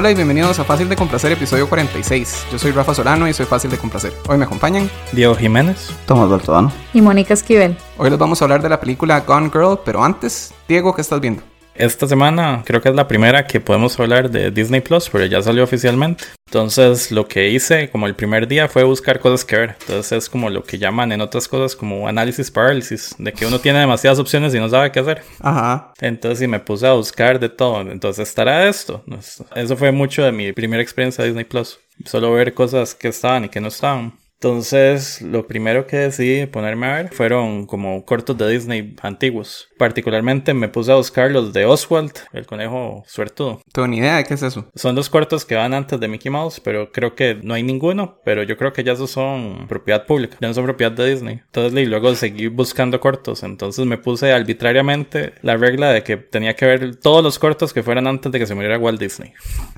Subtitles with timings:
[0.00, 2.46] Hola y bienvenidos a Fácil de Complacer, episodio 46.
[2.50, 4.14] Yo soy Rafa Solano y soy Fácil de Complacer.
[4.30, 7.76] Hoy me acompañan Diego Jiménez, Tomás Baltodano y Mónica Esquivel.
[7.98, 11.20] Hoy les vamos a hablar de la película Gone Girl, pero antes, Diego, ¿qué estás
[11.20, 11.42] viendo?
[11.74, 15.40] Esta semana creo que es la primera que podemos hablar de Disney Plus, pero ya
[15.40, 16.24] salió oficialmente.
[16.46, 19.76] Entonces lo que hice como el primer día fue buscar cosas que ver.
[19.80, 23.60] Entonces es como lo que llaman en otras cosas como análisis parálisis, de que uno
[23.60, 25.22] tiene demasiadas opciones y no sabe qué hacer.
[25.40, 25.92] Ajá.
[26.00, 27.80] Entonces sí me puse a buscar de todo.
[27.82, 29.04] Entonces estará esto.
[29.54, 31.78] Eso fue mucho de mi primera experiencia de Disney Plus.
[32.04, 34.19] Solo ver cosas que estaban y que no estaban.
[34.42, 39.68] Entonces, lo primero que decidí ponerme a ver fueron como cortos de Disney antiguos.
[39.76, 43.60] Particularmente me puse a buscar los de Oswald, el conejo suertudo.
[43.70, 44.66] Tengo ni idea de qué es eso.
[44.74, 48.18] Son los cortos que van antes de Mickey Mouse, pero creo que no hay ninguno.
[48.24, 51.42] Pero yo creo que ya esos son propiedad pública, ya no son propiedad de Disney.
[51.44, 53.42] Entonces, y luego seguí buscando cortos.
[53.42, 57.82] Entonces me puse arbitrariamente la regla de que tenía que ver todos los cortos que
[57.82, 59.34] fueran antes de que se muriera Walt Disney.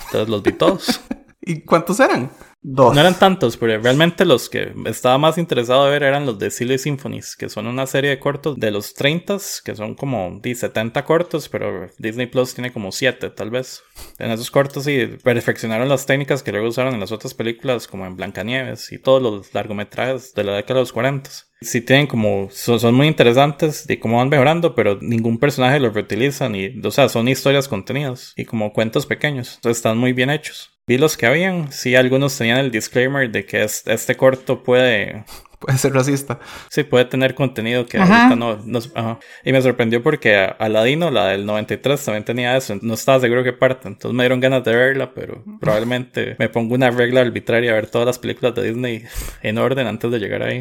[0.07, 1.01] Entonces los vi todos.
[1.41, 2.31] ¿Y cuántos eran?
[2.65, 6.51] No eran tantos, pero realmente los que estaba más interesado de ver eran los de
[6.51, 11.05] Silly Symphonies, que son una serie de cortos de los 30, que son como 70
[11.05, 13.83] cortos, pero Disney Plus tiene como 7 tal vez.
[14.19, 18.07] En esos cortos sí perfeccionaron las técnicas que luego usaron en las otras películas, como
[18.07, 21.31] en Blancanieves y todos los largometrajes de la década de los 40.
[21.63, 26.55] Sí tienen como, son, muy interesantes de cómo van mejorando, pero ningún personaje los reutilizan
[26.55, 30.71] y, o sea, son historias contenidas y como cuentos pequeños, están muy bien hechos.
[30.85, 35.25] Vi los que habían, sí, algunos tenían el disclaimer de que este corto puede
[35.63, 36.41] puede ser racista.
[36.69, 38.59] Sí, puede tener contenido que ahorita no.
[38.95, 39.19] ajá.
[39.45, 42.77] Y me sorprendió porque Aladino, la del 93, también tenía eso.
[42.83, 43.89] No estaba seguro que parte.
[43.89, 47.87] Entonces me dieron ganas de verla, pero probablemente me pongo una regla arbitraria a ver
[47.87, 49.05] todas las películas de Disney
[49.43, 50.61] en orden antes de llegar ahí.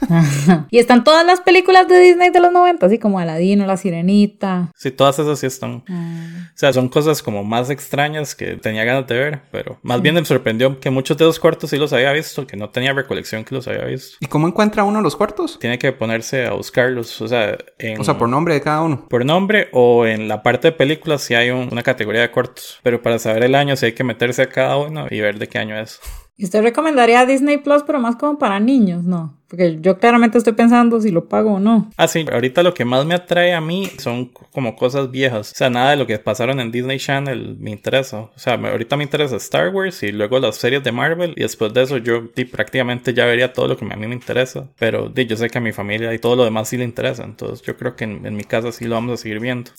[0.70, 4.70] y están todas las películas de Disney de los 90, así como Aladino, La Sirenita.
[4.76, 5.84] Sí, todas esas sí están.
[5.88, 6.50] Ah.
[6.54, 10.14] O sea, son cosas como más extrañas que tenía ganas de ver, pero más bien
[10.14, 13.44] me sorprendió que muchos de los cortos sí los había visto, que no tenía recolección
[13.44, 14.16] que los había visto.
[14.20, 15.58] ¿Y cómo encuentra uno los cortos?
[15.58, 18.00] Tiene que ponerse a buscarlos, o sea, en...
[18.00, 19.06] O sea, por nombre de cada uno.
[19.08, 23.02] Por nombre o en la parte de películas si hay una categoría de cortos, pero
[23.02, 25.58] para saber el año sí hay que meterse a cada uno y ver de qué
[25.58, 26.00] año es.
[26.36, 29.38] ¿Y usted recomendaría Disney Plus, pero más como para niños, no?
[29.52, 31.90] Porque yo claramente estoy pensando si lo pago o no.
[31.98, 35.52] Ah, sí, ahorita lo que más me atrae a mí son como cosas viejas.
[35.52, 38.20] O sea, nada de lo que pasaron en Disney Channel me interesa.
[38.20, 41.34] O sea, ahorita me interesa Star Wars y luego las series de Marvel.
[41.36, 44.68] Y después de eso yo prácticamente ya vería todo lo que a mí me interesa.
[44.78, 47.22] Pero yo sé que a mi familia y todo lo demás sí le interesa.
[47.22, 49.70] Entonces yo creo que en, mi casa sí lo vamos a seguir viendo.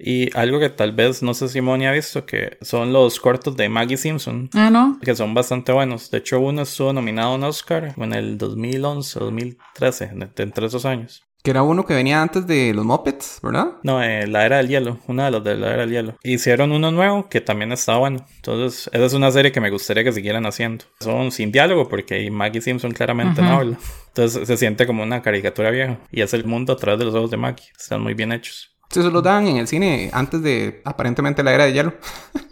[0.00, 3.56] Y algo que tal vez no sé si Moni ha visto, que son los cortos
[3.56, 4.50] de Maggie Simpson.
[4.52, 4.98] Ah, ¿no?
[5.00, 6.10] Que son bastante buenos.
[6.10, 11.24] De hecho, uno estuvo nominado a un Oscar en el 2011 2013, entre esos años.
[11.42, 13.72] Que era uno que venía antes de los Muppets, ¿verdad?
[13.82, 16.14] No, eh, la Era del Hielo, una de los de la Era del Hielo.
[16.22, 18.24] Hicieron uno nuevo que también está bueno.
[18.36, 20.84] Entonces, esa es una serie que me gustaría que siguieran haciendo.
[21.00, 23.78] Son sin diálogo porque Maggie Simpson claramente no habla.
[24.08, 25.98] Entonces, se siente como una caricatura vieja.
[26.12, 27.72] Y es el mundo a través de los ojos de Maggie.
[27.76, 28.70] Están muy bien hechos.
[28.88, 31.94] Se lo dan en el cine antes de aparentemente la Era del Hielo.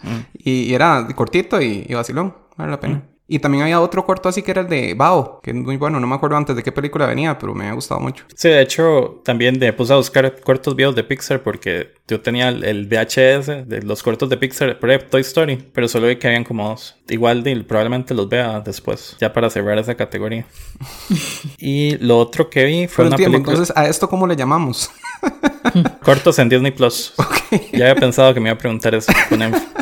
[0.02, 0.18] Mm.
[0.34, 2.34] y, era cortito y, y vacilón.
[2.56, 2.96] Vale la pena.
[2.96, 3.19] Mm.
[3.32, 6.00] Y también había otro corto así que era el de Bao, que es muy bueno,
[6.00, 8.24] no me acuerdo antes de qué película venía, pero me ha gustado mucho.
[8.34, 12.48] Sí, de hecho, también me puse a buscar cortos viejos de Pixar porque yo tenía
[12.48, 16.42] el VHS de los cortos de Pixar pre Toy Story, pero solo vi que habían
[16.42, 16.96] como dos.
[17.08, 20.44] Igual de, probablemente los vea después, ya para cerrar esa categoría.
[21.58, 23.38] y lo otro que vi fue una película...
[23.38, 24.90] Entonces, ¿a esto cómo le llamamos?
[26.02, 27.14] Cortos en Disney Plus.
[27.72, 29.12] Ya había pensado que me iba a preguntar eso.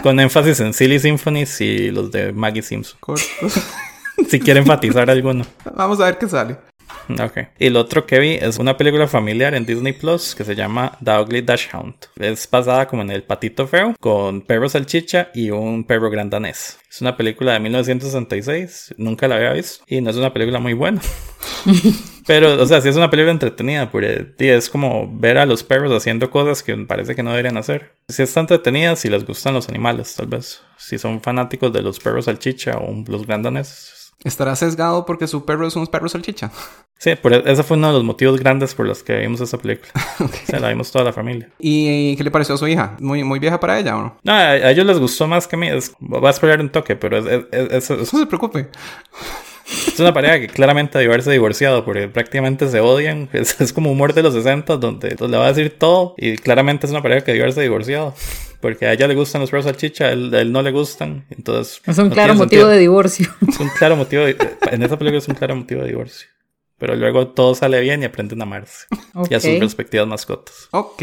[0.03, 2.99] Con, énfasis en Silly Symphonies y los de Maggie Simpson.
[3.01, 3.29] Cortos.
[4.29, 5.45] si quiere enfatizar alguno.
[5.75, 6.57] Vamos a ver qué sale.
[7.19, 7.39] Ok.
[7.59, 10.99] Y el otro que vi es una película familiar en Disney Plus que se llama
[11.03, 11.95] The Ugly Dash Hound.
[12.17, 16.79] Es basada como en el patito feo, con perro salchicha y un perro grandanés.
[16.91, 20.73] Es una película de 1966, nunca la había visto y no es una película muy
[20.73, 21.01] buena.
[22.27, 25.91] Pero, o sea, sí es una película entretenida, porque es como ver a los perros
[25.93, 27.93] haciendo cosas que parece que no deberían hacer.
[28.09, 30.61] Si está entretenida, si les gustan los animales, tal vez.
[30.77, 35.67] Si son fanáticos de los perros salchicha o los grandaneses, estará sesgado porque su perro
[35.67, 36.51] es un perro salchicha.
[37.01, 39.57] Sí, por e-, ese fue uno de los motivos grandes por los que vimos esa
[39.57, 39.93] película.
[40.47, 41.49] Se la vimos toda la familia.
[41.61, 42.97] ¿Y qué le pareció a su hija?
[42.99, 44.17] ¿Muy, muy vieja para ella o no?
[44.25, 45.69] No, a, ellos les gustó más que a mí.
[45.69, 48.69] Es, va a esperar un toque, pero es, no se preocupe.
[49.69, 53.29] Es una pareja que claramente debe haberse divorciado porque prácticamente se odian.
[53.39, 56.93] Es, como humor de los 60 donde le va a decir todo y claramente es
[56.93, 58.15] una pareja que debe haberse divorciado.
[58.61, 61.25] Porque a ella le gustan los perros salchicha, a él, a él no le gustan.
[61.31, 61.81] Entonces.
[61.87, 63.29] Es un claro motivo de divorcio.
[63.47, 64.25] Es un claro motivo.
[64.27, 66.29] en esa película es un claro motivo de divorcio.
[66.79, 68.87] Pero luego todo sale bien y aprenden a amarse.
[69.29, 70.69] Y a sus respectivas mascotas.
[70.71, 71.03] Ok.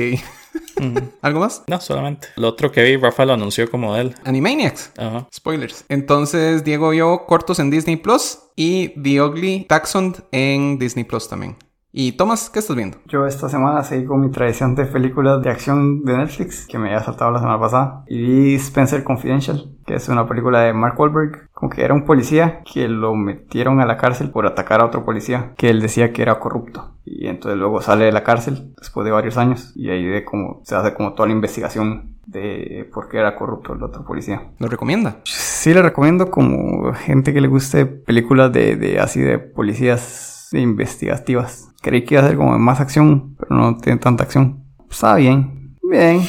[1.22, 1.63] ¿Algo más?
[1.68, 2.30] No, solamente.
[2.38, 4.16] Lo otro que vi, Rafa lo anunció como él.
[4.24, 4.92] Animaniacs.
[4.98, 5.27] Ajá.
[5.33, 5.86] Spoilers.
[5.89, 11.57] Entonces, Diego vio cortos en Disney Plus y The Ugly Dachshund en Disney Plus también.
[11.98, 12.98] Y Tomás, ¿qué estás viendo?
[13.06, 16.90] Yo esta semana seguí con mi tradición de películas de acción de Netflix, que me
[16.90, 18.04] había saltado la semana pasada.
[18.10, 22.04] Y vi Spencer Confidential, que es una película de Mark Wahlberg, como que era un
[22.04, 26.12] policía que lo metieron a la cárcel por atacar a otro policía, que él decía
[26.12, 26.98] que era corrupto.
[27.06, 30.60] Y entonces luego sale de la cárcel después de varios años y ahí de como,
[30.66, 34.52] se hace como toda la investigación de por qué era corrupto el otro policía.
[34.60, 35.22] ¿Lo recomienda?
[35.24, 41.72] Sí le recomiendo como gente que le guste películas de, de así de policías investigativas.
[41.86, 44.64] Creí que iba a ser como más acción, pero no tiene tanta acción.
[44.90, 45.78] Está bien.
[45.84, 46.20] Bien.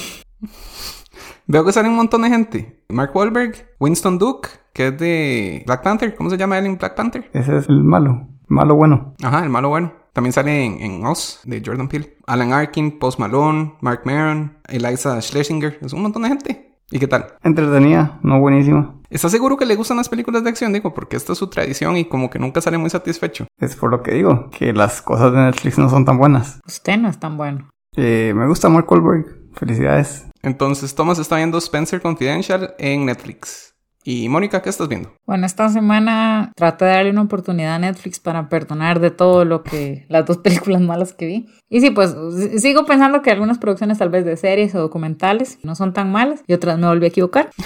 [1.47, 2.85] Veo que sale un montón de gente.
[2.91, 6.15] Mark Wahlberg, Winston Duke, que es de Black Panther.
[6.15, 7.31] ¿Cómo se llama él en Black Panther?
[7.33, 8.29] Ese es el malo.
[8.49, 9.15] Malo bueno.
[9.23, 9.95] Ajá, el malo bueno.
[10.13, 12.19] También sale en, en Oz, de Jordan Peele.
[12.27, 15.79] Alan Arkin, Post Malone, Mark Maron, Eliza Schlesinger.
[15.81, 16.76] Es un montón de gente.
[16.91, 17.27] ¿Y qué tal?
[17.43, 18.95] Entretenida, no buenísima.
[19.11, 20.73] ¿Estás seguro que le gustan las películas de acción?
[20.73, 23.47] Digo, porque esta es su tradición y como que nunca sale muy satisfecho.
[23.59, 26.61] Es por lo que digo, que las cosas de Netflix no son tan buenas.
[26.65, 27.71] Usted no es tan bueno.
[27.97, 29.27] Eh, me gusta Mark Wahlberg.
[29.55, 30.27] Felicidades.
[30.43, 33.75] Entonces, Thomas está viendo Spencer Confidential en Netflix.
[34.09, 35.13] Y Mónica, ¿qué estás viendo?
[35.27, 39.65] Bueno, esta semana traté de darle una oportunidad a Netflix para perdonar de todo lo
[39.65, 41.49] que las dos películas malas que vi.
[41.69, 42.15] Y sí, pues
[42.59, 46.45] sigo pensando que algunas producciones tal vez de series o documentales no son tan malas
[46.47, 47.51] y otras me volví a equivocar.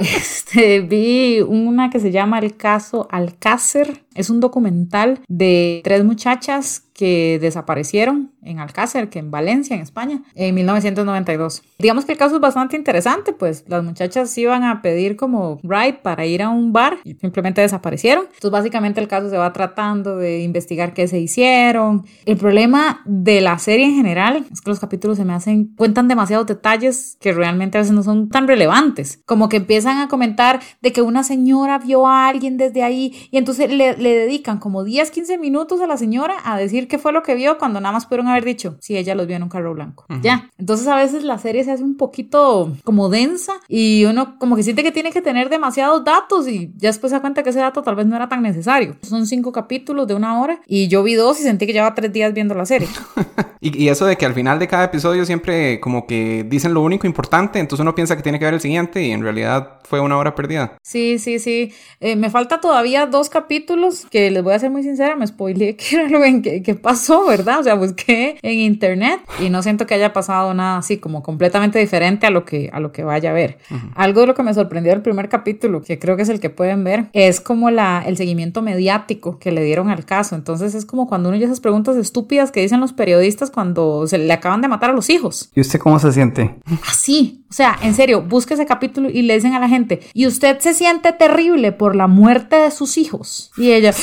[0.00, 4.02] Este, vi una que se llama El caso Alcácer.
[4.16, 10.22] Es un documental de tres muchachas que desaparecieron en Alcácer, que en Valencia, en España,
[10.34, 11.62] en 1992.
[11.78, 15.98] Digamos que el caso es bastante interesante, pues las muchachas iban a pedir como ride
[16.02, 18.26] para ir a un bar y simplemente desaparecieron.
[18.26, 22.04] Entonces básicamente el caso se va tratando de investigar qué se hicieron.
[22.26, 26.06] El problema de la serie en general es que los capítulos se me hacen, cuentan
[26.06, 29.20] demasiados detalles que realmente a veces no son tan relevantes.
[29.26, 33.38] Como que empiezan a comentar de que una señora vio a alguien desde ahí y
[33.38, 37.12] entonces le, le dedican como 10, 15 minutos a la señora a decir qué fue
[37.12, 39.48] lo que vio cuando nada más pudieron haber dicho, si ella los vio en un
[39.48, 40.04] carro blanco.
[40.22, 40.50] Ya.
[40.58, 44.62] Entonces a veces la serie se hace un poquito como densa y uno como que
[44.62, 47.60] siente que tiene que tener demasiados datos y ya después se da cuenta que ese
[47.60, 48.96] dato tal vez no era tan necesario.
[49.02, 52.12] Son cinco capítulos de una hora y yo vi dos y sentí que llevaba tres
[52.12, 52.88] días viendo la serie.
[53.60, 56.82] Y, y eso de que al final de cada episodio siempre como que dicen lo
[56.82, 60.00] único importante, entonces uno piensa que tiene que ver el siguiente y en realidad fue
[60.00, 60.76] una hora perdida.
[60.82, 61.72] Sí, sí, sí.
[62.00, 65.76] Eh, me falta todavía dos capítulos que les voy a ser muy sincera, me spoileé
[65.78, 67.60] que era lo que, que- pasó, ¿verdad?
[67.60, 71.78] O sea, busqué en internet y no siento que haya pasado nada así como completamente
[71.78, 73.58] diferente a lo que, a lo que vaya a ver.
[73.94, 76.50] Algo de lo que me sorprendió del primer capítulo, que creo que es el que
[76.50, 80.34] pueden ver, es como la, el seguimiento mediático que le dieron al caso.
[80.34, 84.18] Entonces es como cuando uno oye esas preguntas estúpidas que dicen los periodistas cuando se
[84.18, 85.50] le acaban de matar a los hijos.
[85.54, 86.54] ¿Y usted cómo se siente?
[86.88, 90.26] Así, o sea, en serio, busque ese capítulo y le dicen a la gente, y
[90.26, 93.52] usted se siente terrible por la muerte de sus hijos.
[93.56, 93.94] Y ella,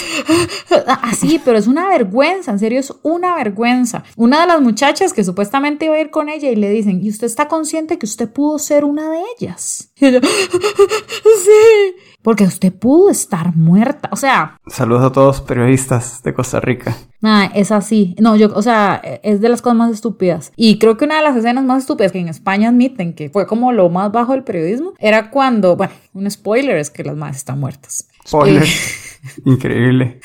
[1.01, 4.03] así, pero es una vergüenza, en serio, es una vergüenza.
[4.15, 7.09] Una de las muchachas que supuestamente iba a ir con ella y le dicen, ¿y
[7.09, 9.91] usted está consciente que usted pudo ser una de ellas?
[9.97, 10.21] Y ella,
[11.43, 14.09] sí, porque usted pudo estar muerta.
[14.11, 16.95] O sea, Saludos a todos los periodistas de Costa Rica.
[17.19, 18.15] Nada, es así.
[18.19, 20.51] No, yo, o sea, es de las cosas más estúpidas.
[20.55, 23.45] Y creo que una de las escenas más estúpidas que en España admiten que fue
[23.45, 27.37] como lo más bajo del periodismo era cuando, bueno, un spoiler es que las madres
[27.37, 28.07] están muertas.
[28.27, 28.63] Spoiler.
[28.63, 28.67] Eh,
[29.45, 30.19] Increíble.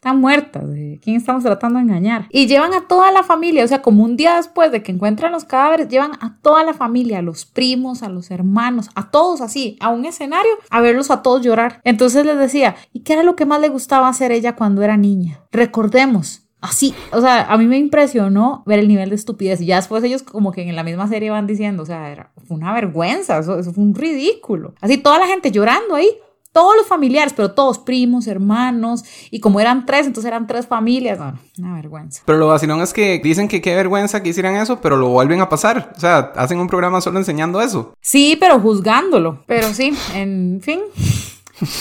[0.00, 0.66] están muertas.
[0.66, 2.26] ¿De quién estamos tratando de engañar?
[2.30, 5.30] Y llevan a toda la familia, o sea, como un día después de que encuentran
[5.30, 9.42] los cadáveres, llevan a toda la familia, a los primos, a los hermanos, a todos
[9.42, 11.80] así, a un escenario, a verlos a todos llorar.
[11.84, 14.96] Entonces les decía, ¿y qué era lo que más le gustaba hacer ella cuando era
[14.96, 15.40] niña?
[15.52, 16.46] Recordemos.
[16.62, 19.62] Así, o sea, a mí me impresionó ver el nivel de estupidez.
[19.62, 22.32] Y ya después ellos como que en la misma serie van diciendo, o sea, era,
[22.46, 24.74] fue una vergüenza, eso fue un ridículo.
[24.80, 26.10] Así toda la gente llorando ahí,
[26.52, 31.18] todos los familiares, pero todos primos, hermanos, y como eran tres, entonces eran tres familias.
[31.18, 32.22] No, una vergüenza.
[32.24, 35.40] Pero lo vacilón es que dicen que qué vergüenza que hicieran eso, pero lo vuelven
[35.40, 35.92] a pasar.
[35.96, 37.94] O sea, hacen un programa solo enseñando eso.
[38.00, 39.42] Sí, pero juzgándolo.
[39.46, 40.80] Pero sí, en fin.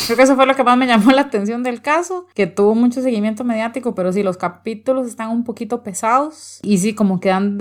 [0.05, 2.75] Creo que eso fue lo que más me llamó la atención del caso, que tuvo
[2.75, 7.29] mucho seguimiento mediático, pero sí, los capítulos están un poquito pesados y sí, como que
[7.29, 7.57] dan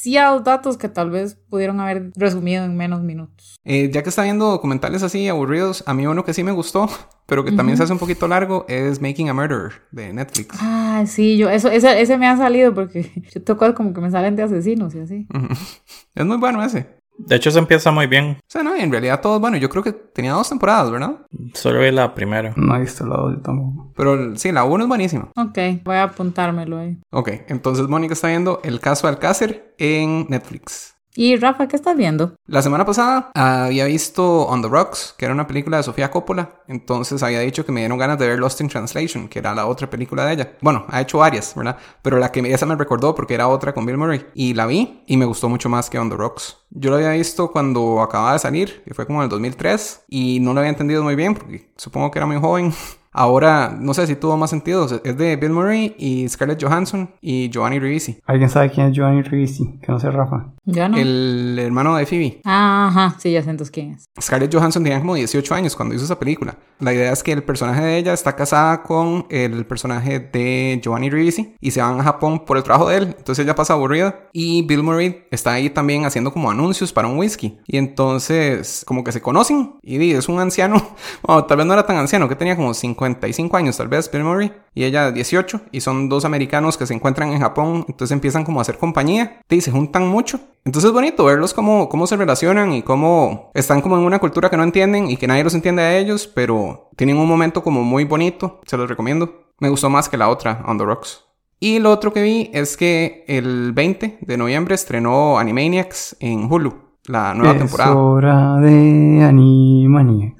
[0.00, 3.56] demasiados datos que tal vez pudieron haber resumido en menos minutos.
[3.64, 6.88] Eh, ya que está viendo documentales así aburridos, a mí uno que sí me gustó,
[7.26, 10.56] pero que también se hace un poquito largo, es Making a Murderer de Netflix.
[10.60, 13.10] Ah, sí, yo, eso, ese, ese me ha salido porque
[13.46, 15.26] yo cosas como que me salen de asesinos y así.
[15.34, 15.48] Ujú.
[16.14, 16.99] Es muy bueno ese.
[17.26, 18.38] De hecho, se empieza muy bien.
[18.38, 21.20] O sea, no, y en realidad todo, bueno, yo creo que tenía dos temporadas, ¿verdad?
[21.54, 22.52] Solo vi la primera.
[22.56, 23.92] No he visto la dos yo tampoco.
[23.96, 25.30] Pero sí, la 1 es buenísima.
[25.36, 26.98] Ok, voy a apuntármelo ahí.
[27.10, 30.96] Ok, entonces Mónica está viendo El caso Alcácer en Netflix.
[31.22, 32.32] Y Rafa, ¿qué estás viendo?
[32.46, 36.62] La semana pasada había visto On the Rocks, que era una película de Sofía Coppola.
[36.66, 39.66] Entonces había dicho que me dieron ganas de ver Lost in Translation, que era la
[39.66, 40.52] otra película de ella.
[40.62, 41.76] Bueno, ha hecho varias, ¿verdad?
[42.00, 44.24] Pero la que esa me recordó porque era otra con Bill Murray.
[44.32, 46.56] Y la vi y me gustó mucho más que On the Rocks.
[46.70, 50.40] Yo la había visto cuando acababa de salir, que fue como en el 2003, y
[50.40, 52.72] no lo había entendido muy bien porque supongo que era muy joven.
[53.12, 54.86] Ahora, no sé si tuvo más sentido.
[55.04, 58.20] Es de Bill Murray y Scarlett Johansson y Giovanni Ribisi.
[58.26, 59.78] ¿Alguien sabe quién es Giovanni Ribisi?
[59.82, 60.52] Que no sé, Rafa.
[60.64, 60.96] Ya no.
[60.96, 62.40] El hermano de Phoebe.
[62.44, 64.04] Ah, ajá, sí, ya sé entonces quién es.
[64.20, 66.56] Scarlett Johansson tenía como 18 años cuando hizo esa película.
[66.78, 71.10] La idea es que el personaje de ella está casada con el personaje de Giovanni
[71.10, 73.14] Ribisi y se van a Japón por el trabajo de él.
[73.18, 77.18] Entonces ella pasa aburrida y Bill Murray está ahí también haciendo como anuncios para un
[77.18, 77.58] whisky.
[77.66, 81.84] Y entonces como que se conocen y es un anciano, bueno, tal vez no era
[81.84, 82.72] tan anciano, que tenía como
[83.06, 86.94] 55 años tal vez Bill Murray y ella 18 y son dos americanos que se
[86.94, 90.40] encuentran en Japón, entonces empiezan como a hacer compañía y se juntan mucho.
[90.64, 94.50] Entonces es bonito verlos cómo, cómo se relacionan y cómo están como en una cultura
[94.50, 97.82] que no entienden y que nadie los entiende a ellos, pero tienen un momento como
[97.82, 99.48] muy bonito, se los recomiendo.
[99.58, 101.24] Me gustó más que la otra, On the Rocks.
[101.58, 106.74] Y lo otro que vi es que el 20 de noviembre estrenó Animaniacs en Hulu,
[107.06, 107.96] la nueva es temporada.
[107.96, 110.39] hora de Animaniacs.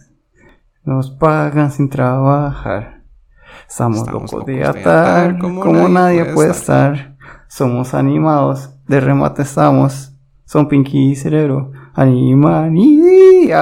[0.84, 3.02] Nos pagan sin trabajar.
[3.68, 7.16] Estamos, Estamos locos de locos de atar, como, nadie puede estar.
[7.48, 10.12] Somos animados, de remate estamos.
[10.44, 11.72] Son Pinky y Cerebro.
[11.94, 13.52] Animaniacs.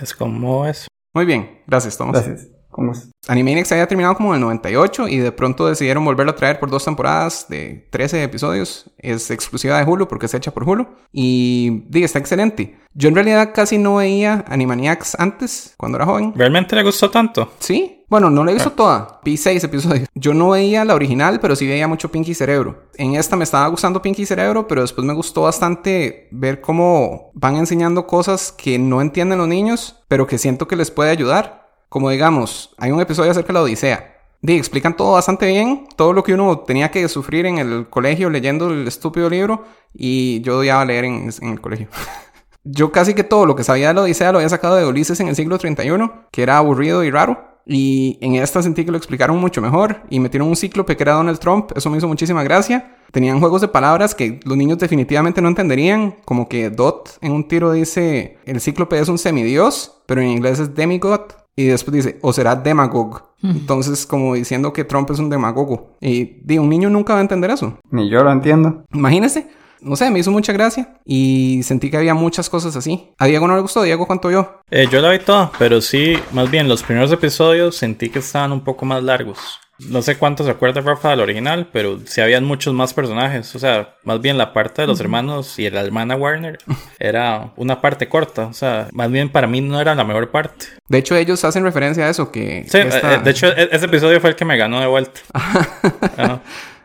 [0.00, 0.88] Es como eso.
[1.14, 2.26] Muy bien, gracias Tomás.
[2.26, 2.53] Gracias.
[2.74, 3.08] ¿Cómo es?
[3.28, 6.72] Animaniacs había terminado como en el 98 y de pronto decidieron volverlo a traer por
[6.72, 8.90] dos temporadas de 13 episodios.
[8.98, 10.88] Es exclusiva de Hulu porque es hecha por Hulu.
[11.12, 12.76] Y diga, está excelente.
[12.92, 16.32] Yo en realidad casi no veía Animaniacs antes, cuando era joven.
[16.34, 17.52] ¿Realmente le gustó tanto?
[17.60, 18.04] Sí.
[18.08, 19.20] Bueno, no la he visto toda.
[19.24, 20.08] Vi seis episodios.
[20.16, 22.88] Yo no veía la original, pero sí veía mucho Pinky Cerebro.
[22.96, 27.54] En esta me estaba gustando Pinky Cerebro, pero después me gustó bastante ver cómo van
[27.56, 31.63] enseñando cosas que no entienden los niños, pero que siento que les puede ayudar.
[31.94, 34.16] Como digamos, hay un episodio acerca de la Odisea.
[34.42, 38.30] Di, explican todo bastante bien, todo lo que uno tenía que sufrir en el colegio
[38.30, 41.86] leyendo el estúpido libro y yo odiaba leer en, en el colegio.
[42.64, 45.20] yo casi que todo lo que sabía de la Odisea lo había sacado de Ulises
[45.20, 47.60] en el siglo 31, que era aburrido y raro.
[47.64, 51.12] Y en esta sentí que lo explicaron mucho mejor y metieron un cíclope que era
[51.12, 52.96] Donald Trump, eso me hizo muchísima gracia.
[53.12, 57.46] Tenían juegos de palabras que los niños definitivamente no entenderían, como que Dot en un
[57.46, 61.43] tiro dice el cíclope es un semidios, pero en inglés es demigod.
[61.56, 63.22] Y después dice, o será demagog.
[63.42, 65.96] Entonces, como diciendo que Trump es un demagogo.
[66.00, 67.78] Y digo, un niño nunca va a entender eso.
[67.90, 68.84] Ni yo lo entiendo.
[68.92, 69.48] Imagínese.
[69.82, 70.94] No sé, me hizo mucha gracia.
[71.04, 73.10] Y sentí que había muchas cosas así.
[73.18, 73.82] A Diego no le gustó.
[73.82, 74.60] Diego, ¿cuánto yo?
[74.70, 78.50] Eh, yo la vi toda, pero sí, más bien los primeros episodios sentí que estaban
[78.52, 79.60] un poco más largos.
[79.78, 83.54] No sé cuánto se acuerda Rafa del original, pero sí habían muchos más personajes.
[83.56, 86.58] O sea, más bien la parte de los hermanos y la hermana Warner
[86.98, 88.46] era una parte corta.
[88.46, 90.66] O sea, más bien para mí no era la mejor parte.
[90.88, 92.64] De hecho, ellos hacen referencia a eso, que...
[92.68, 95.20] Sí, esta- eh, de hecho, e- ese episodio fue el que me ganó de vuelta.
[95.32, 96.40] Ajá.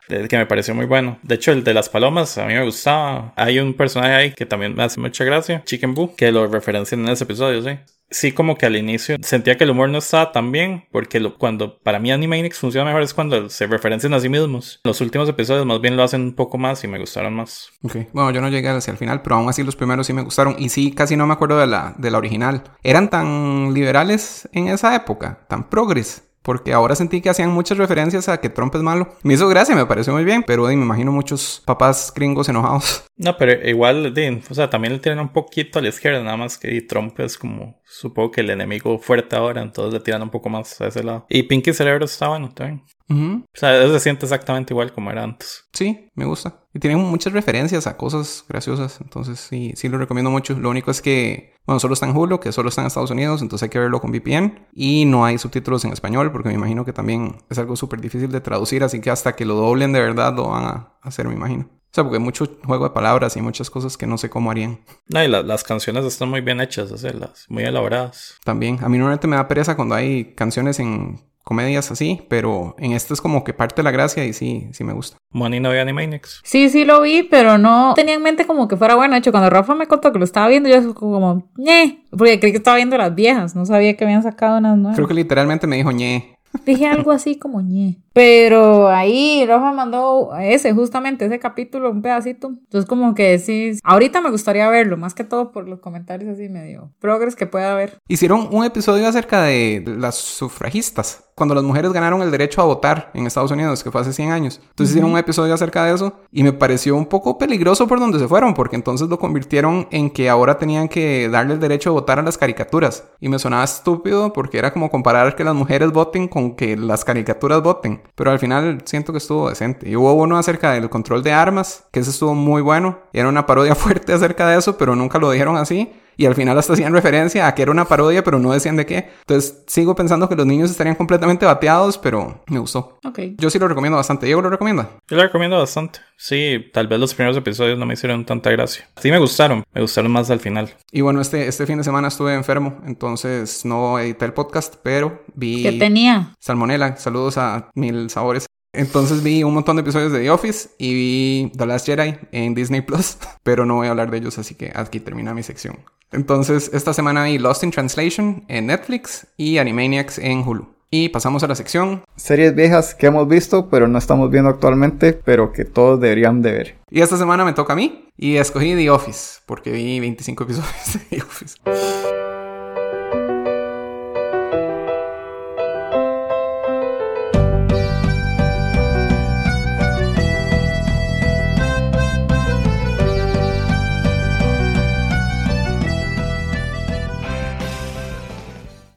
[0.09, 1.19] Que me pareció muy bueno.
[1.23, 3.33] De hecho, el de las palomas a mí me gustaba.
[3.35, 7.01] Hay un personaje ahí que también me hace mucha gracia, Chicken Boo, que lo referencian
[7.01, 7.77] en ese episodio, sí.
[8.11, 11.77] Sí, como que al inicio sentía que el humor no estaba tan bien, porque cuando
[11.79, 14.79] para mí Animaniacs funciona mejor es cuando se referencian a sí mismos.
[14.83, 17.69] Los últimos episodios más bien lo hacen un poco más y me gustaron más.
[17.83, 20.23] Ok, Bueno, yo no llegué hacia el final, pero aún así los primeros sí me
[20.23, 20.55] gustaron.
[20.57, 22.63] Y sí, casi no me acuerdo de la, de la original.
[22.81, 25.45] ¿Eran tan liberales en esa época?
[25.47, 26.28] ¿Tan progres?
[26.41, 29.09] Porque ahora sentí que hacían muchas referencias a que Trump es malo.
[29.23, 33.05] Me hizo gracia, me pareció muy bien, pero me imagino muchos papás gringos enojados.
[33.17, 34.13] No, pero igual,
[34.49, 37.37] o sea, también le tiran un poquito a la izquierda, nada más que Trump es
[37.37, 41.03] como, supongo que el enemigo fuerte ahora, entonces le tiran un poco más a ese
[41.03, 41.25] lado.
[41.27, 42.83] Y Pinky Cerebro está bueno también.
[43.09, 43.43] Ujú.
[43.43, 45.67] O sea, se siente exactamente igual como era antes.
[45.73, 46.59] Sí, me gusta.
[46.73, 48.99] Y tienen muchas referencias a cosas graciosas.
[49.01, 50.53] Entonces sí, sí lo recomiendo mucho.
[50.59, 53.41] Lo único es que, bueno, solo está en Hulu, que solo está en Estados Unidos,
[53.41, 54.67] entonces hay que verlo con VPN.
[54.73, 58.31] Y no hay subtítulos en español, porque me imagino que también es algo súper difícil
[58.31, 61.33] de traducir, así que hasta que lo doblen de verdad lo van a hacer, me
[61.33, 61.67] imagino.
[61.71, 64.51] O sea, porque hay mucho juego de palabras y muchas cosas que no sé cómo
[64.51, 64.81] harían.
[65.07, 68.35] No, y la- las canciones están muy bien hechas, o sea, las, muy elaboradas.
[68.45, 71.19] También, a mí normalmente me da pereza cuando hay canciones en
[71.49, 74.83] comedias así, pero en este es como que parte de la gracia y sí, sí
[74.83, 75.17] me gusta.
[75.31, 76.41] Money no ve Animaniacs.
[76.43, 79.15] Sí, sí lo vi, pero no tenía en mente como que fuera bueno.
[79.15, 82.51] De hecho, cuando Rafa me contó que lo estaba viendo, yo como, ñe, porque creí
[82.51, 84.95] que estaba viendo las viejas, no sabía que habían sacado unas nuevas.
[84.95, 86.35] Creo que literalmente me dijo ñe.
[86.65, 87.97] Dije algo así como ñe.
[88.13, 92.47] Pero ahí Roja mandó ese, justamente ese capítulo, un pedacito.
[92.49, 96.49] Entonces, como que decís, ahorita me gustaría verlo, más que todo por los comentarios así
[96.49, 97.99] medio progres que pueda haber.
[98.07, 103.11] Hicieron un episodio acerca de las sufragistas, cuando las mujeres ganaron el derecho a votar
[103.13, 104.59] en Estados Unidos, que fue hace 100 años.
[104.61, 108.19] Entonces hicieron un episodio acerca de eso y me pareció un poco peligroso por donde
[108.19, 111.93] se fueron, porque entonces lo convirtieron en que ahora tenían que darle el derecho a
[111.93, 113.05] votar a las caricaturas.
[113.21, 117.05] Y me sonaba estúpido porque era como comparar que las mujeres voten con que las
[117.05, 118.01] caricaturas voten.
[118.15, 119.89] Pero al final siento que estuvo decente.
[119.89, 122.99] Y hubo uno acerca del control de armas, que ese estuvo muy bueno.
[123.13, 126.57] Era una parodia fuerte acerca de eso, pero nunca lo dijeron así y al final
[126.57, 129.09] hasta hacían referencia a que era una parodia, pero no decían de qué.
[129.21, 132.99] Entonces sigo pensando que los niños estarían completamente bateados, pero me gustó.
[133.05, 133.19] Ok.
[133.37, 134.25] Yo sí lo recomiendo bastante.
[134.25, 134.89] Diego lo recomienda.
[135.07, 135.99] Yo lo recomiendo bastante.
[136.17, 138.85] Sí, tal vez los primeros episodios no me hicieron tanta gracia.
[138.97, 140.73] Sí me gustaron, me gustaron más al final.
[140.91, 145.23] Y bueno, este, este fin de semana estuve enfermo, entonces no edité el podcast, pero
[145.35, 145.63] vi...
[145.63, 146.33] ¿Qué tenía?
[146.41, 146.97] Salmonela.
[146.97, 148.45] Saludos a Mil Sabores.
[148.79, 152.55] Entonces vi un montón de episodios de The Office y vi The Last Jedi en
[152.55, 155.79] Disney Plus, pero no voy a hablar de ellos, así que aquí termina mi sección.
[156.13, 160.69] Entonces, esta semana vi Lost in Translation en Netflix y Animaniacs en Hulu.
[160.91, 162.03] Y pasamos a la sección.
[162.15, 166.51] Series viejas que hemos visto, pero no estamos viendo actualmente, pero que todos deberían de
[166.53, 166.75] ver.
[166.89, 170.93] Y esta semana me toca a mí y escogí The Office, porque vi 25 episodios
[170.93, 171.57] de The Office.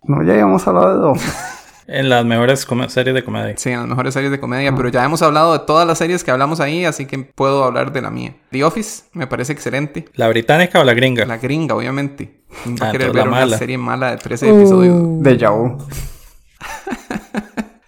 [0.05, 1.33] No, ya habíamos hablado de Office.
[1.89, 3.55] En las mejores series de comedia.
[3.59, 6.31] Sí, las mejores series de comedia, pero ya hemos hablado de todas las series que
[6.31, 8.35] hablamos ahí, así que puedo hablar de la mía.
[8.51, 10.07] The Office me parece excelente.
[10.15, 11.27] ¿La británica o la gringa?
[11.27, 12.45] La gringa, obviamente.
[12.63, 13.59] ¿Quién va a Ah, querer entonces ver la una mala.
[13.59, 15.23] serie mala de 13 episodios?
[15.23, 15.79] De Vu.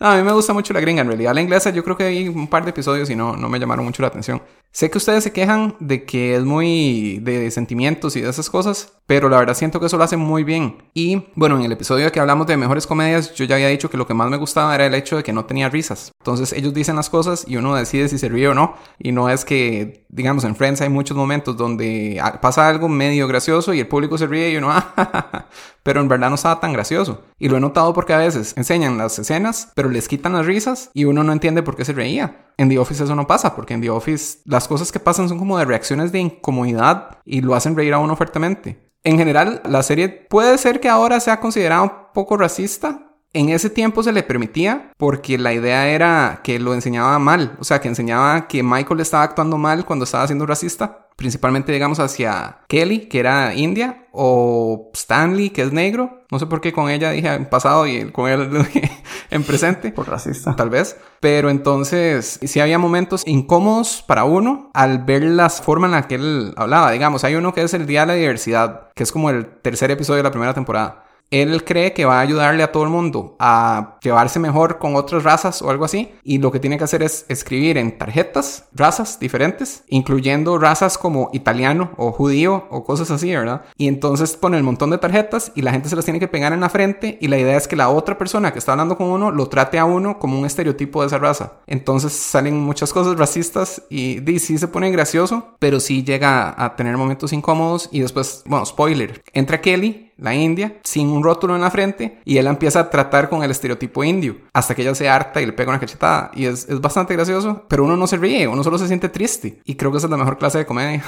[0.00, 1.00] No, a mí me gusta mucho la gringa.
[1.00, 3.48] En realidad, la inglesa yo creo que vi un par de episodios y no, no
[3.48, 4.42] me llamaron mucho la atención.
[4.74, 8.92] Sé que ustedes se quejan de que es muy de sentimientos y de esas cosas,
[9.06, 10.90] pero la verdad siento que eso lo hacen muy bien.
[10.94, 13.96] Y bueno, en el episodio que hablamos de mejores comedias, yo ya había dicho que
[13.96, 16.10] lo que más me gustaba era el hecho de que no tenía risas.
[16.18, 18.74] Entonces ellos dicen las cosas y uno decide si se ríe o no.
[18.98, 23.74] Y no es que, digamos, en Friends hay muchos momentos donde pasa algo medio gracioso
[23.74, 25.46] y el público se ríe y uno, ah,
[25.84, 27.22] pero en verdad no estaba tan gracioso.
[27.38, 30.90] Y lo he notado porque a veces enseñan las escenas, pero les quitan las risas
[30.94, 32.43] y uno no entiende por qué se reía.
[32.56, 35.38] En The Office eso no pasa, porque en The Office las cosas que pasan son
[35.38, 38.92] como de reacciones de incomodidad y lo hacen reír a uno fuertemente.
[39.02, 43.10] En general, la serie puede ser que ahora sea considerada un poco racista.
[43.32, 47.64] En ese tiempo se le permitía porque la idea era que lo enseñaba mal, o
[47.64, 52.58] sea, que enseñaba que Michael estaba actuando mal cuando estaba siendo racista, principalmente digamos hacia
[52.68, 56.24] Kelly, que era india, o Stanley, que es negro.
[56.30, 58.48] No sé por qué con ella dije en pasado y con él
[59.30, 59.90] en presente.
[59.90, 60.54] Por racista.
[60.56, 60.96] Tal vez.
[61.20, 66.14] Pero entonces, sí había momentos incómodos para uno al ver la forma en la que
[66.16, 66.90] él hablaba.
[66.92, 69.90] Digamos, hay uno que es el Día de la Diversidad, que es como el tercer
[69.90, 71.03] episodio de la primera temporada.
[71.34, 75.24] Él cree que va a ayudarle a todo el mundo a llevarse mejor con otras
[75.24, 76.12] razas o algo así.
[76.22, 81.30] Y lo que tiene que hacer es escribir en tarjetas razas diferentes, incluyendo razas como
[81.32, 83.62] italiano o judío o cosas así, ¿verdad?
[83.76, 86.52] Y entonces pone el montón de tarjetas y la gente se las tiene que pegar
[86.52, 87.18] en la frente.
[87.20, 89.80] Y la idea es que la otra persona que está hablando con uno lo trate
[89.80, 91.54] a uno como un estereotipo de esa raza.
[91.66, 96.76] Entonces salen muchas cosas racistas y, y sí se pone gracioso, pero sí llega a
[96.76, 97.88] tener momentos incómodos.
[97.90, 102.38] Y después, bueno, spoiler, entra Kelly la india, sin un rótulo en la frente, y
[102.38, 105.52] él empieza a tratar con el estereotipo indio, hasta que ella se harta y le
[105.52, 106.30] pega una cachetada.
[106.34, 109.60] Y es, es bastante gracioso, pero uno no se ríe, uno solo se siente triste.
[109.64, 111.02] Y creo que esa es la mejor clase de comedia.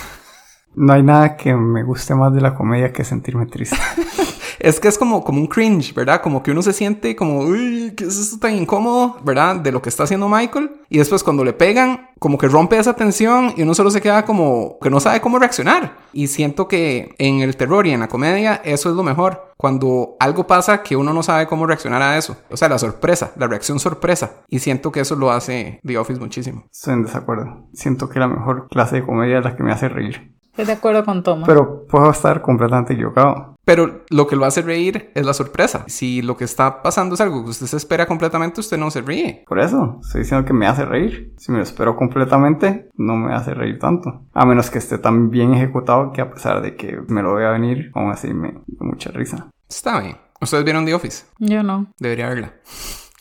[0.75, 3.77] No hay nada que me guste más de la comedia que sentirme triste.
[4.59, 6.23] Es que es como, como un cringe, ¿verdad?
[6.23, 9.57] Como que uno se siente como, uy, ¿qué es esto tan incómodo, ¿verdad?
[9.57, 10.71] De lo que está haciendo Michael.
[10.89, 14.25] Y después cuando le pegan, como que rompe esa tensión y uno solo se queda
[14.25, 15.99] como que no sabe cómo reaccionar.
[16.13, 19.53] Y siento que en el terror y en la comedia eso es lo mejor.
[19.57, 22.37] Cuando algo pasa que uno no sabe cómo reaccionar a eso.
[22.51, 24.43] O sea, la sorpresa, la reacción sorpresa.
[24.49, 26.65] Y siento que eso lo hace The Office muchísimo.
[26.71, 27.69] Estoy en desacuerdo.
[27.73, 30.36] Siento que la mejor clase de comedia es la que me hace reír.
[30.57, 31.47] Estoy de acuerdo con Thomas.
[31.47, 33.57] Pero puedo estar completamente equivocado.
[33.67, 35.85] Pero lo que lo hace reír es la sorpresa.
[35.87, 39.03] Si lo que está pasando es algo que usted se espera completamente, usted no se
[39.03, 39.45] ríe.
[39.47, 41.35] Por eso, estoy diciendo que me hace reír.
[41.37, 44.23] Si me lo espero completamente, no me hace reír tanto.
[44.33, 47.51] A menos que esté tan bien ejecutado que a pesar de que me lo vea
[47.51, 49.51] venir, aún así me da mucha risa.
[49.69, 50.17] Está bien.
[50.41, 51.27] ¿Ustedes vieron The Office?
[51.39, 51.89] Yo no.
[51.99, 52.55] Debería verla.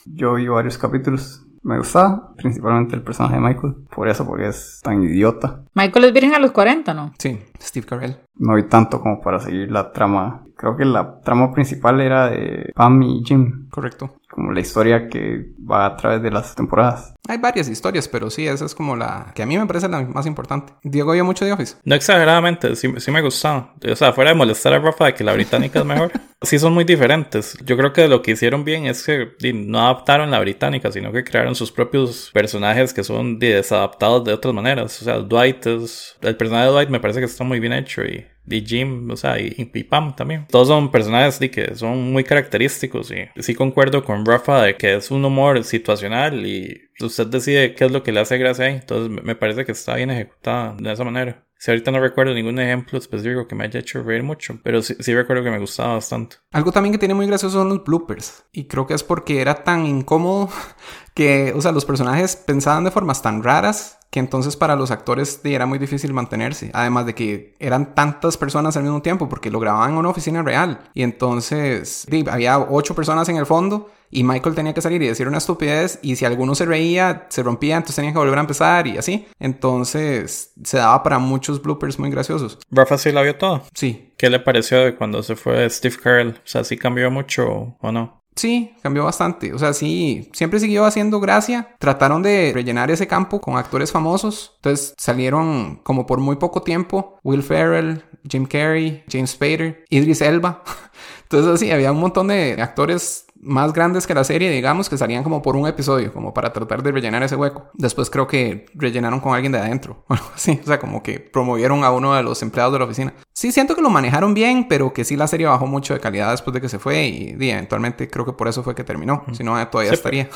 [0.06, 1.45] Yo vi varios capítulos.
[1.66, 3.74] Me gustaba, principalmente el personaje de Michael.
[3.90, 5.64] Por eso, porque es tan idiota.
[5.74, 7.14] Michael es virgen a los 40, ¿no?
[7.18, 8.18] Sí, Steve Carell.
[8.36, 10.45] No vi tanto como para seguir la trama.
[10.58, 13.68] Creo que la trama principal era de Pam y Jim.
[13.70, 14.16] Correcto.
[14.30, 17.14] como la historia que va a través de las temporadas.
[17.28, 20.02] Hay varias historias, pero sí, esa es como la que a mí me parece la
[20.02, 20.74] más importante.
[20.84, 21.78] Diego vio mucho de Office.
[21.84, 23.74] No exageradamente, sí, sí me gustaba.
[23.90, 26.12] O sea, fuera de molestar a Rafa de que la británica es mejor.
[26.42, 27.58] Sí son muy diferentes.
[27.66, 31.24] Yo creo que lo que hicieron bien es que no adaptaron la británica, sino que
[31.24, 35.02] crearon sus propios personajes que son desadaptados de otras maneras.
[35.02, 36.16] O sea, Dwight es...
[36.22, 39.18] El personaje de Dwight me parece que está muy bien hecho y y Jim, o
[39.18, 40.46] sea, y, y, Pam también.
[40.50, 44.96] Todos son personajes de que son muy característicos y sí concuerdo con Rafa de que
[44.96, 48.76] es un humor situacional y usted decide qué es lo que le hace gracia ahí.
[48.76, 51.46] Entonces me parece que está bien ejecutada de esa manera.
[51.58, 54.96] Si ahorita no recuerdo ningún ejemplo específico que me haya hecho reír mucho, pero sí,
[55.00, 56.36] sí, recuerdo que me gustaba bastante.
[56.52, 58.46] Algo también que tiene muy gracioso son los bloopers.
[58.52, 60.50] Y creo que es porque era tan incómodo
[61.16, 65.42] que, o sea, los personajes pensaban de formas tan raras que entonces para los actores
[65.44, 66.72] era muy difícil mantenerse.
[66.74, 70.42] Además de que eran tantas personas al mismo tiempo porque lo grababan en una oficina
[70.42, 70.80] real.
[70.94, 75.28] Y entonces había ocho personas en el fondo y Michael tenía que salir y decir
[75.28, 78.88] una estupidez y si alguno se reía, se rompía, entonces tenía que volver a empezar
[78.88, 79.28] y así.
[79.40, 82.60] Entonces se daba para muchos bloopers muy graciosos.
[82.72, 83.64] ¿Rafa sí la vio todo?
[83.74, 84.14] Sí.
[84.18, 86.30] ¿Qué le pareció de cuando se fue Steve Carell?
[86.30, 88.22] O sea, ¿sí cambió mucho o no?
[88.36, 89.54] Sí, cambió bastante.
[89.54, 91.76] O sea, sí, siempre siguió haciendo gracia.
[91.80, 94.54] Trataron de rellenar ese campo con actores famosos.
[94.58, 100.64] Entonces salieron como por muy poco tiempo Will Ferrell, Jim Carrey, James Spader, Idris Elba.
[101.24, 105.24] Entonces así, había un montón de actores más grandes que la serie, digamos, que salían
[105.24, 107.70] como por un episodio, como para tratar de rellenar ese hueco.
[107.74, 110.60] Después creo que rellenaron con alguien de adentro, o algo así.
[110.64, 113.14] O sea, como que promovieron a uno de los empleados de la oficina.
[113.34, 116.32] Sí, siento que lo manejaron bien, pero que sí la serie bajó mucho de calidad
[116.32, 119.24] después de que se fue y, y eventualmente creo que por eso fue que terminó.
[119.34, 120.30] Si no, todavía Sí, estaría.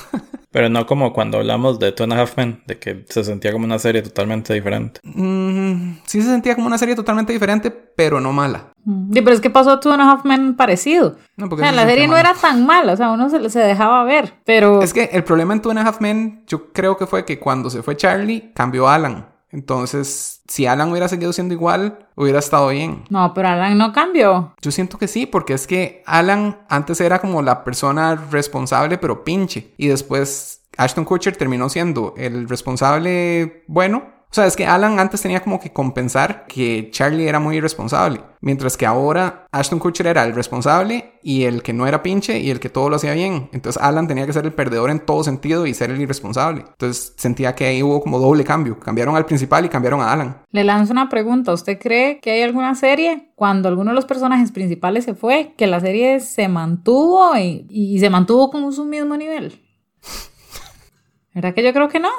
[0.52, 3.52] Pero no como cuando hablamos de Two and a Half Men, de que se sentía
[3.52, 5.00] como una serie totalmente diferente.
[5.04, 8.72] Mm, sí se sentía como una serie totalmente diferente, pero no mala.
[8.86, 11.18] Sí, pero es que pasó Two and a Half Men parecido.
[11.38, 13.60] No, O sea, la se serie no era tan mala, o sea, uno se, se
[13.60, 14.82] dejaba ver, pero...
[14.82, 17.40] Es que el problema en Two and a Half Men, yo creo que fue que
[17.40, 19.28] cuando se fue Charlie, cambió Alan.
[19.52, 23.04] Entonces, si Alan hubiera seguido siendo igual, hubiera estado bien.
[23.10, 24.54] No, pero Alan no cambió.
[24.62, 29.24] Yo siento que sí, porque es que Alan antes era como la persona responsable, pero
[29.24, 29.74] pinche.
[29.78, 34.19] Y después Ashton Kutcher terminó siendo el responsable bueno.
[34.32, 38.22] O sea, es que Alan antes tenía como que compensar que Charlie era muy irresponsable.
[38.42, 42.52] Mientras que ahora Ashton Kutcher era el responsable y el que no era pinche y
[42.52, 43.50] el que todo lo hacía bien.
[43.54, 46.64] Entonces Alan tenía que ser el perdedor en todo sentido y ser el irresponsable.
[46.68, 48.80] Entonces sentía que ahí hubo como doble cambio.
[48.80, 50.44] Cambiaron al principal y cambiaron a Alan.
[50.52, 51.52] Le lanzo una pregunta.
[51.52, 55.66] ¿Usted cree que hay alguna serie cuando alguno de los personajes principales se fue, que
[55.66, 59.60] la serie se mantuvo y, y se mantuvo con su mismo nivel?
[61.34, 62.10] ¿Verdad que yo creo que no?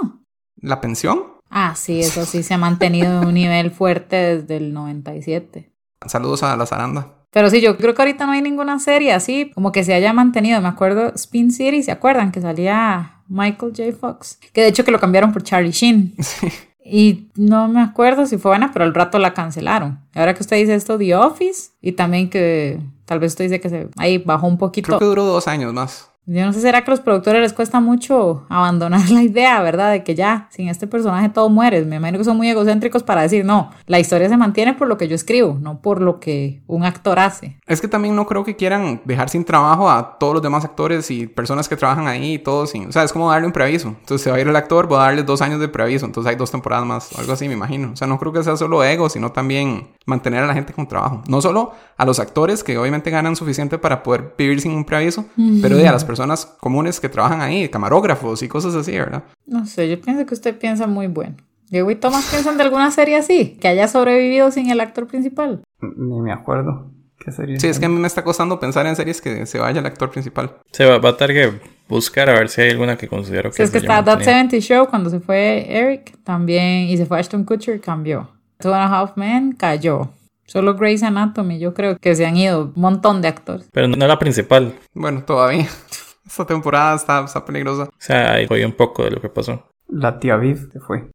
[0.57, 1.40] ¿La pensión?
[1.51, 5.73] Ah, sí, eso sí se ha mantenido en un nivel fuerte desde el 97.
[6.07, 7.09] Saludos a la zaranda.
[7.33, 10.13] Pero sí, yo creo que ahorita no hay ninguna serie así como que se haya
[10.13, 10.61] mantenido.
[10.61, 12.33] Me acuerdo Spin City, ¿se acuerdan?
[12.33, 13.93] Que salía Michael J.
[13.93, 14.39] Fox.
[14.53, 16.15] Que de hecho que lo cambiaron por Charlie Sheen.
[16.83, 20.01] Y no me acuerdo si fue buena, pero al rato la cancelaron.
[20.15, 23.69] Ahora que usted dice esto, The Office, y también que tal vez usted dice que
[23.69, 24.87] se, ahí bajó un poquito.
[24.87, 26.10] Creo que duró dos años más.
[26.33, 29.91] Yo no sé, ¿será que a los productores les cuesta mucho abandonar la idea, verdad?
[29.91, 31.85] De que ya, sin este personaje todo muere.
[31.85, 34.97] Me imagino que son muy egocéntricos para decir, no, la historia se mantiene por lo
[34.97, 37.59] que yo escribo, no por lo que un actor hace.
[37.67, 41.11] Es que también no creo que quieran dejar sin trabajo a todos los demás actores
[41.11, 42.71] y personas que trabajan ahí y todos.
[42.71, 42.87] Sin...
[42.87, 43.89] O sea, es como darle un preaviso.
[43.89, 46.07] Entonces se va a ir el actor, voy a darle dos años de preaviso.
[46.07, 47.91] Entonces hay dos temporadas más, algo así, me imagino.
[47.93, 50.87] O sea, no creo que sea solo ego, sino también mantener a la gente con
[50.87, 51.25] trabajo.
[51.27, 55.25] No solo a los actores, que obviamente ganan suficiente para poder vivir sin un preaviso,
[55.61, 56.20] pero de a las personas
[56.61, 59.25] comunes que trabajan ahí, camarógrafos y cosas así, ¿verdad?
[59.47, 61.37] No sé, yo pienso que usted piensa muy bueno.
[61.71, 65.63] Diego y Tomás piensan de alguna serie así, que haya sobrevivido sin el actor principal.
[65.81, 66.91] Ni me acuerdo.
[67.19, 67.61] ¿Qué serie?
[67.61, 69.87] Sí, es que a mí me está costando pensar en series que se vaya el
[69.87, 70.57] actor principal.
[70.73, 73.57] Se va, va a tener que buscar a ver si hay alguna que considero que
[73.57, 74.51] Si es que está That mantenido.
[74.51, 78.31] 70 Show, cuando se fue Eric, también, y se fue Ashton Kutcher, cambió.
[78.59, 80.11] Two and a Half Men cayó.
[80.47, 83.69] Solo Grey's Anatomy, yo creo que se han ido un montón de actores.
[83.71, 84.75] Pero no la principal.
[84.95, 85.69] Bueno, todavía.
[86.31, 87.83] Esta temporada está, está peligrosa.
[87.83, 89.67] O sea, ahí fue un poco de lo que pasó.
[89.89, 91.11] La tía Viv se fue.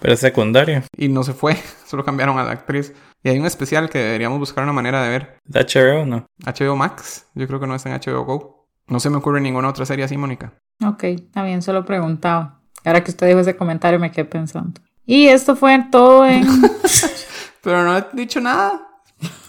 [0.00, 0.82] Pero es secundario.
[0.96, 2.92] Y no se fue, solo cambiaron a la actriz.
[3.22, 5.38] Y hay un especial que deberíamos buscar una manera de ver.
[5.44, 6.26] ¿De HBO no?
[6.44, 8.68] HBO Max, yo creo que no está en HBO Go.
[8.88, 10.54] No se me ocurre ninguna otra serie así, Mónica.
[10.84, 12.60] Ok, está bien, solo preguntaba.
[12.84, 14.80] Ahora que usted dijo ese comentario me quedé pensando.
[15.06, 16.44] Y esto fue todo en...
[17.62, 18.88] Pero no he dicho nada.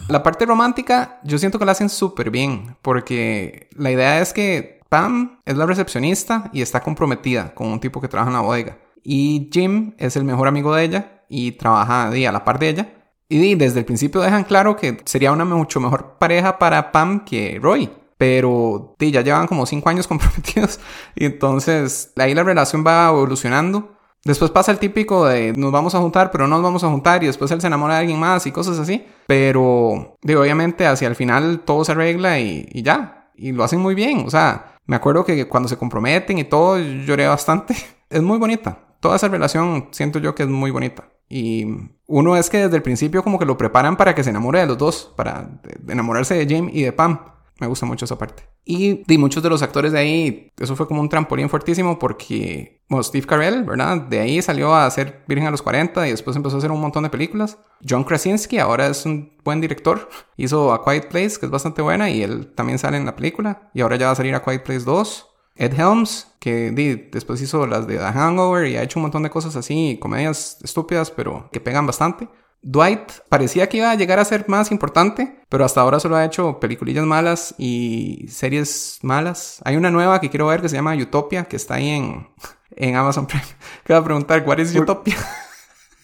[0.07, 4.78] La parte romántica, yo siento que la hacen súper bien, porque la idea es que
[4.89, 8.77] Pam es la recepcionista y está comprometida con un tipo que trabaja en la bodega.
[9.03, 12.93] Y Jim es el mejor amigo de ella y trabaja a la par de ella.
[13.29, 17.59] Y desde el principio dejan claro que sería una mucho mejor pareja para Pam que
[17.61, 17.89] Roy.
[18.17, 20.79] pero ya llevan como cinco años comprometidos
[21.15, 23.95] y entonces ahí la relación va evolucionando.
[24.25, 27.23] Después pasa el típico de nos vamos a juntar, pero no nos vamos a juntar
[27.23, 29.05] y después él se enamora de alguien más y cosas así.
[29.27, 33.31] Pero, digo, obviamente hacia el final todo se arregla y, y ya.
[33.35, 34.25] Y lo hacen muy bien.
[34.25, 37.75] O sea, me acuerdo que cuando se comprometen y todo, lloré bastante.
[38.09, 38.79] Es muy bonita.
[39.01, 41.09] Toda esa relación siento yo que es muy bonita.
[41.29, 41.63] Y
[42.07, 44.65] uno es que desde el principio como que lo preparan para que se enamore de
[44.65, 45.47] los dos, para
[45.87, 47.19] enamorarse de James y de Pam.
[47.59, 48.43] Me gusta mucho esa parte.
[48.63, 52.83] Y, y muchos de los actores de ahí, eso fue como un trampolín fuertísimo porque,
[52.87, 53.97] bueno, Steve Carell, ¿verdad?
[53.97, 56.79] De ahí salió a ser Virgen a los 40 y después empezó a hacer un
[56.79, 57.57] montón de películas.
[57.87, 60.09] John Krasinski ahora es un buen director.
[60.37, 63.69] Hizo A Quiet Place, que es bastante buena, y él también sale en la película.
[63.73, 65.25] Y ahora ya va a salir A Quiet Place 2.
[65.55, 66.71] Ed Helms, que
[67.11, 70.57] después hizo las de The Hangover y ha hecho un montón de cosas así, comedias
[70.63, 72.29] estúpidas, pero que pegan bastante.
[72.61, 76.25] Dwight parecía que iba a llegar a ser más importante, pero hasta ahora solo ha
[76.25, 79.61] hecho peliculillas malas y series malas.
[79.63, 82.27] Hay una nueva que quiero ver que se llama Utopia, que está ahí en,
[82.71, 83.43] en Amazon Prime.
[83.83, 85.15] Que va a preguntar, ¿cuál es Utopia?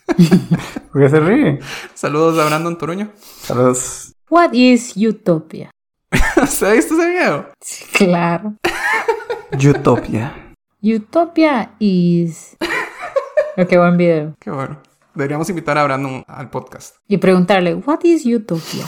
[0.91, 1.59] ¿Por qué se ríe?
[1.93, 3.11] Saludos a Brandon Toruño.
[3.41, 4.13] Saludos.
[4.29, 5.71] What is Utopia?
[6.47, 7.49] ¿Se ha visto ese video?
[7.61, 8.55] Sí, claro.
[9.51, 10.53] Utopia.
[10.81, 12.55] Utopia is...
[13.55, 14.35] Qué buen video.
[14.39, 14.79] Qué bueno.
[15.15, 16.95] Deberíamos invitar a Brandon al podcast.
[17.07, 18.85] Y preguntarle, what is Utopia?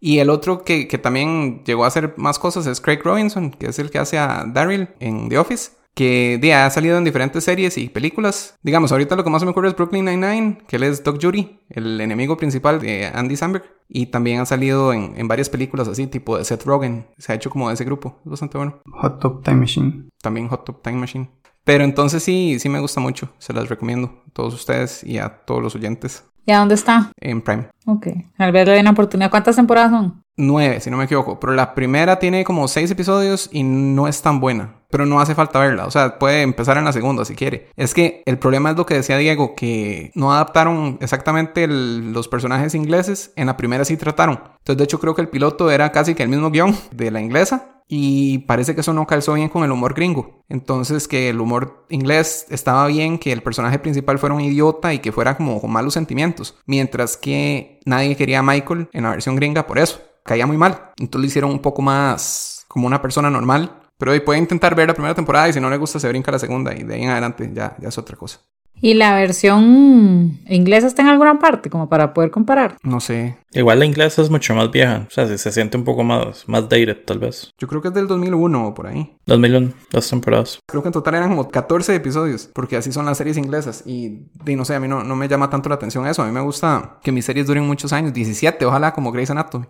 [0.00, 3.66] Y el otro que, que también llegó a hacer más cosas es Craig Robinson, que
[3.66, 5.70] es el que hace a Daryl en The Office.
[5.94, 8.58] Que ya ha salido en diferentes series y películas.
[8.62, 11.60] Digamos, ahorita lo que más me ocurre es Brooklyn Nine-Nine, que él es Doc Judy,
[11.70, 13.64] el enemigo principal de Andy Samberg.
[13.88, 17.06] Y también ha salido en, en, varias películas así, tipo de Seth Rogen.
[17.16, 18.20] Se ha hecho como de ese grupo.
[18.26, 18.82] Es bastante bueno.
[18.92, 20.10] Hot Top Time Machine.
[20.20, 21.30] También Hot Top Time Machine.
[21.66, 23.28] Pero entonces sí, sí me gusta mucho.
[23.38, 26.22] Se las recomiendo a todos ustedes y a todos los oyentes.
[26.46, 27.10] ¿Y a dónde está?
[27.20, 27.66] En Prime.
[27.86, 28.06] Ok.
[28.38, 29.30] Al ver le doy una oportunidad.
[29.30, 30.22] ¿Cuántas temporadas son?
[30.36, 31.40] Nueve, si no me equivoco.
[31.40, 34.74] Pero la primera tiene como seis episodios y no es tan buena.
[34.90, 35.86] Pero no hace falta verla.
[35.86, 37.68] O sea, puede empezar en la segunda si quiere.
[37.74, 42.28] Es que el problema es lo que decía Diego, que no adaptaron exactamente el, los
[42.28, 43.32] personajes ingleses.
[43.34, 44.40] En la primera sí trataron.
[44.58, 47.20] Entonces, de hecho, creo que el piloto era casi que el mismo guion de la
[47.20, 47.75] inglesa.
[47.88, 50.42] Y parece que eso no calzó bien con el humor gringo.
[50.48, 54.98] Entonces que el humor inglés estaba bien, que el personaje principal fuera un idiota y
[54.98, 56.56] que fuera como con malos sentimientos.
[56.66, 60.00] Mientras que nadie quería a Michael en la versión gringa por eso.
[60.24, 60.92] Caía muy mal.
[60.98, 63.82] Entonces lo hicieron un poco más como una persona normal.
[63.98, 66.30] Pero hoy puede intentar ver la primera temporada y si no le gusta se brinca
[66.30, 68.40] la segunda y de ahí en adelante ya, ya es otra cosa.
[68.80, 72.76] ¿Y la versión inglesa está en alguna parte como para poder comparar?
[72.82, 73.38] No sé.
[73.52, 75.06] Igual la inglesa es mucho más vieja.
[75.08, 77.50] O sea, se, se siente un poco más, más dated, tal vez.
[77.58, 79.16] Yo creo que es del 2001 o por ahí.
[79.26, 80.58] 2001, dos temporadas.
[80.66, 83.82] Creo que en total eran como 14 episodios, porque así son las series inglesas.
[83.86, 86.22] Y, y no sé, a mí no, no me llama tanto la atención eso.
[86.22, 89.66] A mí me gusta que mis series duren muchos años, 17, ojalá como Grey's Anatomy.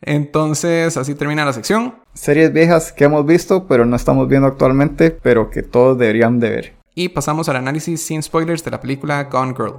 [0.00, 1.96] Entonces, así termina la sección.
[2.14, 6.50] Series viejas que hemos visto, pero no estamos viendo actualmente, pero que todos deberían de
[6.50, 6.77] ver.
[6.98, 9.76] Y pasamos al análisis sin spoilers de la película Gone Girl.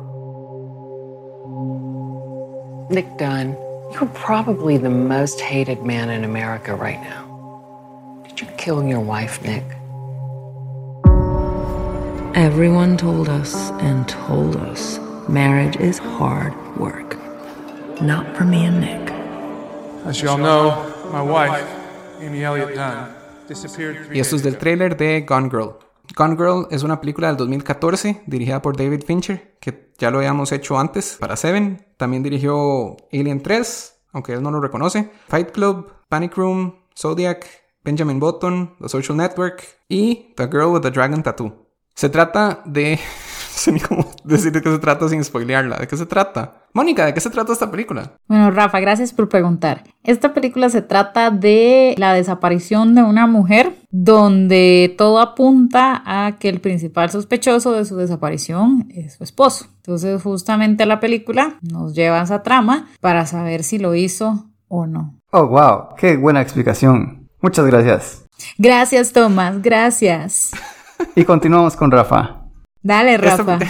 [2.89, 3.57] Nick Dunn,
[3.91, 8.23] you're probably the most hated man in America right now.
[8.25, 9.65] Did you kill your wife, Nick?
[12.35, 17.17] Everyone told us and told us marriage is hard work.
[18.01, 19.11] Not for me and Nick.
[20.05, 21.67] As you all know, my wife,
[22.21, 23.13] Amy Elliott Dunn,
[23.45, 25.88] disappeared three Y esto es del tráiler de Gone Girl.
[26.15, 30.51] Gone Girl es una película del 2014 dirigida por David Fincher, que ya lo habíamos
[30.51, 31.85] hecho antes para Seven.
[31.97, 35.11] También dirigió Alien 3, aunque él no lo reconoce.
[35.27, 37.45] Fight Club, Panic Room, Zodiac,
[37.83, 41.67] Benjamin Button, The Social Network y The Girl with the Dragon Tattoo.
[41.93, 42.99] Se trata de...
[43.59, 45.77] Sé ni cómo decir de qué se trata sin spoilearla.
[45.77, 46.63] ¿De qué se trata?
[46.73, 48.13] Mónica, ¿de qué se trata esta película?
[48.27, 49.83] Bueno, Rafa, gracias por preguntar.
[50.03, 56.47] Esta película se trata de la desaparición de una mujer donde todo apunta a que
[56.47, 59.65] el principal sospechoso de su desaparición es su esposo.
[59.77, 64.87] Entonces, justamente la película nos lleva a esa trama para saber si lo hizo o
[64.87, 65.19] no.
[65.31, 67.27] Oh, wow, qué buena explicación.
[67.41, 68.25] Muchas gracias.
[68.57, 70.51] Gracias, Tomás, gracias.
[71.15, 72.38] Y continuamos con Rafa.
[72.81, 73.59] Dale, Rafa.
[73.61, 73.67] Esta,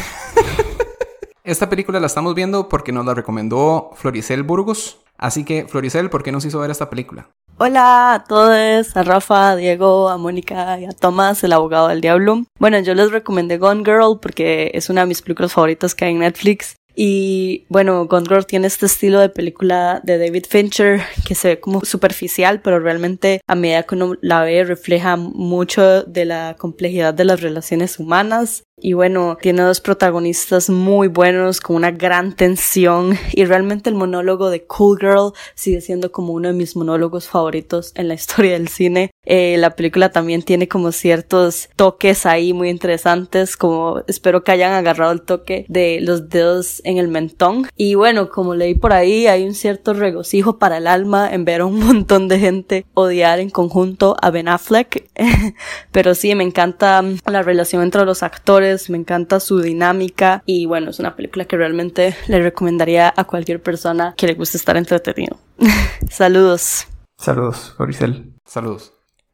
[1.43, 4.99] esta película la estamos viendo porque nos la recomendó Floricel Burgos.
[5.17, 7.29] Así que, Floricel, ¿por qué nos hizo ver esta película?
[7.57, 11.99] Hola a todos, a Rafa, a Diego, a Mónica y a Tomás, el abogado del
[11.99, 12.43] diablo.
[12.57, 16.11] Bueno, yo les recomendé Gone Girl porque es una de mis películas favoritas que hay
[16.11, 21.33] en Netflix Y bueno, Gone Girl tiene este estilo de película de David Fincher que
[21.33, 26.25] se ve como superficial, pero realmente a medida que uno la ve refleja mucho de
[26.25, 31.91] la complejidad de las relaciones humanas y bueno, tiene dos protagonistas muy buenos, con una
[31.91, 33.17] gran tensión.
[33.33, 37.91] Y realmente el monólogo de Cool Girl sigue siendo como uno de mis monólogos favoritos
[37.95, 39.11] en la historia del cine.
[39.25, 44.73] Eh, la película también tiene como ciertos toques ahí muy interesantes, como espero que hayan
[44.73, 47.67] agarrado el toque de los dedos en el mentón.
[47.75, 51.61] Y bueno, como leí por ahí, hay un cierto regocijo para el alma en ver
[51.61, 55.09] a un montón de gente odiar en conjunto a Ben Affleck.
[55.91, 60.91] Pero sí, me encanta la relación entre los actores me encanta su dinámica y bueno,
[60.91, 65.37] es una película que realmente le recomendaría a cualquier persona que le guste estar entretenido.
[66.09, 66.87] Saludos.
[67.17, 68.33] Saludos, Floricel.
[68.45, 68.93] Saludos.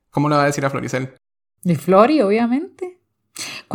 [0.10, 1.13] ¿Cómo le va a decir a Floricel?
[1.63, 2.95] De Flori, obviamente.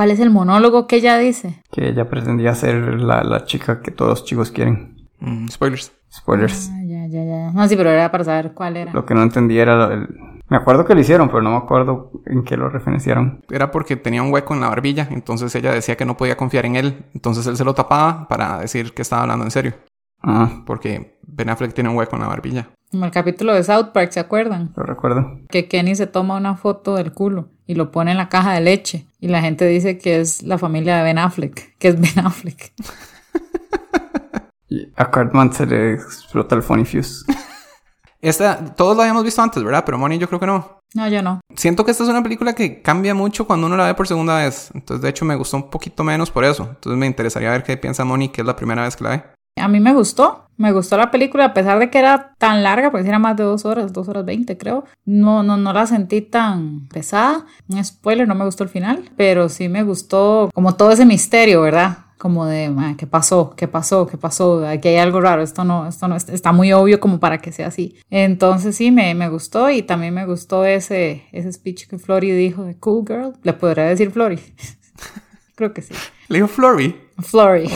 [0.00, 1.62] ¿Cuál es el monólogo que ella dice?
[1.70, 4.96] Que ella pretendía ser la, la chica que todos los chicos quieren.
[5.18, 5.92] Mm, spoilers.
[6.10, 6.70] Spoilers.
[6.72, 7.50] Ah, ya, ya, ya.
[7.50, 8.94] No, sí, pero era para saber cuál era.
[8.94, 10.08] Lo que no entendía era el...
[10.48, 13.42] Me acuerdo que lo hicieron, pero no me acuerdo en qué lo referenciaron.
[13.50, 16.64] Era porque tenía un hueco en la barbilla, entonces ella decía que no podía confiar
[16.64, 19.74] en él, entonces él se lo tapaba para decir que estaba hablando en serio.
[20.22, 22.70] Ah, Porque Ben Affleck tiene un hueco en la barbilla.
[22.90, 24.72] Como el capítulo de South Park, ¿se acuerdan?
[24.76, 25.40] lo recuerdo.
[25.50, 28.60] Que Kenny se toma una foto del culo y lo pone en la caja de
[28.62, 29.06] leche.
[29.20, 32.72] Y la gente dice que es la familia de Ben Affleck, que es Ben Affleck.
[34.96, 37.24] A Cartman se le explota el funny fuse.
[38.20, 39.84] Esta, todos la habíamos visto antes, ¿verdad?
[39.86, 40.80] Pero Moni yo creo que no.
[40.94, 41.40] No, yo no.
[41.54, 44.38] Siento que esta es una película que cambia mucho cuando uno la ve por segunda
[44.38, 44.72] vez.
[44.74, 46.64] Entonces, de hecho, me gustó un poquito menos por eso.
[46.70, 49.22] Entonces, me interesaría ver qué piensa Moni, que es la primera vez que la ve.
[49.60, 52.90] A mí me gustó, me gustó la película, a pesar de que era tan larga,
[52.90, 54.84] porque era más de dos horas, dos horas veinte creo.
[55.06, 57.46] No, no, no la sentí tan pesada.
[57.68, 61.62] Un spoiler, no me gustó el final, pero sí me gustó como todo ese misterio,
[61.62, 61.98] ¿verdad?
[62.18, 63.54] Como de, "Ma, ¿qué pasó?
[63.56, 64.06] ¿Qué pasó?
[64.06, 64.66] ¿Qué pasó?
[64.68, 67.68] Aquí hay algo raro, esto no, esto no, está muy obvio como para que sea
[67.68, 67.96] así.
[68.10, 72.64] Entonces sí, me, me gustó y también me gustó ese, ese speech que Flori dijo
[72.64, 73.32] de Cool Girl.
[73.42, 74.38] ¿Le podría decir Flori?
[75.54, 75.94] Creo que sí.
[76.28, 76.94] Le dijo Flory.
[77.18, 77.70] Flory.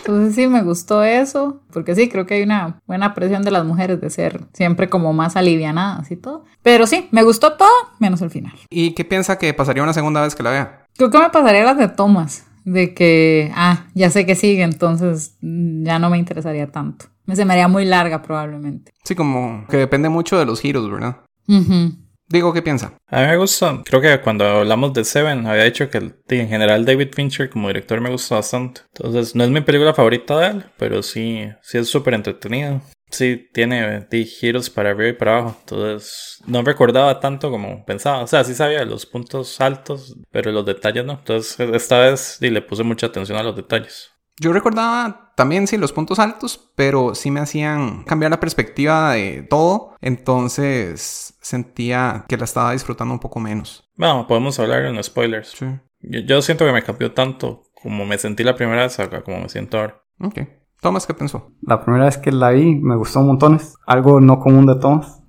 [0.00, 3.64] Entonces sí me gustó eso, porque sí, creo que hay una buena presión de las
[3.64, 6.44] mujeres de ser siempre como más alivianadas y todo.
[6.62, 8.52] Pero sí, me gustó todo, menos el final.
[8.70, 10.86] ¿Y qué piensa que pasaría una segunda vez que la vea?
[10.96, 15.36] Creo que me pasaría las de Thomas, de que, ah, ya sé que sigue, entonces
[15.40, 17.06] mm, ya no me interesaría tanto.
[17.26, 18.92] Me se me haría muy larga probablemente.
[19.04, 21.18] Sí, como que depende mucho de los giros, ¿verdad?
[21.46, 21.92] Ujú.
[22.30, 22.94] Digo, ¿qué piensa?
[23.08, 26.84] A mí me gusta, creo que cuando hablamos de Seven había dicho que en general
[26.84, 28.82] David Fincher como director me gusta bastante.
[28.94, 32.82] Entonces no es mi película favorita de él, pero sí, sí es súper entretenido.
[33.10, 35.56] Sí, tiene di, giros para arriba y para abajo.
[35.62, 38.22] Entonces no recordaba tanto como pensaba.
[38.22, 41.14] O sea, sí sabía los puntos altos, pero los detalles no.
[41.14, 44.12] Entonces esta vez di, le puse mucha atención a los detalles.
[44.38, 49.42] Yo recordaba también, sí, los puntos altos, pero sí me hacían cambiar la perspectiva de
[49.48, 49.94] todo.
[50.02, 53.88] Entonces sentía que la estaba disfrutando un poco menos.
[53.96, 55.52] Bueno, podemos hablar en spoilers.
[55.52, 55.64] Sí.
[56.00, 59.40] Yo, yo siento que me cambió tanto como me sentí la primera vez a como
[59.40, 60.02] me siento ahora.
[60.20, 60.40] Ok.
[60.82, 61.54] Thomas, ¿qué pensó?
[61.62, 63.76] La primera vez que la vi me gustó montones.
[63.86, 65.19] Algo no común de Thomas.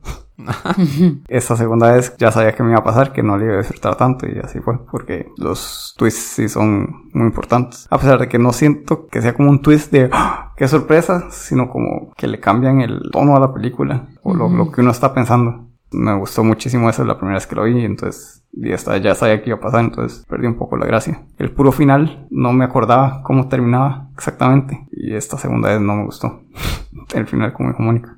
[1.27, 3.57] Esta segunda vez ya sabía que me iba a pasar, que no le iba a
[3.57, 7.87] disfrutar tanto y así fue, porque los twists sí son muy importantes.
[7.89, 10.53] A pesar de que no siento que sea como un twist de ¡Ah!
[10.55, 14.71] qué sorpresa, sino como que le cambian el tono a la película o lo, lo
[14.71, 15.70] que uno está pensando.
[15.91, 19.41] Me gustó muchísimo eso la primera vez que lo vi, entonces y esta ya sabía
[19.41, 21.23] que iba a pasar, entonces perdí un poco la gracia.
[21.37, 26.05] El puro final no me acordaba cómo terminaba exactamente y esta segunda vez no me
[26.05, 26.41] gustó.
[27.13, 28.15] El final como dijo Mónica.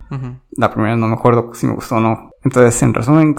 [0.58, 2.30] La primera no me acuerdo si me gustó o no.
[2.44, 3.36] Entonces, en resumen,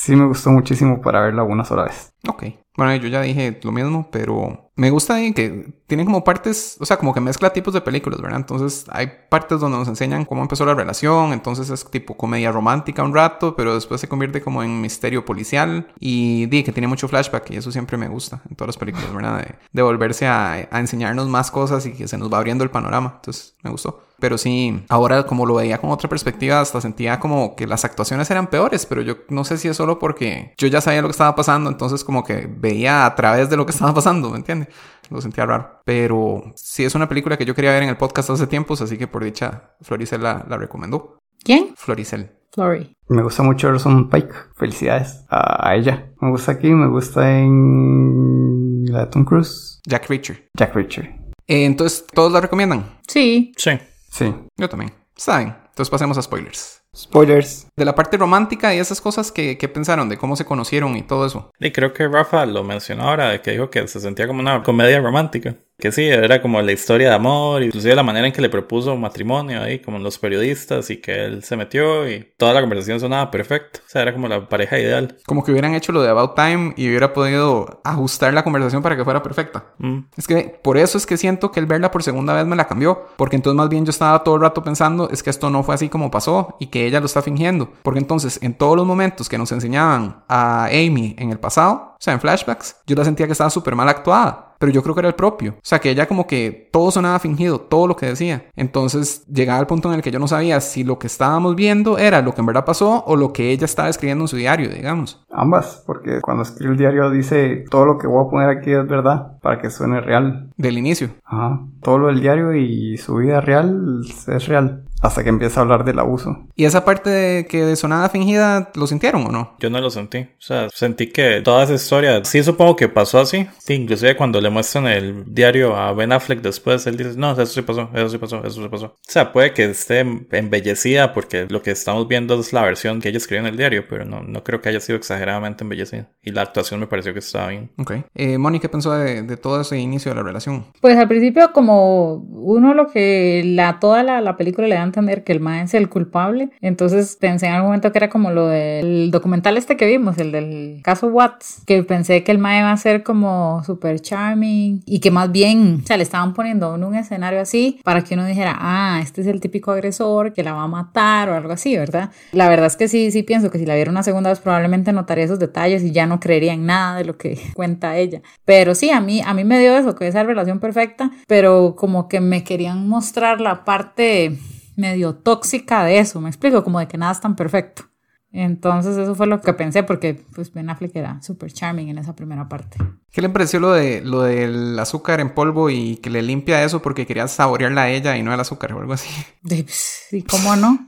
[0.00, 2.14] sí me gustó muchísimo para verla una sola vez.
[2.26, 2.44] Ok.
[2.76, 6.96] Bueno, yo ya dije lo mismo, pero me gusta que tienen como partes, o sea,
[6.96, 8.38] como que mezcla tipos de películas, ¿verdad?
[8.38, 13.02] Entonces hay partes donde nos enseñan cómo empezó la relación, entonces es tipo comedia romántica
[13.02, 17.08] un rato, pero después se convierte como en misterio policial y di que tiene mucho
[17.08, 19.38] flashback y eso siempre me gusta en todas las películas, ¿verdad?
[19.40, 23.14] De, de volverse a enseñarnos más cosas y que se nos va abriendo el panorama,
[23.16, 24.04] entonces me gustó.
[24.20, 28.30] Pero sí, ahora como lo veía con otra perspectiva, hasta sentía como que las actuaciones
[28.30, 31.12] eran peores, pero yo no sé si es solo porque yo ya sabía lo que
[31.12, 34.68] estaba pasando, entonces como que veía a través de lo que estaba pasando, ¿me entiendes?
[35.10, 35.80] Lo sentía raro.
[35.84, 38.96] Pero sí es una película que yo quería ver en el podcast hace tiempos, así
[38.96, 41.18] que por dicha Floricel la, la recomendó.
[41.42, 41.74] ¿Quién?
[41.76, 42.30] Floricel.
[42.52, 42.96] Flory.
[43.08, 44.32] Me gusta mucho Orson Pike.
[44.56, 46.10] Felicidades a, ella.
[46.20, 49.80] Me gusta aquí, me gusta en la de Tom Cruise.
[49.86, 50.48] Jack Reacher.
[50.56, 51.04] Jack Reacher.
[51.46, 52.98] Eh, entonces, ¿todos la recomiendan?
[53.06, 53.52] Sí.
[53.56, 53.70] Sí.
[54.10, 54.34] Sí.
[54.56, 54.92] Yo también.
[55.16, 55.54] Saben.
[55.68, 56.82] Entonces pasemos a spoilers.
[56.94, 57.68] Spoilers.
[57.76, 61.02] De la parte romántica y esas cosas que, que pensaron, de cómo se conocieron y
[61.02, 61.50] todo eso.
[61.58, 64.62] Y creo que Rafa lo mencionó ahora, de que dijo que se sentía como una
[64.62, 65.56] comedia romántica.
[65.80, 68.96] Que sí, era como la historia de amor, inclusive la manera en que le propuso
[68.96, 73.30] matrimonio ahí, como los periodistas, y que él se metió y toda la conversación sonaba
[73.30, 73.80] perfecto.
[73.84, 75.16] O sea, era como la pareja ideal.
[75.26, 78.96] Como que hubieran hecho lo de About Time y hubiera podido ajustar la conversación para
[78.96, 79.64] que fuera perfecta.
[79.78, 80.00] Mm.
[80.16, 82.66] Es que por eso es que siento que el verla por segunda vez me la
[82.66, 83.06] cambió.
[83.16, 85.74] Porque entonces más bien yo estaba todo el rato pensando, es que esto no fue
[85.74, 87.70] así como pasó y que ella lo está fingiendo.
[87.82, 92.02] Porque entonces en todos los momentos que nos enseñaban a Amy en el pasado, o
[92.02, 94.54] sea, en flashbacks, yo la sentía que estaba súper mal actuada.
[94.58, 95.52] Pero yo creo que era el propio.
[95.52, 98.46] O sea, que ella como que todo sonaba fingido, todo lo que decía.
[98.56, 101.98] Entonces llegaba al punto en el que yo no sabía si lo que estábamos viendo
[101.98, 104.68] era lo que en verdad pasó o lo que ella estaba escribiendo en su diario,
[104.68, 105.24] digamos.
[105.30, 108.86] Ambas, porque cuando escribe el diario dice todo lo que voy a poner aquí es
[108.86, 110.50] verdad para que suene real.
[110.56, 111.10] Del inicio.
[111.24, 111.60] Ajá.
[111.82, 114.84] Todo lo del diario y su vida real es real.
[115.00, 116.46] Hasta que empieza a hablar del abuso.
[116.56, 119.56] ¿Y esa parte de que de sonada fingida lo sintieron o no?
[119.58, 120.18] Yo no lo sentí.
[120.18, 123.46] O sea, sentí que toda esa historia, sí supongo que pasó así.
[123.58, 127.46] Sí, inclusive cuando le muestran el diario a Ben Affleck después, él dice, no, eso
[127.46, 128.86] sí pasó, eso sí pasó, eso sí pasó.
[128.86, 133.08] O sea, puede que esté embellecida porque lo que estamos viendo es la versión que
[133.08, 136.08] ella escribió en el diario, pero no, no creo que haya sido exageradamente embellecida.
[136.22, 137.70] Y la actuación me pareció que estaba bien.
[137.78, 137.92] Ok.
[138.14, 140.66] Eh, Moni, ¿qué pensó de, de todo ese inicio de la relación?
[140.80, 144.84] Pues al principio como uno lo que la toda la, la película le da a
[144.90, 148.30] entender que el mae es el culpable, entonces pensé en algún momento que era como
[148.30, 152.62] lo del documental este que vimos, el del caso Watts, que pensé que el mae
[152.62, 156.74] va a ser como super charming y que más bien, o sea, le estaban poniendo
[156.74, 160.42] en un escenario así para que uno dijera, ah, este es el típico agresor que
[160.42, 162.10] la va a matar o algo así, ¿verdad?
[162.32, 164.92] La verdad es que sí, sí pienso que si la viera una segunda vez probablemente
[164.92, 168.22] notaría esos detalles y ya no creería en nada de lo que cuenta ella.
[168.44, 172.08] Pero sí, a mí, a mí me dio eso, que esa relación perfecta, pero como
[172.08, 174.38] que me querían mostrar la parte
[174.80, 177.84] medio tóxica de eso, me explico, como de que nada es tan perfecto.
[178.32, 182.14] Entonces eso fue lo que pensé porque pues Ben Affleck era súper charming en esa
[182.14, 182.78] primera parte.
[183.10, 186.80] ¿Qué le pareció lo de lo del azúcar en polvo y que le limpia eso
[186.80, 189.08] porque quería saborearla a ella y no el azúcar o algo así?
[189.42, 190.78] De, pues, ¿Y cómo no?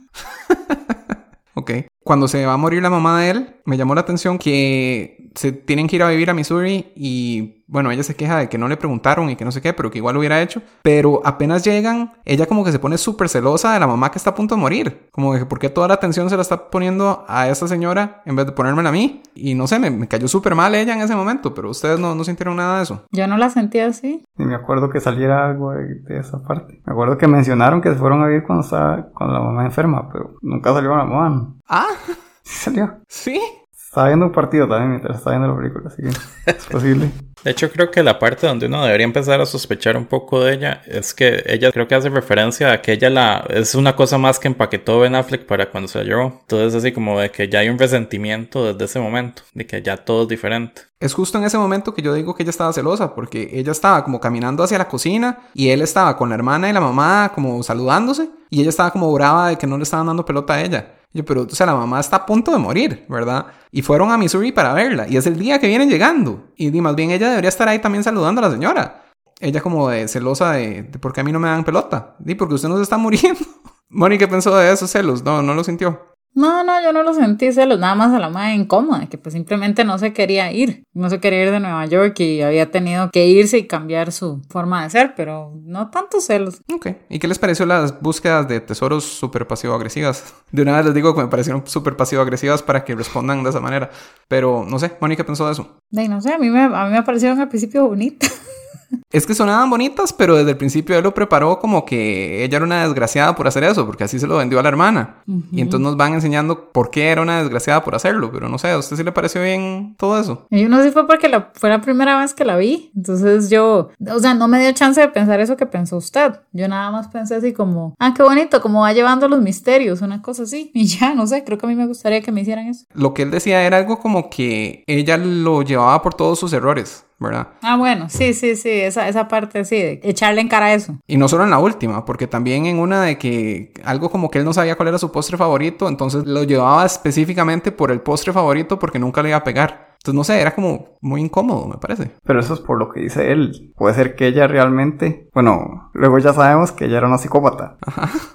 [1.53, 1.71] ok.
[2.03, 5.51] Cuando se va a morir la mamá de él, me llamó la atención que se
[5.51, 8.67] tienen que ir a vivir a Missouri y bueno, ella se queja de que no
[8.67, 10.61] le preguntaron y que no sé qué, pero que igual lo hubiera hecho.
[10.83, 14.29] Pero apenas llegan, ella como que se pone súper celosa de la mamá que está
[14.29, 15.09] a punto de morir.
[15.11, 18.21] Como de que por qué toda la atención se la está poniendo a esa señora
[18.25, 19.23] en vez de ponérmela a mí.
[19.33, 22.13] Y no sé, me, me cayó súper mal ella en ese momento, pero ustedes no,
[22.13, 23.05] no sintieron nada de eso.
[23.11, 24.23] Yo no la sentí así.
[24.37, 26.81] Ni me acuerdo que saliera algo de, de esa parte.
[26.85, 30.09] Me acuerdo que mencionaron que se fueron a vivir cuando estaba con la mamá enferma,
[30.11, 31.55] pero nunca salió la mamá.
[31.67, 31.87] Ah,
[32.43, 32.97] Sí salió.
[33.07, 33.39] sí.
[33.71, 36.09] Estaba viendo un partido también mientras estaba viendo la película, así que
[36.51, 37.11] es posible.
[37.43, 40.53] De hecho, creo que la parte donde uno debería empezar a sospechar un poco de
[40.53, 44.17] ella es que ella creo que hace referencia a que ella la es una cosa
[44.17, 46.39] más que empaquetó Ben Affleck para cuando se la llevó.
[46.41, 49.97] Entonces, así como de que ya hay un resentimiento desde ese momento, de que ya
[49.97, 50.81] todo es diferente.
[50.99, 54.03] Es justo en ese momento que yo digo que ella estaba celosa, porque ella estaba
[54.03, 57.61] como caminando hacia la cocina y él estaba con la hermana y la mamá como
[57.61, 61.02] saludándose y ella estaba como brava de que no le estaban dando pelota a ella.
[61.13, 63.45] Yo, pero, o sea, la mamá está a punto de morir, ¿verdad?
[63.71, 65.07] Y fueron a Missouri para verla.
[65.07, 66.49] Y es el día que vienen llegando.
[66.55, 69.05] Y, di, más bien ella debería estar ahí también saludando a la señora.
[69.39, 72.15] Ella como de celosa de, de por qué a mí no me dan pelota.
[72.19, 73.41] Di, porque usted no está muriendo.
[74.17, 75.23] ¿qué pensó de esos celos?
[75.23, 76.12] No, no lo sintió.
[76.35, 79.33] No, no, yo no lo sentí celos, nada más a la madre incómoda, que pues
[79.33, 83.09] simplemente no se quería ir, no se quería ir de Nueva York y había tenido
[83.11, 86.61] que irse y cambiar su forma de ser, pero no tanto celos.
[86.73, 86.87] Ok.
[87.09, 90.33] ¿Y qué les pareció las búsquedas de tesoros súper pasivo-agresivas?
[90.51, 93.59] De una vez les digo que me parecieron súper pasivo-agresivas para que respondan de esa
[93.59, 93.91] manera.
[94.27, 95.77] Pero no sé, ¿qué pensó de eso?
[95.91, 98.41] De, no sé, a mí me, a mí me parecieron al principio bonitas.
[99.11, 102.65] Es que sonaban bonitas, pero desde el principio él lo preparó como que ella era
[102.65, 105.15] una desgraciada por hacer eso, porque así se lo vendió a la hermana.
[105.51, 108.71] Y entonces nos van enseñando por qué era una desgraciada por hacerlo, pero no sé,
[108.71, 110.47] ¿a usted sí le pareció bien todo eso?
[110.49, 113.89] Yo no sé fue porque la, fue la primera vez que la vi, entonces yo,
[114.09, 116.33] o sea, no me dio chance de pensar eso que pensó usted.
[116.51, 120.21] Yo nada más pensé así como, ah, qué bonito, como va llevando los misterios, una
[120.21, 120.71] cosa así.
[120.83, 122.85] Y ya, no sé, creo que a mí me gustaría que me hicieran eso.
[122.93, 127.05] Lo que él decía era algo como que ella lo llevaba por todos sus errores.
[127.23, 127.47] ¿Verdad?
[127.61, 130.97] Ah, bueno, sí, sí, sí, esa, esa parte sí, de echarle en cara eso.
[131.07, 134.39] Y no solo en la última, porque también en una de que algo como que
[134.39, 138.33] él no sabía cuál era su postre favorito, entonces lo llevaba específicamente por el postre
[138.33, 139.92] favorito porque nunca le iba a pegar.
[140.03, 142.11] Entonces, no sé, era como muy incómodo, me parece.
[142.25, 143.71] Pero eso es por lo que dice él.
[143.77, 147.77] Puede ser que ella realmente, bueno, luego ya sabemos que ella era una psicópata.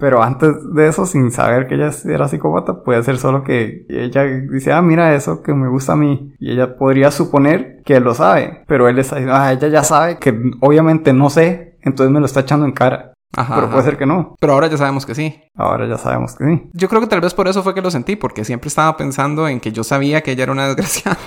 [0.01, 4.25] Pero antes de eso, sin saber que ella era psicópata, puede ser solo que ella
[4.25, 6.33] dice, ah, mira eso que me gusta a mí.
[6.39, 8.65] Y ella podría suponer que él lo sabe.
[8.67, 12.25] Pero él está diciendo, ah, ella ya sabe que obviamente no sé, entonces me lo
[12.25, 13.13] está echando en cara.
[13.37, 13.91] Ajá, Pero puede ajá.
[13.91, 14.37] ser que no.
[14.41, 15.39] Pero ahora ya sabemos que sí.
[15.55, 16.71] Ahora ya sabemos que sí.
[16.73, 19.47] Yo creo que tal vez por eso fue que lo sentí, porque siempre estaba pensando
[19.49, 21.19] en que yo sabía que ella era una desgraciada.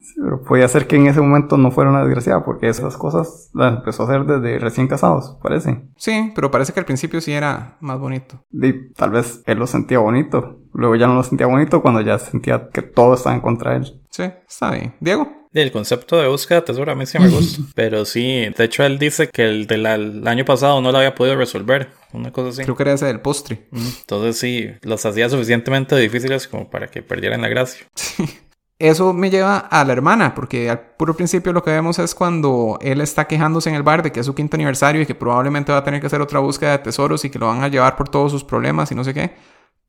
[0.00, 3.50] Sí, pero podía ser que en ese momento no fuera una desgraciada, porque esas cosas
[3.54, 5.82] las empezó a hacer desde recién casados, parece.
[5.96, 8.42] Sí, pero parece que al principio sí era más bonito.
[8.50, 12.18] Y tal vez él lo sentía bonito, luego ya no lo sentía bonito cuando ya
[12.18, 14.00] sentía que todo estaba en contra de él.
[14.10, 14.94] Sí, está bien.
[15.00, 15.30] Diego.
[15.52, 17.60] El concepto de búsqueda de tesoro a mí sí me gusta.
[17.74, 21.16] Pero sí, de hecho él dice que el del al- año pasado no lo había
[21.16, 21.88] podido resolver.
[22.12, 22.62] Una cosa así.
[22.62, 23.66] Creo que era ese del postre.
[23.72, 27.84] Entonces sí, los hacía suficientemente difíciles como para que perdieran la gracia.
[28.80, 32.78] Eso me lleva a la hermana, porque al puro principio lo que vemos es cuando
[32.80, 35.70] él está quejándose en el bar de que es su quinto aniversario y que probablemente
[35.70, 37.94] va a tener que hacer otra búsqueda de tesoros y que lo van a llevar
[37.94, 39.32] por todos sus problemas y no sé qué.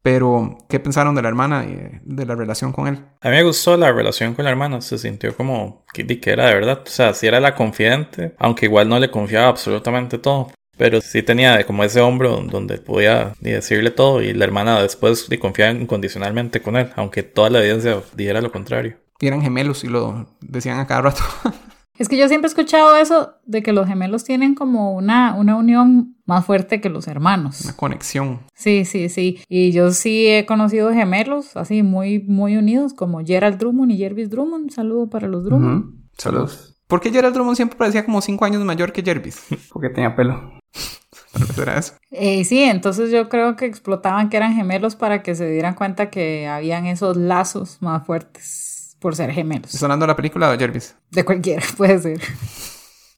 [0.04, 3.06] Pero, ¿qué pensaron de la hermana y de- la relación con él?
[3.22, 6.54] A mí me gustó la relación con la hermana, se sintió como que, era de
[6.56, 6.82] verdad.
[6.86, 10.50] O sea, sí era la confidente, aunque igual no le confiaba absolutamente todo.
[10.82, 15.38] Pero sí tenía como ese hombro donde podía decirle todo y la hermana después di,
[15.38, 18.98] confiaba incondicionalmente con él, aunque toda la evidencia dijera lo contrario.
[19.20, 21.22] Y eran gemelos y lo decían a cada rato.
[22.00, 25.56] Es que yo siempre he escuchado eso de que los gemelos tienen como una, una
[25.56, 27.62] unión más fuerte que los hermanos.
[27.64, 28.40] Una conexión.
[28.56, 29.40] Sí, sí, sí.
[29.48, 34.32] Y yo sí he conocido gemelos así muy, muy unidos como Gerald Drummond y Jervis
[34.32, 34.72] Drummond.
[34.72, 35.94] Saludo para los Drummond.
[36.18, 36.76] Saludos.
[36.88, 39.46] ¿Por qué Gerald Drummond siempre parecía como 5 años mayor que Jervis?
[39.72, 40.61] Porque tenía pelo.
[41.62, 41.94] Era eso.
[42.12, 46.10] Eh, sí, entonces yo creo que explotaban que eran gemelos para que se dieran cuenta
[46.10, 49.80] que habían esos lazos más fuertes por ser gemelos.
[49.80, 50.96] De la película de Jervis.
[51.10, 52.22] De cualquiera, puede ser.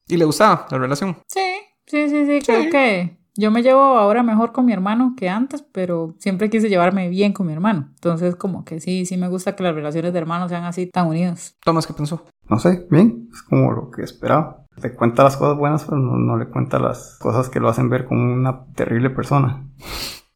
[0.07, 1.17] Y le gustaba la relación.
[1.27, 1.51] Sí,
[1.85, 5.63] sí, sí, sí, creo que yo me llevo ahora mejor con mi hermano que antes,
[5.71, 7.89] pero siempre quise llevarme bien con mi hermano.
[7.95, 11.07] Entonces, como que sí, sí me gusta que las relaciones de hermanos sean así tan
[11.07, 11.55] unidas.
[11.63, 12.25] Tomás, ¿qué pensó?
[12.47, 14.62] No sé, bien, es como lo que esperaba.
[14.81, 18.05] Le cuenta las cosas buenas, pero no, le cuenta las cosas que lo hacen ver
[18.05, 19.67] como una terrible persona.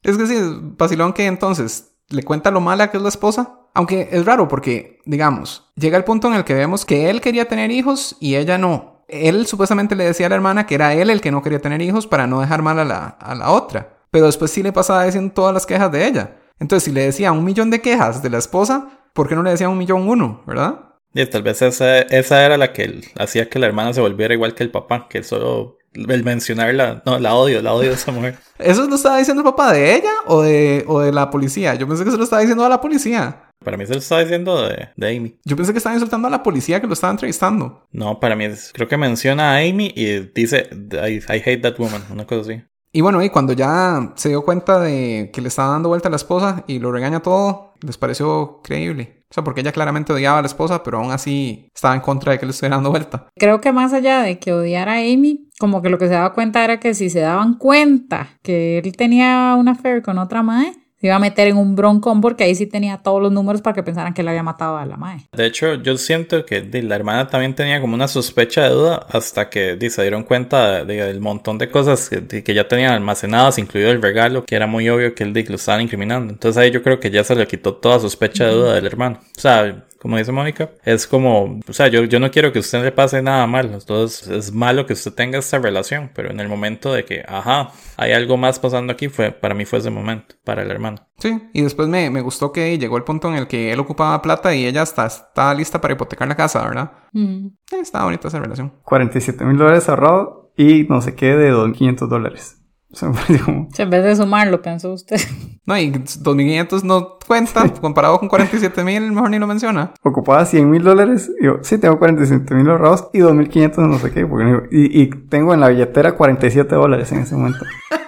[0.04, 0.36] Es que sí,
[0.78, 3.62] vacilón que entonces le cuenta lo mala que es la esposa.
[3.74, 7.48] Aunque es raro porque, digamos, llega el punto en el que vemos que él quería
[7.48, 9.04] tener hijos y ella no.
[9.08, 11.82] Él supuestamente le decía a la hermana que era él el que no quería tener
[11.82, 14.00] hijos para no dejar mal a la, a la otra.
[14.12, 16.38] Pero después sí le pasaba diciendo todas las quejas de ella.
[16.60, 19.52] Entonces, si le decía un millón de quejas de la esposa, ¿por qué no le
[19.52, 20.87] decía un millón uno, verdad?
[21.20, 24.53] Y tal vez esa, esa era la que hacía que la hermana se volviera igual
[24.53, 28.36] que el papá, que solo el mencionarla, no, la odio, la odio esa mujer.
[28.59, 31.74] ¿Eso lo estaba diciendo el papá de ella o de, o de la policía?
[31.76, 33.43] Yo pensé que se lo estaba diciendo a la policía.
[33.65, 35.39] Para mí se lo estaba diciendo de, de Amy.
[35.43, 37.88] Yo pensé que estaba insultando a la policía que lo estaba entrevistando.
[37.91, 41.80] No, para mí es- creo que menciona a Amy y dice I, I hate that
[41.80, 42.61] woman, una cosa así.
[42.98, 46.10] Y bueno, y cuando ya se dio cuenta de que le estaba dando vuelta a
[46.10, 49.24] la esposa y lo regaña todo, les pareció creíble.
[49.30, 52.32] O sea, porque ella claramente odiaba a la esposa, pero aún así estaba en contra
[52.32, 53.28] de que le estuviera dando vuelta.
[53.36, 56.34] Creo que más allá de que odiara a Amy, como que lo que se daba
[56.34, 60.74] cuenta era que si se daban cuenta que él tenía una affair con otra madre,
[61.00, 63.74] se iba a meter en un broncón porque ahí sí tenía todos los números para
[63.76, 65.24] que pensaran que él había matado a la madre.
[65.36, 69.50] De hecho, yo siento que la hermana también tenía como una sospecha de duda hasta
[69.50, 74.02] que se dieron cuenta de- del montón de cosas que, ya tenían almacenadas, incluido el
[74.02, 76.34] regalo, que era muy obvio que él lo estaban incriminando.
[76.34, 79.20] Entonces ahí yo creo que ya se le quitó toda sospecha de duda del hermano.
[79.38, 82.62] O sea, como dice Mónica, es como, o sea, yo, yo no quiero que a
[82.62, 83.74] usted le pase nada malo.
[83.74, 87.72] Entonces es malo que usted tenga esta relación, pero en el momento de que, ajá,
[87.98, 90.98] hay algo más pasando aquí, fue para mí fue ese momento, para el hermano.
[91.18, 94.22] Sí, y después me, me gustó que llegó el punto en el que él ocupaba
[94.22, 96.91] plata y ella hasta estaba lista para hipotecar la casa, ¿verdad?
[97.14, 97.48] Mm.
[97.72, 98.74] Eh, estaba bonita esa relación.
[98.84, 102.57] 47 mil dólares ahorrados y no sé qué de 2.500 dólares.
[103.28, 103.68] Sea, como...
[103.78, 105.18] En vez de sumarlo, pensó usted.
[105.68, 109.91] No, y 2.500 no cuenta, comparado con 47.000, mejor ni lo menciona.
[110.02, 111.30] Ocupaba 100 mil dólares.
[111.41, 114.26] y Yo, sí, tengo 47 mil ahorrados y 2.500 no sé qué.
[114.26, 117.66] porque- y, y tengo en la billetera 47 dólares en ese momento.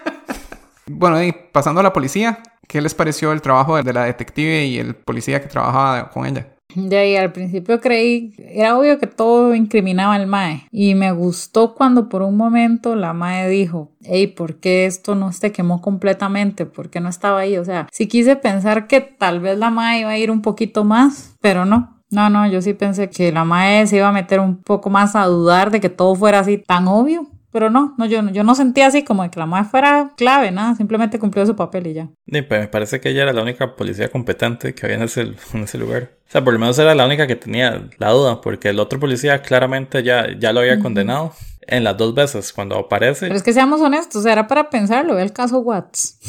[0.92, 4.80] Bueno, y pasando a la policía, ¿qué les pareció el trabajo de la detective y
[4.80, 6.48] el policía que trabajaba con ella?
[6.76, 10.68] De ahí al principio creí, era obvio que todo incriminaba al Mae.
[10.72, 15.32] Y me gustó cuando por un momento la Mae dijo, hey, ¿por qué esto no
[15.32, 16.68] se quemó completamente?
[16.68, 17.58] ¿Por qué no estaba ahí?
[17.58, 20.84] O sea, sí quise pensar que tal vez la Mae iba a ir un poquito
[20.84, 21.98] más, pero no.
[22.12, 25.16] No, no, yo sí pensé que la Mae se iba a meter un poco más
[25.16, 27.28] a dudar de que todo fuera así tan obvio.
[27.52, 30.12] Pero no, no yo, no- yo no sentía así como de que la Mae fuera
[30.18, 32.10] clave, nada, simplemente cumplió su papel y ya.
[32.28, 35.22] Y, pues, me parece que ella era la única policía competente que había en ese,
[35.54, 36.12] en ese lugar.
[36.28, 39.00] O sea, por lo menos era la única que tenía la duda, porque el otro
[39.00, 42.54] policía claramente ya, ya lo había condenado en las dos veces.
[42.54, 46.20] Cuando aparece, Pero es que seamos honestos, era para pensarlo, el caso Watts.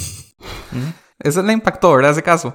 [1.22, 2.12] Eso le impactó, ¿verdad?
[2.12, 2.54] Ese caso.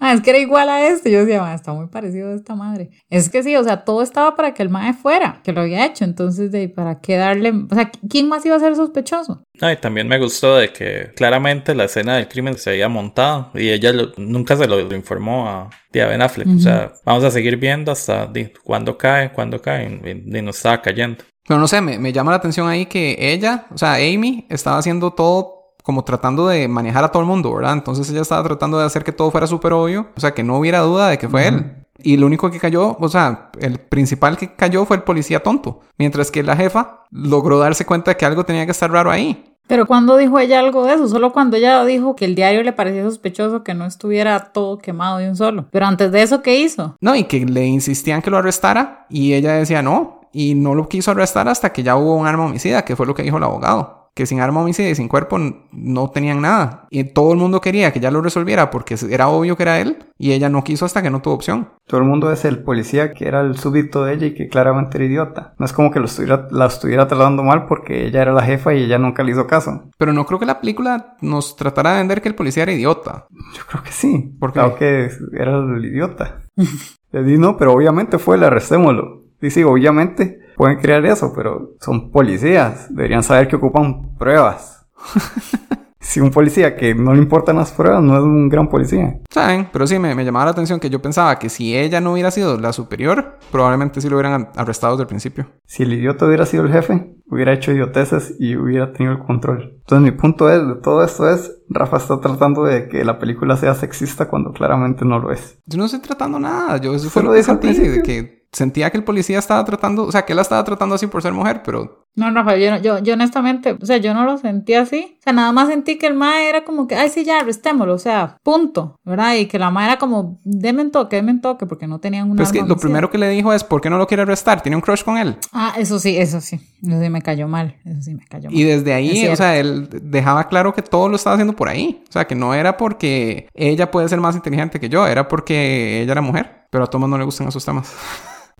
[0.00, 1.10] Ah, es que era igual a este.
[1.10, 2.90] Yo decía, "Ma, está muy parecido a esta madre.
[3.10, 5.84] Es que sí, o sea, todo estaba para que el mae fuera, que lo había
[5.86, 6.04] hecho.
[6.04, 7.52] Entonces, de, ¿para qué darle?
[7.70, 9.42] O sea, ¿quién más iba a ser sospechoso?
[9.60, 13.50] No, y también me gustó de que claramente la escena del crimen se había montado
[13.54, 16.48] y ella lo- nunca se lo, lo informó a, a Ben Affleck.
[16.56, 18.30] O sea, vamos a seguir viendo hasta
[18.62, 21.24] cuándo cae, cuándo cae, y, y no estaba cayendo.
[21.48, 24.78] Pero no sé, me, me llama la atención ahí que ella, o sea, Amy, estaba
[24.78, 25.55] haciendo todo
[25.86, 27.74] como tratando de manejar a todo el mundo, ¿verdad?
[27.74, 30.58] Entonces ella estaba tratando de hacer que todo fuera súper obvio, o sea, que no
[30.58, 31.76] hubiera duda de que fue él.
[31.98, 35.82] Y lo único que cayó, o sea, el principal que cayó fue el policía tonto,
[35.96, 39.44] mientras que la jefa logró darse cuenta de que algo tenía que estar raro ahí.
[39.68, 42.72] Pero cuando dijo ella algo de eso, solo cuando ella dijo que el diario le
[42.72, 45.66] parecía sospechoso que no estuviera todo quemado de un solo.
[45.70, 46.96] Pero antes de eso, ¿qué hizo?
[47.00, 50.88] No, y que le insistían que lo arrestara y ella decía no, y no lo
[50.88, 53.44] quiso arrestar hasta que ya hubo un arma homicida, que fue lo que dijo el
[53.44, 53.95] abogado.
[54.16, 55.38] Que sin arma homicida y sin cuerpo
[55.72, 56.86] no tenían nada.
[56.90, 59.98] Y todo el mundo quería que ya lo resolviera porque era obvio que era él
[60.16, 61.68] y ella no quiso hasta que no tuvo opción.
[61.86, 64.96] Todo el mundo es el policía que era el súbdito de ella y que claramente
[64.96, 65.54] era idiota.
[65.58, 68.72] No es como que lo estuviera, la estuviera tratando mal porque ella era la jefa
[68.72, 69.90] y ella nunca le hizo caso.
[69.98, 73.26] Pero no creo que la película nos tratara de vender que el policía era idiota.
[73.54, 74.34] Yo creo que sí.
[74.40, 74.60] ¿Por qué?
[74.60, 76.40] Claro que era el idiota.
[77.12, 79.24] Le di no, pero obviamente fue el arrestémoslo.
[79.42, 82.86] Y sí, obviamente pueden crear eso, pero son policías.
[82.88, 84.86] Deberían saber que ocupan pruebas.
[86.06, 89.18] si un policía que no le importan las pruebas no es un gran policía.
[89.28, 89.68] ¿Saben?
[89.72, 92.30] Pero sí, me, me llamaba la atención que yo pensaba que si ella no hubiera
[92.30, 95.46] sido la superior, probablemente sí lo hubieran arrestado desde el principio.
[95.66, 99.74] Si el idiota hubiera sido el jefe, hubiera hecho idioteces y hubiera tenido el control.
[99.78, 103.56] Entonces mi punto es, de todo esto es, Rafa está tratando de que la película
[103.56, 105.58] sea sexista cuando claramente no lo es.
[105.66, 106.76] Yo no estoy tratando nada.
[106.78, 107.72] Yo eso fue lo que sentí.
[107.74, 111.06] De que sentía que el policía estaba tratando, o sea, que la estaba tratando así
[111.06, 114.24] por ser mujer, pero No, Rafa, yo, no- yo, yo honestamente, o sea, yo no
[114.24, 115.16] lo sentí así.
[115.20, 117.92] O sea, nada más sentí que el mae era como que, ay, sí, ya, arrestémoslo,
[117.92, 119.34] o sea, punto, ¿verdad?
[119.34, 122.24] Y que la mae era como, denme un toque, denme un toque, porque no tenían
[122.30, 124.22] una Pero es que lo primero que le dijo es, ¿por qué no lo quiere
[124.22, 124.62] arrestar?
[124.62, 125.36] ¿Tiene un crush con él?
[125.52, 126.56] Ah, eso sí, eso sí.
[126.82, 127.76] Eso sí me cayó mal.
[127.84, 128.58] Eso sí me cayó mal.
[128.58, 131.68] Y desde Es ahí, o sea, él dejaba claro que todo lo estaba haciendo por
[131.68, 132.02] ahí.
[132.08, 136.00] O sea, que no era porque ella puede ser más inteligente que yo, era porque
[136.00, 136.64] ella era mujer.
[136.70, 137.94] Pero a Thomas no le gustan esos temas.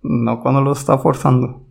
[0.03, 1.66] No cuando lo está forzando.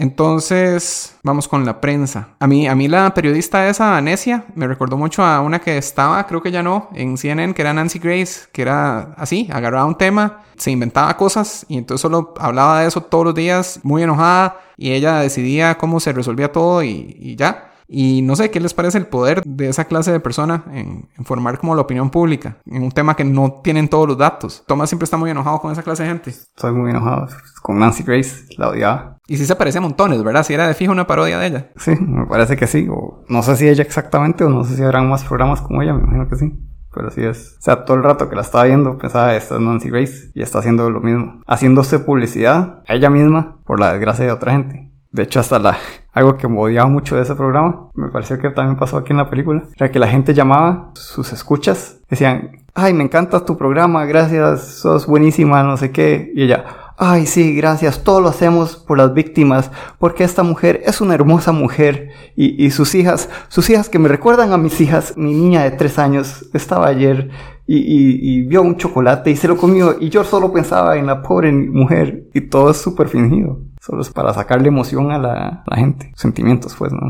[0.00, 2.28] Entonces, vamos con la prensa.
[2.38, 6.26] A mí, a mí la periodista esa, Necia, me recordó mucho a una que estaba,
[6.26, 9.98] creo que ya no, en CNN, que era Nancy Grace, que era así, agarraba un
[9.98, 14.58] tema, se inventaba cosas y entonces solo hablaba de eso todos los días, muy enojada,
[14.78, 17.69] y ella decidía cómo se resolvía todo y, y ya.
[17.92, 21.24] Y no sé qué les parece el poder de esa clase de persona en, en
[21.24, 24.62] formar como la opinión pública en un tema que no tienen todos los datos.
[24.68, 26.30] Thomas siempre está muy enojado con esa clase de gente.
[26.30, 27.26] Estoy muy enojado
[27.62, 29.18] con Nancy Grace, la odiaba.
[29.26, 30.44] Y sí se parece a montones, ¿verdad?
[30.44, 31.70] Si era de fijo una parodia de ella.
[31.76, 32.86] Sí, me parece que sí.
[32.88, 35.92] O no sé si ella exactamente, o no sé si habrán más programas como ella,
[35.92, 36.52] me imagino que sí.
[36.94, 37.56] Pero sí es.
[37.58, 40.42] O sea, todo el rato que la estaba viendo pensaba, esta es Nancy Grace y
[40.42, 41.42] está haciendo lo mismo.
[41.46, 44.90] Haciéndose publicidad a ella misma por la desgracia de otra gente.
[45.12, 45.76] De hecho, hasta la,
[46.12, 49.18] algo que me odiaba mucho de ese programa, me pareció que también pasó aquí en
[49.18, 54.04] la película, era que la gente llamaba, sus escuchas, decían, ay, me encanta tu programa,
[54.06, 56.32] gracias, sos buenísima, no sé qué.
[56.34, 56.64] Y ella,
[56.98, 61.52] ay, sí, gracias, todo lo hacemos por las víctimas, porque esta mujer es una hermosa
[61.52, 62.10] mujer.
[62.36, 65.70] Y, y sus hijas, sus hijas que me recuerdan a mis hijas, mi niña de
[65.72, 67.30] tres años estaba ayer
[67.66, 71.06] y, y- y vio un chocolate y se lo comió y yo solo pensaba en
[71.06, 73.60] la pobre mujer y todo es súper fingido.
[73.90, 76.12] Solo es para sacarle emoción a la, gente.
[76.14, 77.00] Sentimientos, pues, ¿no?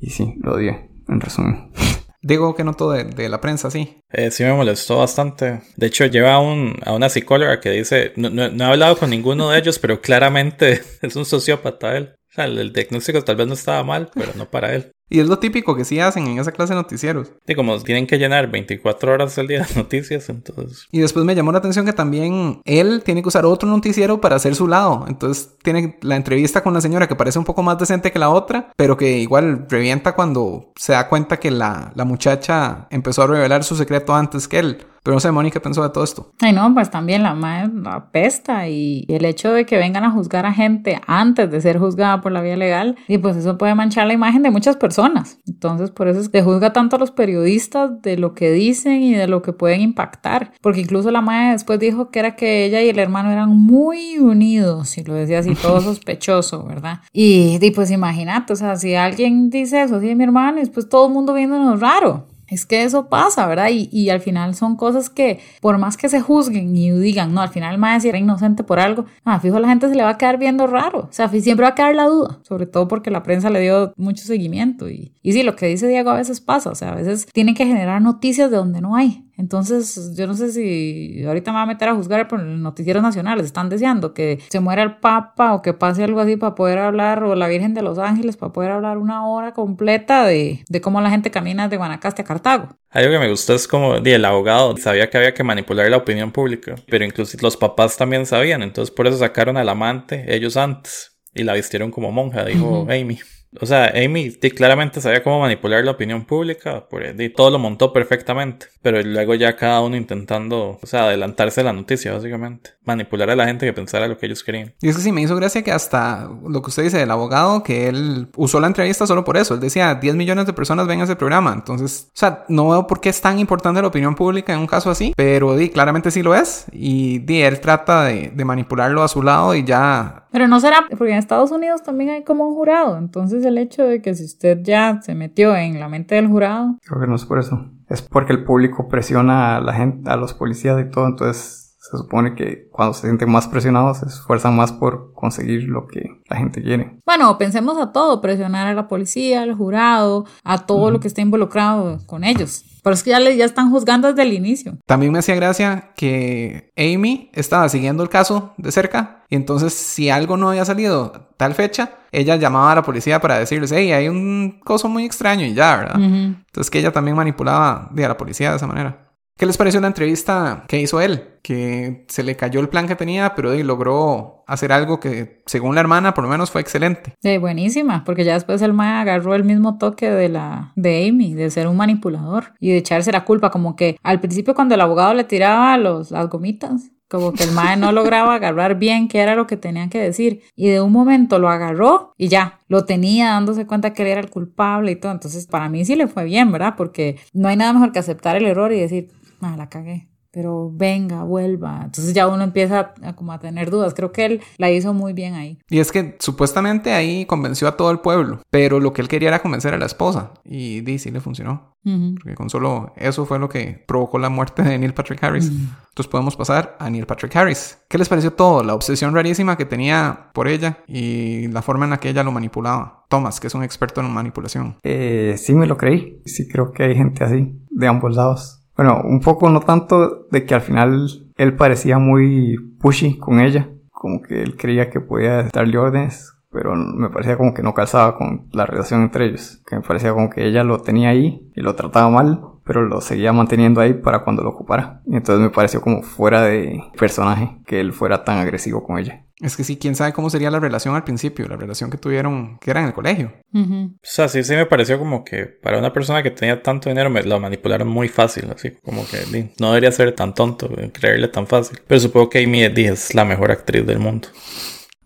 [0.00, 1.70] Y sí, lo odié, en resumen.
[2.20, 4.00] Digo que noto de, de la prensa, sí.
[4.10, 5.60] Eh, sí me molestó bastante.
[5.76, 8.96] De hecho, lleva a, un, a una psicóloga que dice, no, no- no he hablado
[8.98, 12.16] con ninguno de ellos, pero claramente es un sociópata él.
[12.36, 14.90] El, el diagnóstico tal vez no estaba mal, pero no para él.
[15.08, 17.32] Y es lo típico que sí hacen en esa clase de noticieros.
[17.46, 20.86] Y como tienen que llenar 24 horas al día de noticias, entonces...
[20.90, 24.36] Y después me llamó la atención que también él tiene que usar otro noticiero para
[24.36, 25.04] hacer su lado.
[25.06, 28.30] Entonces tiene la entrevista con la señora que parece un poco más decente que la
[28.30, 33.26] otra, pero que igual revienta cuando se da cuenta que la, la muchacha empezó a
[33.28, 34.78] revelar su secreto antes que él.
[35.06, 36.32] Pero no sé, Mónica pensó de todo esto.
[36.40, 40.46] Ay, no, pues también la madre apesta y el hecho de que vengan a juzgar
[40.46, 44.08] a gente antes de ser juzgada por la vía legal, y pues eso puede manchar
[44.08, 45.38] la imagen de muchas personas.
[45.46, 49.14] Entonces, por eso es que juzga tanto a los periodistas de lo que dicen y
[49.14, 50.50] de lo que pueden impactar.
[50.60, 54.18] Porque incluso la madre después dijo que era que ella y el hermano eran muy
[54.18, 57.02] unidos, y lo decía así todo sospechoso, ¿verdad?
[57.12, 60.88] Y, y pues imagínate, o sea, si alguien dice eso, de mi hermano, y después
[60.88, 62.26] todo el mundo viéndonos raro.
[62.48, 63.68] Es que eso pasa, ¿verdad?
[63.70, 67.40] Y, y al final son cosas que, por más que se juzguen y digan, no,
[67.40, 70.10] al final el maestro era inocente por algo, ah, fijo, la gente se le va
[70.10, 71.00] a quedar viendo raro.
[71.00, 73.92] O sea, siempre va a quedar la duda, sobre todo porque la prensa le dio
[73.96, 74.88] mucho seguimiento.
[74.88, 77.54] Y, y sí, lo que dice Diego a veces pasa, o sea, a veces tienen
[77.54, 79.24] que generar noticias de donde no hay.
[79.38, 83.02] Entonces, yo no sé si ahorita me va a meter a juzgar por los noticieros
[83.02, 83.46] nacionales.
[83.46, 87.22] Están deseando que se muera el Papa o que pase algo así para poder hablar,
[87.22, 91.00] o la Virgen de los Ángeles para poder hablar una hora completa de, de cómo
[91.00, 92.68] la gente camina de Guanacaste a Cartago.
[92.90, 96.32] Algo que me gustó es como el abogado sabía que había que manipular la opinión
[96.32, 101.18] pública, pero incluso los papás también sabían, entonces por eso sacaron al amante ellos antes
[101.34, 103.18] y la vistieron como monja, dijo Amy.
[103.60, 107.02] O sea, Amy claramente sabía cómo manipular la opinión pública, por
[107.34, 111.72] todo lo montó perfectamente, pero luego ya cada uno intentando, o sea, adelantarse a la
[111.72, 114.74] noticia, básicamente, manipular a la gente que pensara lo que ellos querían.
[114.80, 117.62] Y es que sí, me hizo gracia que hasta lo que usted dice del abogado,
[117.62, 119.54] que él usó la entrevista solo por eso.
[119.54, 121.52] Él decía, 10 millones de personas ven a ese programa.
[121.52, 124.66] Entonces, o sea, no veo por qué es tan importante la opinión pública en un
[124.66, 126.66] caso así, pero di, claramente sí lo es.
[126.72, 130.84] Y di, él trata de, de manipularlo a su lado y ya Pero no será,
[130.90, 132.98] porque en Estados Unidos también hay como un jurado.
[132.98, 136.76] Entonces, el hecho de que si usted ya se metió en la mente del jurado,
[136.82, 137.70] Creo que no es por eso.
[137.88, 141.06] Es porque el público presiona a la gente, a los policías y todo.
[141.06, 145.86] Entonces se supone que cuando se sienten más presionados se esfuerzan más por conseguir lo
[145.86, 146.98] que la gente quiere.
[147.06, 151.22] bueno, pensemos a todo: presionar a la policía, al jurado, a todo lo que esté
[151.22, 152.62] involucrado con ellos.
[152.86, 154.78] Pero es que ya, le, ya están juzgando desde el inicio.
[154.86, 160.08] También me hacía gracia que Amy estaba siguiendo el caso de cerca y entonces si
[160.08, 164.08] algo no había salido tal fecha, ella llamaba a la policía para decirles, hey, hay
[164.08, 165.96] un coso muy extraño y ya, ¿verdad?
[165.96, 169.05] Entonces que ella también manipulaba a la policía de esa manera.
[169.38, 171.24] ¿Qué les pareció la entrevista que hizo él?
[171.42, 175.74] Que se le cayó el plan que tenía, pero di, logró hacer algo que, según
[175.74, 177.12] la hermana, por lo menos fue excelente.
[177.22, 181.34] Sí, buenísima, porque ya después el Mae agarró el mismo toque de la de Amy,
[181.34, 184.80] de ser un manipulador y de echarse la culpa, como que al principio cuando el
[184.80, 189.20] abogado le tiraba los, las gomitas, como que el Mae no lograba agarrar bien qué
[189.20, 192.86] era lo que tenía que decir y de un momento lo agarró y ya, lo
[192.86, 196.06] tenía dándose cuenta que él era el culpable y todo, entonces para mí sí le
[196.06, 196.74] fue bien, ¿verdad?
[196.74, 199.10] Porque no hay nada mejor que aceptar el error y decir,
[199.40, 200.08] ah, la cagué.
[200.36, 201.80] Pero venga, vuelva.
[201.82, 203.94] Entonces ya uno empieza a, como a tener dudas.
[203.94, 205.58] Creo que él la hizo muy bien ahí.
[205.70, 209.28] Y es que supuestamente ahí convenció a todo el pueblo, pero lo que él quería
[209.28, 210.32] era convencer a la esposa.
[210.44, 211.74] Y di, sí le funcionó.
[212.16, 215.46] Porque con solo eso fue lo que provocó la muerte de Neil Patrick Harris.
[215.46, 217.78] Entonces podemos pasar a Neil Patrick Harris.
[217.88, 218.64] ¿Qué les pareció todo?
[218.64, 222.32] La obsesión rarísima que tenía por ella y la forma en la que ella lo
[222.32, 223.06] manipulaba.
[223.08, 224.76] Thomas, que es un experto en manipulación.
[224.82, 226.20] Eh, sí me lo creí.
[226.26, 228.65] Sí creo que hay gente así, de ambos lados.
[228.76, 233.70] Bueno, un poco no tanto de que al final él parecía muy pushy con ella.
[233.90, 236.35] Como que él creía que podía darle órdenes.
[236.56, 239.60] Pero me parecía como que no calzaba con la relación entre ellos.
[239.68, 242.40] Que me parecía como que ella lo tenía ahí y lo trataba mal.
[242.64, 245.02] Pero lo seguía manteniendo ahí para cuando lo ocupara.
[245.06, 249.26] Y entonces me pareció como fuera de personaje que él fuera tan agresivo con ella.
[249.38, 252.58] Es que sí, quién sabe cómo sería la relación al principio, la relación que tuvieron,
[252.58, 253.34] que era en el colegio.
[253.52, 253.92] Ujú.
[253.94, 257.10] O sea, sí, sí me pareció como que para una persona que tenía tanto dinero
[257.10, 261.46] me lo manipularon muy fácil, así como que no debería ser tan tonto, creerle tan
[261.46, 261.78] fácil.
[261.86, 264.28] Pero supongo que Amy es la mejor actriz del mundo.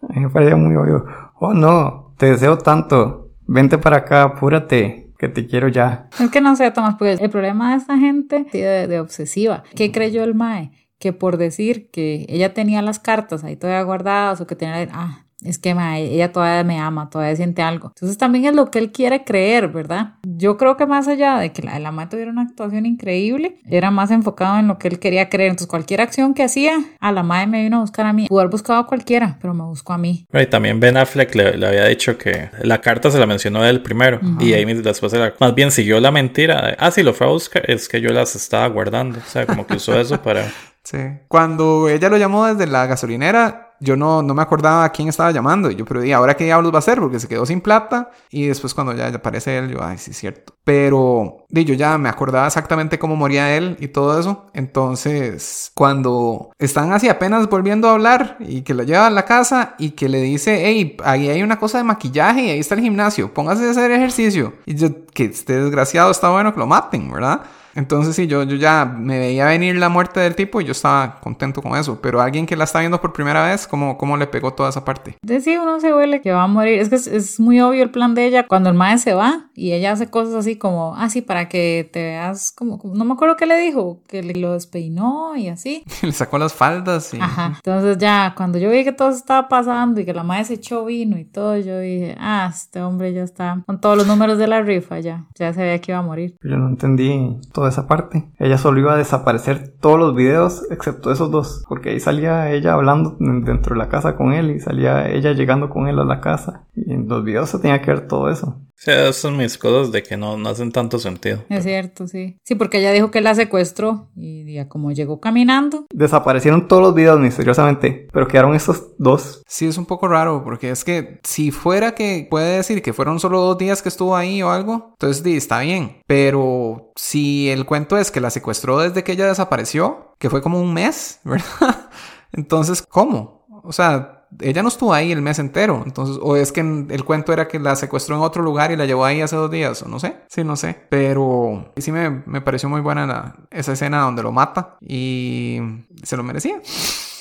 [0.08, 1.04] Me parecía muy obvio.
[1.42, 3.30] Oh no, te deseo tanto.
[3.46, 6.08] Vente para acá, apúrate, que te quiero ya.
[6.20, 9.64] Es que no sé, Tomás, porque el problema de esta gente de, de obsesiva.
[9.74, 10.70] ¿Qué creyó el Mae?
[10.98, 14.86] Que por decir que ella tenía las cartas ahí todavía guardadas o que tenía...
[14.92, 17.88] Ah, es que mae, ella todavía me ama, todavía siente algo.
[17.94, 20.14] Entonces también es lo que él quiere creer, ¿verdad?
[20.22, 23.90] Yo creo que más allá de que la, la Mae tuviera una actuación increíble, era
[23.90, 25.50] más enfocado en lo que él quería creer.
[25.50, 28.26] Entonces cualquier acción que hacía, a la Mae me vino a buscar a mí.
[28.28, 30.26] Pudo haber buscado a cualquiera, pero me buscó a mí.
[30.32, 33.82] Y también Ben Affleck le, le había dicho que la carta se la mencionó él
[33.82, 36.60] primero y Amy después se la, más bien siguió la mentira.
[36.66, 39.18] de, Ah, sí, lo fue a buscar, es que yo las estaba guardando.
[39.18, 40.44] O sea, como que usó eso para...
[40.82, 40.96] Sí.
[41.28, 45.32] Cuando ella lo llamó desde la gasolinera, yo no, no me acordaba a quién estaba
[45.32, 45.70] llamando.
[45.70, 47.00] Y yo, pero ¿y ahora qué diablos va a hacer?
[47.00, 48.10] Porque se quedó sin plata.
[48.30, 50.54] Y después cuando ya aparece él, yo, ay, sí, es cierto.
[50.64, 54.46] Pero, di, yo ya me acordaba exactamente cómo moría él y todo eso.
[54.54, 59.74] Entonces, cuando están así apenas volviendo a hablar y que la lleva a la casa
[59.78, 62.82] y que le dice, hey, ahí hay una cosa de maquillaje y ahí está el
[62.82, 64.52] gimnasio, póngase a hacer ejercicio.
[64.66, 67.40] Y yo, que este desgraciado está bueno que lo maten, ¿verdad?
[67.74, 71.20] Entonces sí, yo, yo ya me veía venir la muerte del tipo y yo estaba
[71.20, 72.00] contento con eso.
[72.02, 74.84] Pero alguien que la está viendo por primera vez, ¿cómo, cómo le pegó toda esa
[74.84, 75.16] parte?
[75.22, 76.78] De sí, uno se huele que va a morir.
[76.80, 79.50] Es que es, es muy obvio el plan de ella cuando el mae se va
[79.54, 83.04] y ella hace cosas así como, ah, sí, para que te veas como, como- no
[83.04, 85.84] me acuerdo qué le dijo, que le- lo despeinó y así.
[86.02, 87.20] le sacó las faldas y...
[87.20, 87.54] Ajá.
[87.56, 90.54] Entonces ya, cuando yo vi que todo se estaba pasando y que la madre se
[90.54, 94.38] echó vino y todo, yo dije, ah, este hombre ya está con todos los números
[94.38, 95.26] de la rifa ya.
[95.38, 96.36] Ya se veía que iba a morir.
[96.42, 98.30] Yo no entendí gustó esa parte.
[98.38, 102.74] Ella solo iba a desaparecer todos los videos excepto esos dos, porque ahí salía ella
[102.74, 106.20] hablando dentro de la casa con él y salía ella llegando con él a la
[106.20, 106.66] casa.
[106.74, 108.60] Y en los videos se tenía que ver todo eso.
[108.80, 111.44] Sí, esas son mis cosas de que no, no hacen tanto sentido.
[111.50, 112.38] Es cierto, sí.
[112.42, 115.84] Sí, porque ella dijo que la secuestró y ya como llegó caminando.
[115.92, 119.42] Desaparecieron todos los videos misteriosamente, pero quedaron esos dos.
[119.46, 123.20] Sí, es un poco raro, porque es que si fuera que puede decir que fueron
[123.20, 125.98] solo dos días que estuvo ahí o algo, entonces sí, está bien.
[126.06, 130.60] Pero si el cuento es que la secuestró desde que ella desapareció, que fue como
[130.60, 131.88] un mes, ¿verdad?
[132.30, 133.46] Entonces, ¿cómo?
[133.64, 135.82] O sea, ella no estuvo ahí el mes entero.
[135.84, 138.84] Entonces, o es que el cuento era que la secuestró en otro lugar y la
[138.84, 140.18] llevó ahí hace dos días, o no sé.
[140.28, 140.76] Sí, no sé.
[140.90, 145.58] Pero sí me, me pareció muy buena esa escena donde lo mata y
[146.02, 146.60] se lo merecía.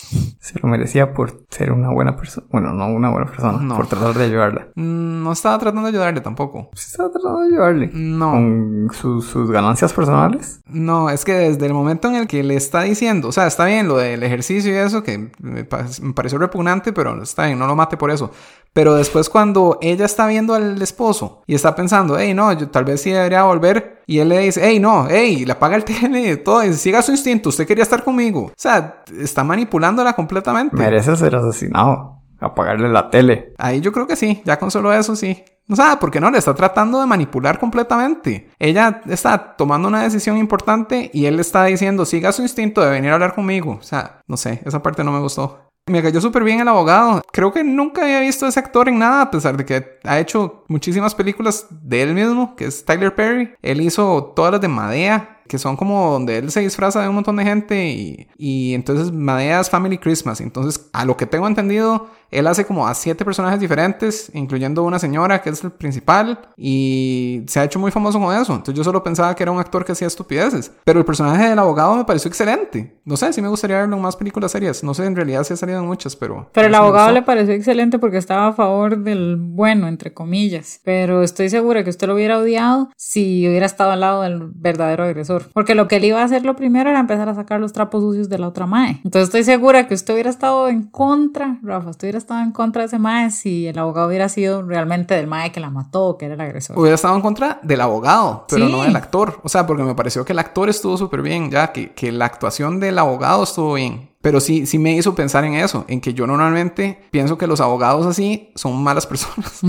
[0.40, 2.48] Se lo merecía por ser una buena persona.
[2.52, 3.76] Bueno, no una buena persona, No.
[3.76, 4.68] por tratar de ayudarla.
[4.76, 6.70] Mm, No estaba tratando de ayudarle tampoco.
[6.74, 7.90] Estaba tratando de ayudarle.
[7.94, 8.32] No.
[8.32, 10.62] Con sus- sus ganancias personales.
[10.66, 13.66] No, es que desde el momento en el que le está diciendo, o sea, está
[13.66, 15.68] bien lo del ejercicio y eso, que me,
[16.02, 18.32] me pareció repugnante, pero está bien, no lo mate por eso.
[18.74, 22.86] Pero después cuando ella está viendo al esposo y está pensando, hey, no, yo tal
[22.86, 26.38] vez sí debería volver, y él le dice, hey, no, hey, le apaga el tele,
[26.38, 28.46] todo, siga su instinto, usted quería estar conmigo.
[28.46, 30.76] O sea, está manipulándola completamente.
[30.76, 32.16] Merece ser asesinado.
[32.40, 33.54] Apagarle la tele.
[33.60, 35.44] Ahí yo creo que sí, ya con solo eso sí.
[35.70, 38.50] O sea, porque no le está tratando de manipular completamente.
[38.58, 42.90] Ella está tomando una decisión importante y él le está diciendo, siga su instinto de
[42.90, 43.78] venir a hablar conmigo.
[43.80, 45.69] O sea, no sé, esa parte no me gustó.
[45.90, 47.22] Me cayó súper bien el abogado.
[47.32, 50.20] Creo que nunca había visto a ese actor en nada, a pesar de que ha
[50.20, 53.54] hecho muchísimas películas de él mismo, que es Tyler Perry.
[53.62, 57.16] Él hizo todas las de Madea, que son como donde él se disfraza de un
[57.16, 60.42] montón de gente y, y entonces Madea es Family Christmas.
[60.42, 65.00] Entonces, a lo que tengo entendido, él hace como a siete personajes diferentes, incluyendo una
[65.00, 68.54] señora que es el principal y se ha hecho muy famoso con eso.
[68.54, 70.72] Entonces yo solo pensaba que era un actor que hacía estupideces.
[70.84, 73.00] Pero el personaje del abogado me pareció excelente.
[73.06, 74.84] No sé si me gustaría verlo en más películas serias.
[74.84, 76.50] No sé en realidad si ha salido en muchas, pero...
[76.54, 80.82] Pero el sí abogado le pareció excelente porque estaba a favor del bueno, entre comillas.
[80.84, 85.04] Pero estoy segura que usted lo hubiera odiado si hubiera estado al lado del verdadero
[85.04, 85.50] agresor.
[85.54, 88.04] Porque lo que él iba a hacer lo primero era empezar a sacar los trapos
[88.04, 89.02] sucios de la otra mae.
[89.04, 92.82] Entonces estoy segura que usted hubiera estado en contra, Rafa, usted hubiera estado en contra
[92.84, 96.26] de ese mae si el abogado hubiera sido realmente del mae que la mató, que
[96.26, 96.78] era el agresor.
[96.78, 98.72] Hubiera estado en contra del abogado, pero Sí.
[98.72, 99.40] no del actor.
[99.44, 102.26] O sea, porque me pareció que el actor estuvo súper bien, ya que, que la
[102.26, 104.10] actuación del abogado estuvo bien.
[104.22, 107.62] Pero sí, sí me hizo pensar en eso, en que yo normalmente pienso que los
[107.62, 109.62] abogados así son malas personas,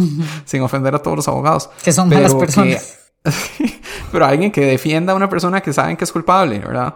[0.45, 1.71] sin ofender a todos los abogados.
[1.85, 2.97] Que son Pero malas que- personas.
[4.13, 6.95] pero alguien que defienda a una persona que saben que es culpable, ¿verdad?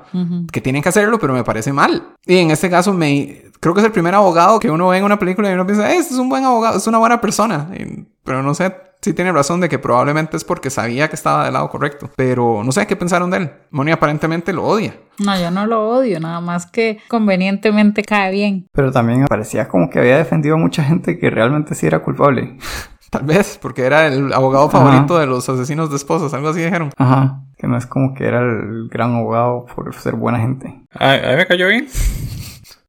[0.50, 2.14] Que tienen que hacerlo, pero me parece mal.
[2.26, 5.04] Y en este caso, me creo que es el primer abogado que uno ve en
[5.04, 7.68] una película y uno piensa, "Eh, este es un buen abogado, es una buena persona.
[7.78, 11.44] Y- pero no sé si tiene razón de que probablemente es porque sabía que estaba
[11.44, 12.08] del lado correcto.
[12.16, 13.50] Pero no sé qué pensaron de él.
[13.70, 14.96] Moni aparentemente lo odia.
[15.18, 18.66] No, yo no lo odio, nada más que convenientemente cae bien.
[18.72, 22.56] Pero también parecía como que había defendido a mucha gente que realmente sí era culpable.
[23.18, 24.78] Tal vez, porque era el abogado Ajá.
[24.78, 26.90] favorito de los asesinos de esposas, algo así dijeron.
[26.96, 27.40] Ajá.
[27.56, 30.82] Que no es como que era el gran abogado por ser buena gente.
[30.92, 31.88] A, a mí me cayó bien.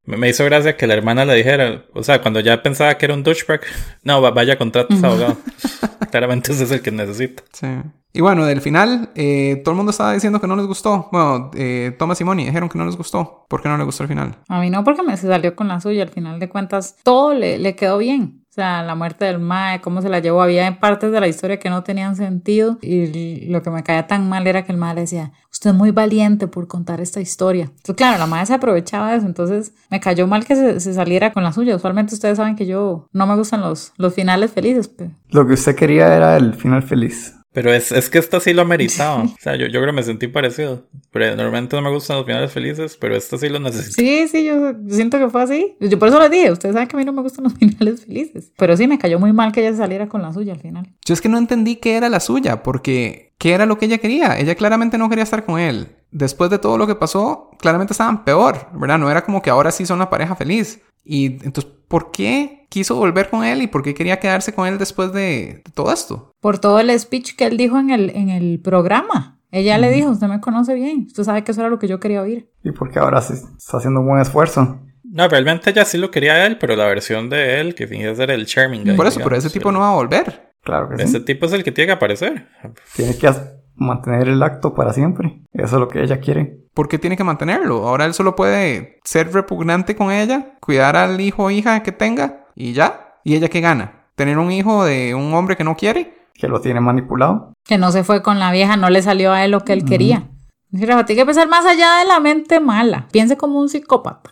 [0.05, 3.15] Me, hizo gracia que la hermana le dijera, o sea, cuando ya pensaba que era
[3.15, 3.61] un douchebag,
[4.03, 5.38] no, va- vaya, contrata a ese abogado.
[6.11, 7.41] Claramente ese es el que necesita.
[7.51, 7.67] Sí.
[8.13, 11.09] Y bueno, del final, eh, todo el mundo estaba diciendo que no les gustó.
[11.11, 13.45] Bueno, eh, Thomas y Moni dijeron que no les gustó.
[13.49, 14.38] ¿Por qué no les gustó el final?
[14.47, 16.03] A mí no, porque me salió con la suya.
[16.03, 18.44] Al final de cuentas, todo le, le quedó bien.
[18.56, 20.41] O sea, la muerte del Mae, cómo se la llevó.
[20.41, 22.78] Había partes de la historia que no tenían sentido.
[22.82, 25.91] Y lo que me caía tan mal era que el Mae decía, usted es muy
[25.91, 27.66] valiente por contar esta historia.
[27.66, 29.26] Entonces, claro, la Mae se aprovechaba de eso.
[29.26, 31.76] Entonces, me cayó mal que se, saliera con la suya.
[31.76, 34.89] Usualmente ustedes saben que yo no me gustan los, los finales felices.
[35.32, 37.36] Lo que usted quería era el final feliz.
[37.56, 39.24] Pero es, es que esta sí lo ameritaba.
[39.36, 40.84] O sea, yo, yo creo que me sentí parecido.
[41.12, 43.95] Pero normalmente no me gustan los finales felices, pero esta sí lo necesito.
[43.95, 45.78] Sí, sí, yo siento que fue así.
[45.80, 48.06] Yo por eso les dije, ustedes saben que a mí no me gustan los finales
[48.06, 48.51] felices.
[48.58, 50.93] Pero sí, me cayó muy mal que ella saliera con la suya al final.
[51.06, 53.99] Yo es que no entendí qué era la suya, porque ¿qué era lo que ella
[53.99, 54.38] quería?
[54.38, 55.88] Ella claramente no quería estar con él.
[56.12, 58.97] Después de todo lo que pasó, claramente estaban peor, ¿verdad?
[58.97, 60.82] No era como que ahora sí son una pareja feliz.
[61.06, 64.78] Y entonces, ¿por qué quiso volver con él y por qué quería quedarse con él
[64.78, 66.32] después de, de todo esto?
[66.41, 69.39] Por todo el speech que él dijo en el, en el programa.
[69.51, 71.99] Ella le dijo, usted me conoce bien, usted sabe que eso era lo que yo
[71.99, 72.49] quería oír.
[72.64, 74.82] Y porque ahora sí está haciendo un buen esfuerzo.
[75.03, 78.32] No, realmente ella sí lo quería él, pero la versión de él que fingía ser
[78.32, 78.95] el charming guy.
[78.97, 80.51] Por eso, pero digamos, ese tipo no va a volver.
[80.62, 81.03] Claro que sí.
[81.03, 82.49] Ese tipo es el que tiene que aparecer.
[82.97, 83.28] Tiene que
[83.76, 85.41] mantener el acto para siempre.
[85.53, 86.59] Eso es lo que ella quiere.
[86.73, 87.88] ¿Por qué tiene que mantenerlo?
[87.88, 92.45] Ahora él solo puede ser repugnante con ella, cuidar al hijo o hija que tenga
[92.55, 93.15] y ya.
[93.23, 94.05] ¿Y ella qué gana?
[94.15, 96.13] ¿Tener un hijo de un hombre que no quiere?
[96.34, 97.53] Que lo tiene manipulado.
[97.63, 99.86] Que no se fue con la vieja, no le salió a él lo que él
[99.86, 100.30] quería.
[100.69, 103.07] Mira, tiene que pensar más allá de la mente mala.
[103.11, 104.32] Piense como un psicópata.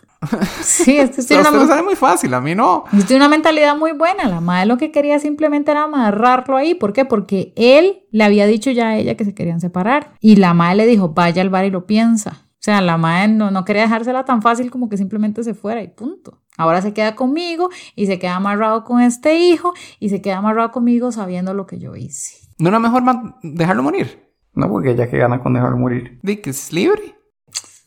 [0.62, 2.84] Sí, es que O tiene sea, una, usted lo sabe muy fácil, a mí no.
[2.92, 4.28] usted tiene una mentalidad muy buena.
[4.28, 6.74] La madre lo que quería simplemente era amarrarlo ahí.
[6.74, 7.04] ¿Por qué?
[7.04, 10.14] Porque él le había dicho ya a ella que se querían separar.
[10.20, 12.46] Y la madre le dijo, vaya al bar y lo piensa.
[12.54, 15.82] O sea, la madre no, no quería dejársela tan fácil como que simplemente se fuera
[15.82, 16.40] y punto.
[16.56, 20.70] Ahora se queda conmigo y se queda amarrado con este hijo y se queda amarrado
[20.70, 22.36] conmigo sabiendo lo que yo hice.
[22.58, 23.02] ¿No era mejor
[23.42, 24.32] dejarlo morir?
[24.54, 26.20] No, porque ella que gana con dejarlo morir.
[26.22, 27.16] Di que es libre.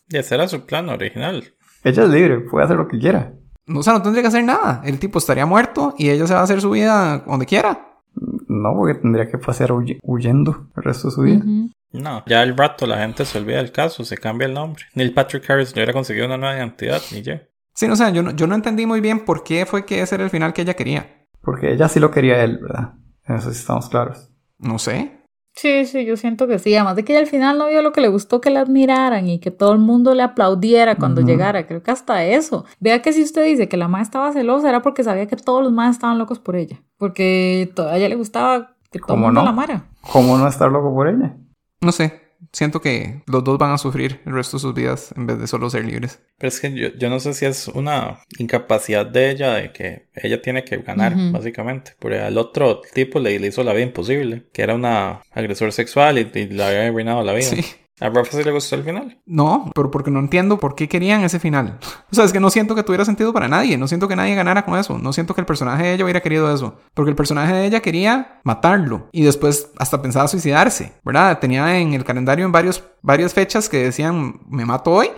[0.10, 1.56] Y ese era su plan original.
[1.88, 3.34] Ella es libre, puede hacer lo que quiera.
[3.74, 4.82] O sea, no tendría que hacer nada.
[4.86, 8.00] El tipo estaría muerto y ella se va a hacer su vida donde quiera.
[8.48, 11.44] No, porque tendría que pasar huy- huyendo el resto de su vida.
[11.92, 14.84] No, ya al rato la gente se olvida del caso, se cambia el nombre.
[14.96, 17.34] Neil Patrick Harris no hubiera conseguido una nueva identidad, ni yo.
[17.74, 20.02] Sí, no, o sea, yo no, yo no entendí muy bien por qué fue que
[20.02, 21.26] ese era el final que ella quería.
[21.42, 22.94] Porque ella sí lo quería él, ¿verdad?
[23.26, 24.30] En eso sí estamos claros.
[24.60, 25.17] No sé.
[25.58, 26.76] Sí, sí, yo siento que sí.
[26.76, 29.28] Además de que ella al final no vio lo que le gustó que la admiraran
[29.28, 31.66] y que todo el mundo le aplaudiera cuando llegara.
[31.66, 32.66] Creo que hasta eso.
[32.80, 35.64] Vea que si usted dice que la madre estaba celosa era porque sabía que todos
[35.64, 36.84] los más estaban locos por ella.
[36.98, 39.46] Porque a ella le gustaba que todo el ¿Cómo mundo no?
[39.46, 39.86] la amara.
[40.14, 41.36] ¿Cómo no estar loco por ella?
[41.82, 42.22] No sé.
[42.52, 45.48] Siento que los dos van a sufrir el resto de sus vidas en vez de
[45.48, 46.20] solo ser libres.
[46.38, 50.08] Pero es que yo, yo no sé si es una incapacidad de ella de que
[50.16, 51.94] ella tiene que ganar, básicamente.
[52.00, 56.18] Porque al otro tipo le, le hizo la vida imposible, que era una agresor sexual
[56.18, 57.48] y, y le había arruinado la vida.
[57.48, 57.64] Sí.
[58.00, 59.18] A Rafa sí le gustó el final.
[59.26, 61.80] No, pero porque no entiendo por qué querían ese final.
[62.10, 63.78] O sea, es que no siento que tuviera sentido para nadie.
[63.78, 64.98] No siento que nadie ganara con eso.
[64.98, 66.76] No siento que el personaje de ella hubiera querido eso.
[66.94, 69.10] Porque el personaje de ella quería matarlo.
[69.12, 70.94] Y después hasta pensaba suicidarse.
[71.04, 71.38] ¿Verdad?
[71.40, 75.10] Tenía en el calendario en varios, varias fechas que decían, me mato hoy.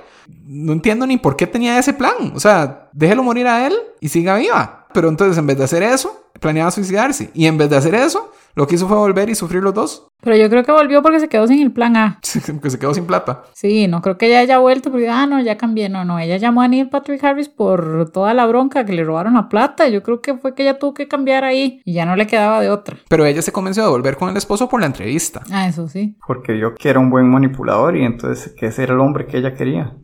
[0.46, 2.34] No entiendo ni por qué tenía ese plan.
[2.34, 4.88] O sea, déjelo morir a él y siga viva.
[4.92, 7.30] Pero entonces, en vez de hacer eso, planeaba suicidarse.
[7.36, 10.08] Y en vez de hacer eso, lo que hizo fue volver y sufrir los dos.
[10.22, 12.20] Pero yo creo que volvió porque se quedó sin el plan A.
[12.62, 13.44] que se quedó sin plata.
[13.54, 15.88] Sí, no creo que ella haya vuelto porque, ah, no, ya cambié.
[15.88, 19.36] No, no, ella llamó a Neil Patrick Harris por toda la bronca que le robaron
[19.36, 19.88] la plata.
[19.88, 22.60] Yo creo que fue que ella tuvo que cambiar ahí y ya no le quedaba
[22.60, 22.98] de otra.
[23.08, 25.42] Pero ella se convenció de volver con el esposo por la entrevista.
[25.52, 26.18] Ah, eso sí.
[26.28, 29.38] Porque vio que era un buen manipulador y entonces que ese era el hombre que
[29.38, 29.96] ella quería.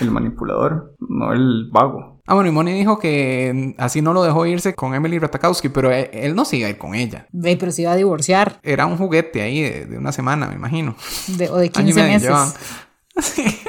[0.00, 2.15] El manipulador, no el vago.
[2.26, 5.92] Ah, bueno, y Moni dijo que así no lo dejó irse con Emily Ratakowski, pero
[5.92, 7.26] él, él no se iba a ir con ella.
[7.30, 8.58] Ve, pero se iba a divorciar.
[8.64, 10.96] Era un juguete ahí de, de una semana, me imagino.
[11.28, 12.54] De, o de Año y 15 medio meses.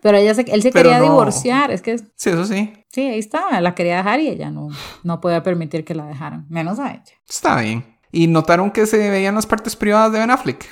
[0.00, 1.04] Pero ella se, él se Pero quería no.
[1.06, 1.70] divorciar.
[1.72, 2.72] Es que Sí, eso sí.
[2.88, 3.60] sí, ahí estaba.
[3.60, 4.68] La quería dejar y ella no,
[5.02, 6.46] no podía permitir que la dejaran.
[6.48, 7.02] Menos a ella.
[7.28, 7.84] Está bien.
[8.12, 10.64] Y notaron que se veían las partes privadas de Ben Affleck.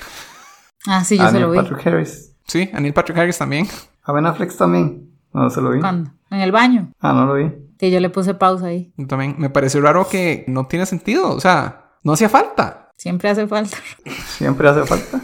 [0.85, 1.57] Ah, sí, yo a se Neil lo vi.
[1.57, 2.31] Patrick Harris.
[2.47, 3.67] Sí, a Neil Patrick Harris también.
[4.03, 5.11] A Ben Affleck también.
[5.37, 5.79] No se lo vi.
[5.79, 6.09] ¿Cuándo?
[6.31, 6.91] En el baño.
[6.99, 7.51] Ah, no lo vi.
[7.79, 8.91] Sí, yo le puse pausa ahí.
[8.97, 11.29] Yo También me pareció raro que no tiene sentido.
[11.29, 12.89] O sea, no hacía falta.
[12.97, 13.77] Siempre hace falta.
[14.37, 15.21] Siempre hace falta.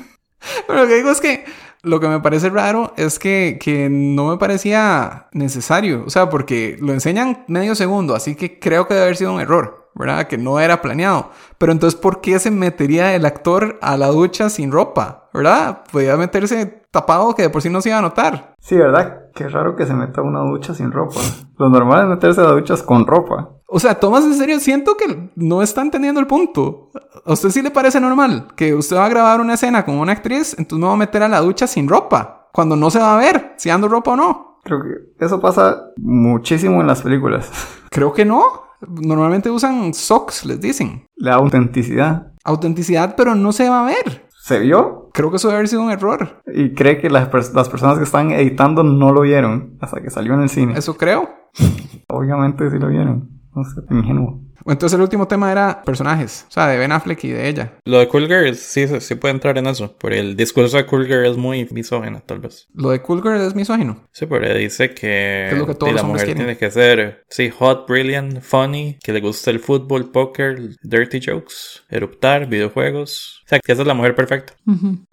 [0.67, 1.45] Pero lo que digo es que
[1.81, 6.03] lo que me parece raro es que, que no me parecía necesario.
[6.05, 9.41] O sea, porque lo enseñan medio segundo, así que creo que debe haber sido un
[9.41, 10.27] error, ¿verdad?
[10.27, 11.31] Que no era planeado.
[11.57, 15.22] Pero entonces, ¿por qué se metería el actor a la ducha sin ropa?
[15.33, 15.81] ¿Verdad?
[15.91, 18.53] Podía meterse tapado que de por sí no se iba a notar.
[18.59, 19.23] Sí, ¿verdad?
[19.33, 21.19] Qué raro que se meta una ducha sin ropa.
[21.57, 23.49] Lo normal es meterse a duchas con ropa.
[23.67, 26.91] O sea, Tomás, en serio, siento que no está entendiendo el punto.
[27.25, 30.11] ¿A usted sí le parece normal que usted va a grabar una escena con una
[30.11, 32.49] actriz, entonces me va a meter a la ducha sin ropa?
[32.53, 34.59] Cuando no se va a ver si ando ropa o no.
[34.63, 37.49] Creo que eso pasa muchísimo en las películas.
[37.89, 38.43] Creo que no.
[38.87, 41.07] Normalmente usan socks, les dicen.
[41.15, 42.33] La autenticidad.
[42.43, 44.27] Autenticidad, pero no se va a ver.
[44.43, 45.09] ¿Se vio?
[45.13, 46.43] Creo que eso debe haber sido un error.
[46.47, 50.33] Y cree que las, las personas que están editando no lo vieron hasta que salió
[50.33, 50.73] en el cine.
[50.77, 51.29] Eso creo.
[52.09, 53.29] Obviamente sí lo vieron.
[53.55, 54.41] No sé, ingenuo.
[54.65, 56.45] Entonces el último tema era personajes.
[56.49, 57.73] O sea, de Ben Affleck y de ella.
[57.85, 59.95] Lo de Cool Girl sí, sí, puede entrar en eso.
[59.97, 62.67] Por el discurso de Cool Girl es muy misógino, tal vez.
[62.73, 64.07] Lo de Cool Girl es misógino.
[64.11, 66.45] Sí, pero dice que, es lo que todos y la los mujer quieren.
[66.45, 71.83] tiene que ser, sí, hot, brilliant, funny, que le guste el fútbol, póker, dirty jokes,
[71.89, 73.41] eruptar, videojuegos.
[73.45, 74.53] O sea, que esa es la mujer perfecta.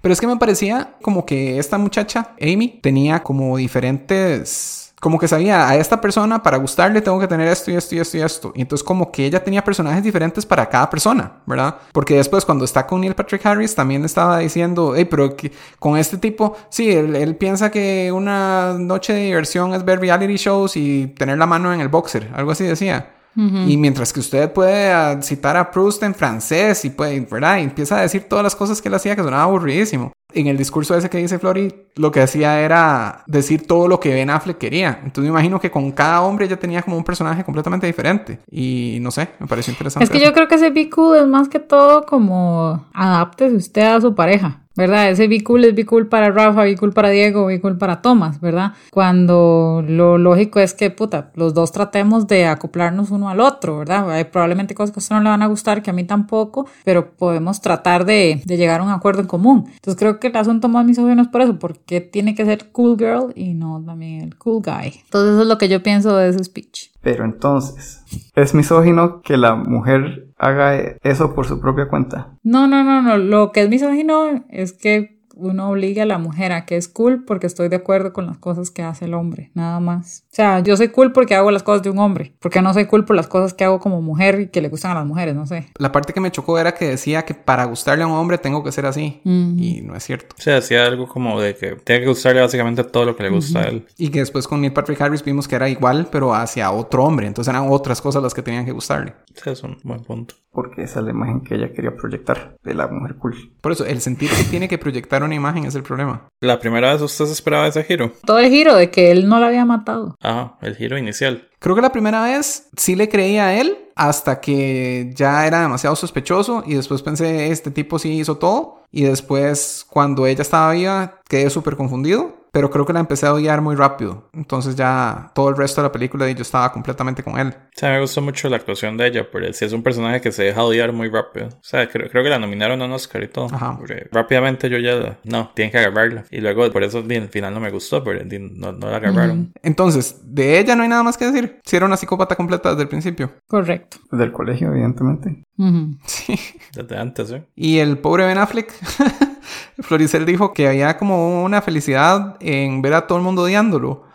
[0.00, 4.79] Pero es que me parecía como que esta muchacha, Amy, tenía como diferentes...
[5.00, 7.98] Como que sabía, a esta persona para gustarle tengo que tener esto y esto y
[8.00, 8.52] esto y esto.
[8.54, 11.76] Y entonces como que ella tenía personajes diferentes para cada persona, ¿verdad?
[11.92, 15.96] Porque después cuando está con Neil Patrick Harris también estaba diciendo, hey, pero que- con
[15.96, 20.76] este tipo, sí, él, él piensa que una noche de diversión es ver reality shows
[20.76, 23.14] y tener la mano en el boxer, algo así decía.
[23.36, 27.58] Y mientras que usted puede ah, citar a Proust en francés y puede, ¿verdad?
[27.58, 30.12] Y empieza a decir todas las cosas que él hacía que sonaba aburridísimo.
[30.32, 34.14] En el discurso ese que dice Flori, lo que hacía era decir todo lo que
[34.14, 35.00] Ben Affleck quería.
[35.02, 38.38] Entonces me imagino que con cada hombre ella tenía como un personaje completamente diferente.
[38.50, 40.04] Y no sé, me pareció interesante.
[40.04, 40.26] Es que eso.
[40.26, 44.60] yo creo que ese Cool es más que todo como adáptese usted a su pareja.
[44.80, 45.10] ¿Verdad?
[45.10, 48.02] Ese be cool es be cool para Rafa, be cool para Diego, be cool para
[48.02, 48.72] Thomas, ¿verdad?
[48.90, 54.10] Cuando lo lógico es que, puta, los dos tratemos de acoplarnos uno al otro, ¿verdad?
[54.10, 56.66] Hay probablemente cosas que a usted no le van a gustar, que a mí tampoco,
[56.84, 59.66] pero podemos tratar de, de llegar a un acuerdo en común.
[59.74, 62.96] Entonces creo que el asunto más misógino es por eso, porque tiene que ser cool
[62.98, 65.00] girl y no también el cool guy.
[65.04, 66.90] Entonces eso es lo que yo pienso de ese speech.
[67.02, 68.02] Pero entonces,
[68.34, 72.36] ¿es misógino que la mujer haga eso por su propia cuenta?
[72.42, 73.18] No, no, no, no.
[73.18, 77.24] Lo que es misógino es que uno obliga a la mujer a que es cool
[77.24, 80.24] porque estoy de acuerdo con las cosas que hace el hombre, nada más.
[80.30, 82.86] O sea, yo soy cool porque hago las cosas de un hombre, porque no soy
[82.86, 85.34] cool por las cosas que hago como mujer y que le gustan a las mujeres,
[85.34, 85.68] no sé.
[85.78, 88.62] La parte que me chocó era que decía que para gustarle a un hombre tengo
[88.62, 89.20] que ser así.
[89.24, 90.36] Y no es cierto.
[90.38, 93.30] O sea, hacía algo como de que tiene que gustarle básicamente todo lo que le
[93.30, 93.86] gusta a él.
[93.96, 97.26] Y que después con Neil Patrick Harris vimos que era igual, pero hacia otro hombre.
[97.26, 99.14] Entonces eran otras cosas las que tenían que gustarle.
[99.34, 100.34] Ese es un buen punto.
[100.52, 103.52] Porque esa es la imagen que ella quería proyectar de la mujer cool.
[103.60, 106.28] Por eso, el sentir que tiene que proyectar una imagen es el problema.
[106.40, 108.12] La primera vez usted se esperaba ese giro.
[108.24, 110.16] Todo el giro de que él no la había matado.
[110.20, 111.48] Ajá, el giro inicial.
[111.58, 115.94] Creo que la primera vez sí le creía a él hasta que ya era demasiado
[115.94, 118.80] sospechoso y después pensé, este tipo sí hizo todo.
[118.90, 122.39] Y después, cuando ella estaba viva, quedé súper confundido.
[122.52, 124.28] Pero creo que la empecé a odiar muy rápido.
[124.32, 127.48] Entonces ya todo el resto de la película yo estaba completamente con él.
[127.48, 130.32] O sea, me gustó mucho la actuación de ella, porque si es un personaje que
[130.32, 131.48] se deja odiar muy rápido.
[131.48, 133.46] O sea, creo, creo que la nominaron a un Oscar y todo.
[133.46, 133.76] Ajá.
[133.78, 136.24] Porque rápidamente yo ya, no, tienen que agarrarla.
[136.30, 139.52] Y luego por eso al final no me gustó, pero no, no la agarraron.
[139.62, 141.60] Entonces, de ella no hay nada más que decir.
[141.64, 143.32] Si era una psicópata completa desde el principio.
[143.46, 143.98] Correcto.
[144.10, 145.44] Del colegio, evidentemente.
[146.06, 146.38] Sí.
[146.74, 147.44] Desde antes, ¿eh?
[147.54, 148.72] Y el pobre Ben Affleck,
[149.78, 154.09] Floricel dijo que había como una felicidad en ver a todo el mundo odiándolo.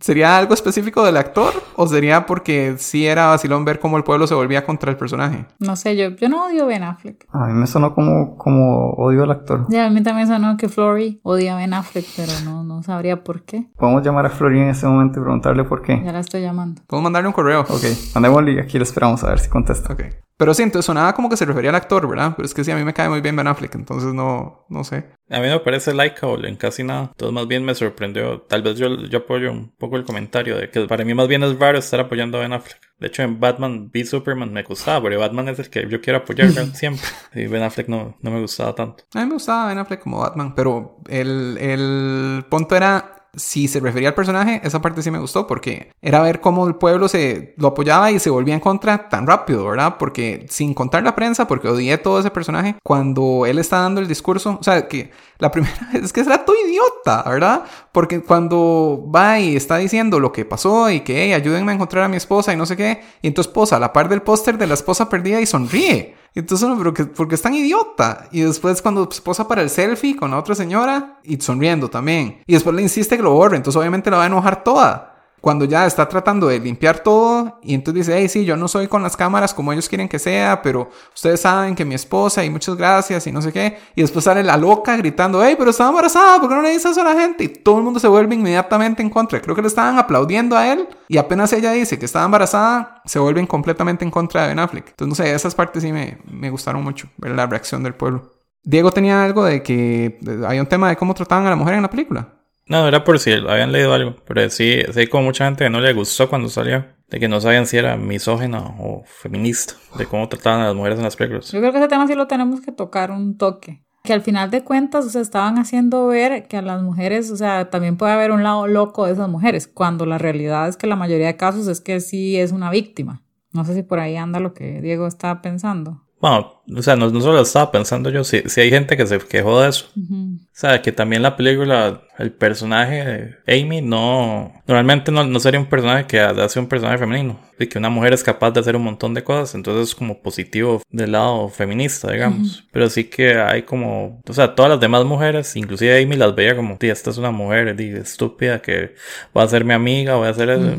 [0.00, 1.52] ¿Sería algo específico del actor?
[1.76, 5.46] ¿O sería porque sí era vacilón ver cómo el pueblo se volvía contra el personaje?
[5.58, 7.26] No sé, yo, yo no odio a Ben Affleck.
[7.32, 9.66] A mí me sonó como, como odio al actor.
[9.68, 13.24] Ya, a mí también sonó que Flory odia a Ben Affleck, pero no, no sabría
[13.24, 13.70] por qué.
[13.76, 16.02] Podemos llamar a Florín en ese momento y preguntarle por qué.
[16.04, 16.82] Ya la estoy llamando.
[16.86, 17.62] Puedo mandarle un correo.
[17.62, 17.84] Ok,
[18.14, 19.92] mandémosle y aquí lo esperamos a ver si contesta.
[19.92, 20.02] Ok.
[20.36, 22.32] Pero sí, entonces sonaba como que se refería al actor, ¿verdad?
[22.36, 24.82] Pero es que sí, a mí me cae muy bien Ben Affleck, entonces no, no
[24.82, 25.12] sé.
[25.30, 27.10] A mí no me parece likeable en casi nada.
[27.12, 28.42] Entonces más bien me sorprendió.
[28.42, 31.42] Tal vez yo, yo apoyo un poco el comentario de que para mí más bien
[31.42, 32.80] es raro estar apoyando a Ben Affleck.
[32.98, 36.18] De hecho, en Batman v Superman me gustaba, porque Batman es el que yo quiero
[36.20, 37.06] apoyar siempre.
[37.34, 39.04] Y Ben Affleck no, no me gustaba tanto.
[39.14, 43.80] A mí me gustaba Ben Affleck como Batman, pero el, el punto era si se
[43.80, 47.54] refería al personaje, esa parte sí me gustó porque era ver cómo el pueblo se
[47.56, 49.96] lo apoyaba y se volvía en contra tan rápido, ¿verdad?
[49.98, 54.08] Porque sin contar la prensa, porque odié todo ese personaje, cuando él está dando el
[54.08, 57.64] discurso, o sea, que la primera vez es que era todo idiota, ¿verdad?
[57.92, 62.04] Porque cuando va y está diciendo lo que pasó y que, hey, ayúdenme a encontrar
[62.04, 64.58] a mi esposa y no sé qué, y entonces posa a la par del póster
[64.58, 66.14] de la esposa perdida y sonríe.
[66.34, 68.28] Y Entonces, uno, pero que, porque es tan idiota.
[68.32, 72.42] Y después cuando se posa para el selfie con la otra señora y sonriendo también.
[72.46, 73.56] Y después le insiste que lo borre.
[73.56, 75.13] Entonces obviamente la va a enojar toda.
[75.44, 78.88] Cuando ya está tratando de limpiar todo y entonces dice, hey, sí, yo no soy
[78.88, 82.48] con las cámaras como ellos quieren que sea, pero ustedes saben que mi esposa y
[82.48, 83.76] muchas gracias y no sé qué.
[83.94, 86.92] Y después sale la loca gritando, hey, pero estaba embarazada, ¿por qué no le dices
[86.92, 87.44] eso a la gente?
[87.44, 89.42] Y todo el mundo se vuelve inmediatamente en contra.
[89.42, 93.18] Creo que le estaban aplaudiendo a él y apenas ella dice que estaba embarazada, se
[93.18, 94.88] vuelven completamente en contra de Ben Affleck.
[94.88, 98.32] Entonces, no sé, esas partes sí me, me gustaron mucho, ver la reacción del pueblo.
[98.62, 100.18] Diego tenía algo de que
[100.48, 102.28] hay un tema de cómo trataban a la mujer en la película.
[102.66, 104.16] No, era por si habían leído algo.
[104.26, 106.86] Pero sí, sí como mucha gente que no le gustó cuando salió.
[107.08, 109.74] De que no sabían si era misógena o feminista.
[109.98, 111.52] De cómo trataban a las mujeres en las películas.
[111.52, 113.84] Yo creo que ese tema sí lo tenemos que tocar un toque.
[114.02, 117.36] Que al final de cuentas, o sea, estaban haciendo ver que a las mujeres, o
[117.36, 120.86] sea, también puede haber un lado loco de esas mujeres, cuando la realidad es que
[120.86, 123.22] la mayoría de casos es que sí es una víctima.
[123.52, 126.03] No sé si por ahí anda lo que Diego estaba pensando.
[126.24, 129.18] Bueno, o sea, no, no solo estaba pensando yo, si, si hay gente que se
[129.18, 129.90] quejó de eso.
[129.94, 133.04] O sea, que también la película, el personaje
[133.44, 134.50] de Amy no...
[134.66, 137.38] Normalmente no, no sería un personaje que hace un personaje femenino.
[137.58, 139.54] Y que una mujer es capaz de hacer un montón de cosas.
[139.54, 142.66] Entonces es como positivo del lado feminista, digamos.
[142.72, 144.22] Pero sí que hay como...
[144.26, 147.32] O sea, todas las demás mujeres, inclusive Amy las veía como, tía, esta es una
[147.32, 148.94] mujer estúpida que
[149.36, 150.74] va a ser mi amiga, voy a hacer eso.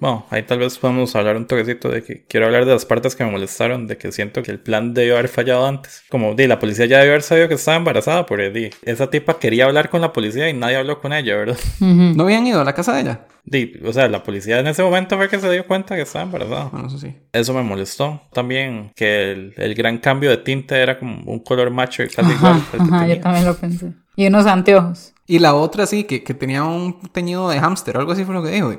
[0.00, 3.14] Bueno, ahí tal vez podemos hablar un toquecito de que quiero hablar de las partes
[3.14, 6.02] que me molestaron, de que siento que el plan debió haber fallado antes.
[6.08, 9.38] Como di, la policía ya debió haber sabido que estaba embarazada, porque di, esa tipa
[9.38, 11.58] quería hablar con la policía y nadie habló con ella, ¿verdad?
[11.80, 13.26] ¿No habían ido a la casa de ella?
[13.44, 16.24] Di, o sea, la policía en ese momento fue que se dio cuenta que estaba
[16.24, 16.64] embarazada.
[16.72, 17.14] Bueno, eso sí.
[17.32, 18.22] Eso me molestó.
[18.32, 22.30] También que el, el gran cambio de tinte era como un color macho y casi
[22.30, 23.92] Ajá, igual al que ajá, yo también lo pensé.
[24.16, 25.12] Y unos anteojos.
[25.26, 28.42] Y la otra sí, que, que tenía un teñido de hámster, algo así fue lo
[28.42, 28.74] que dijo.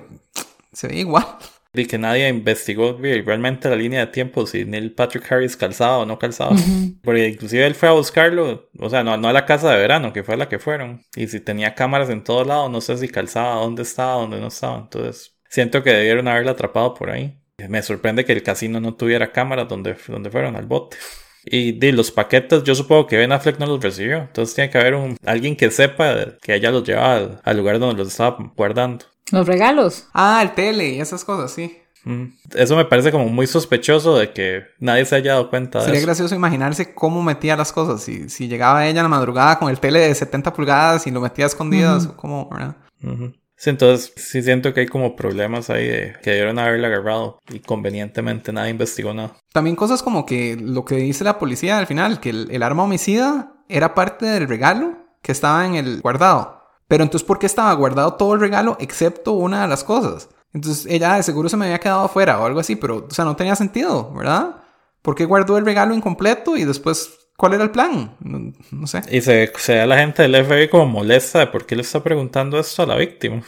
[0.74, 1.26] Se ve igual.
[1.74, 6.06] Y que nadie investigó realmente la línea de tiempo si Neil Patrick Harris calzaba o
[6.06, 6.56] no calzaba.
[7.02, 10.12] Porque inclusive él fue a buscarlo, o sea, no, no a la casa de verano,
[10.12, 11.02] que fue a la que fueron.
[11.16, 14.48] Y si tenía cámaras en todo lado, no sé si calzaba, dónde estaba, dónde no
[14.48, 14.80] estaba.
[14.80, 17.38] Entonces, siento que debieron haberla atrapado por ahí.
[17.70, 20.98] Me sorprende que el casino no tuviera cámaras donde, donde fueron al bote.
[21.46, 24.18] Y de los paquetes, yo supongo que Ben Affleck no los recibió.
[24.18, 27.80] Entonces tiene que haber un, alguien que sepa que ella los llevaba al, al lugar
[27.80, 29.06] donde los estaba guardando.
[29.32, 30.08] Los regalos.
[30.14, 31.78] Ah, el tele y esas cosas, sí.
[32.04, 32.26] Mm.
[32.56, 36.00] Eso me parece como muy sospechoso de que nadie se haya dado cuenta de Sería
[36.00, 36.08] eso.
[36.08, 38.02] gracioso imaginarse cómo metía las cosas.
[38.02, 41.22] Si, si llegaba ella en la madrugada con el tele de 70 pulgadas y lo
[41.22, 42.76] metía a escondidas, o como, ¿verdad?
[43.04, 43.34] Ujú.
[43.56, 47.60] Sí, entonces sí siento que hay como problemas ahí de que debieron haberla agarrado y
[47.60, 49.36] convenientemente nadie investigó nada.
[49.54, 52.82] También cosas como que lo que dice la policía al final, que el, el arma
[52.84, 56.61] homicida era parte del regalo que estaba en el guardado.
[56.92, 60.28] Pero entonces, ¿por qué estaba guardado todo el regalo excepto una de las cosas?
[60.52, 63.24] Entonces, ella de seguro se me había quedado afuera o algo así, pero, o sea,
[63.24, 64.58] no tenía sentido, ¿verdad?
[65.02, 68.18] ¿Por qué guardó el regalo incompleto y después cuál era el plan?
[68.20, 69.04] No, no sé.
[69.10, 72.04] Y se, se da la gente del FBI como molesta de por qué le está
[72.04, 73.42] preguntando esto a la víctima.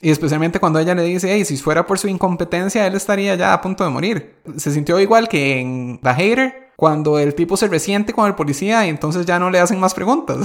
[0.00, 3.54] Y especialmente cuando ella le dice, hey, si fuera por su incompetencia, él estaría ya
[3.54, 4.36] a punto de morir.
[4.56, 8.86] Se sintió igual que en The Hater, cuando el tipo se resiente con el policía
[8.86, 10.38] y entonces ya no le hacen más preguntas.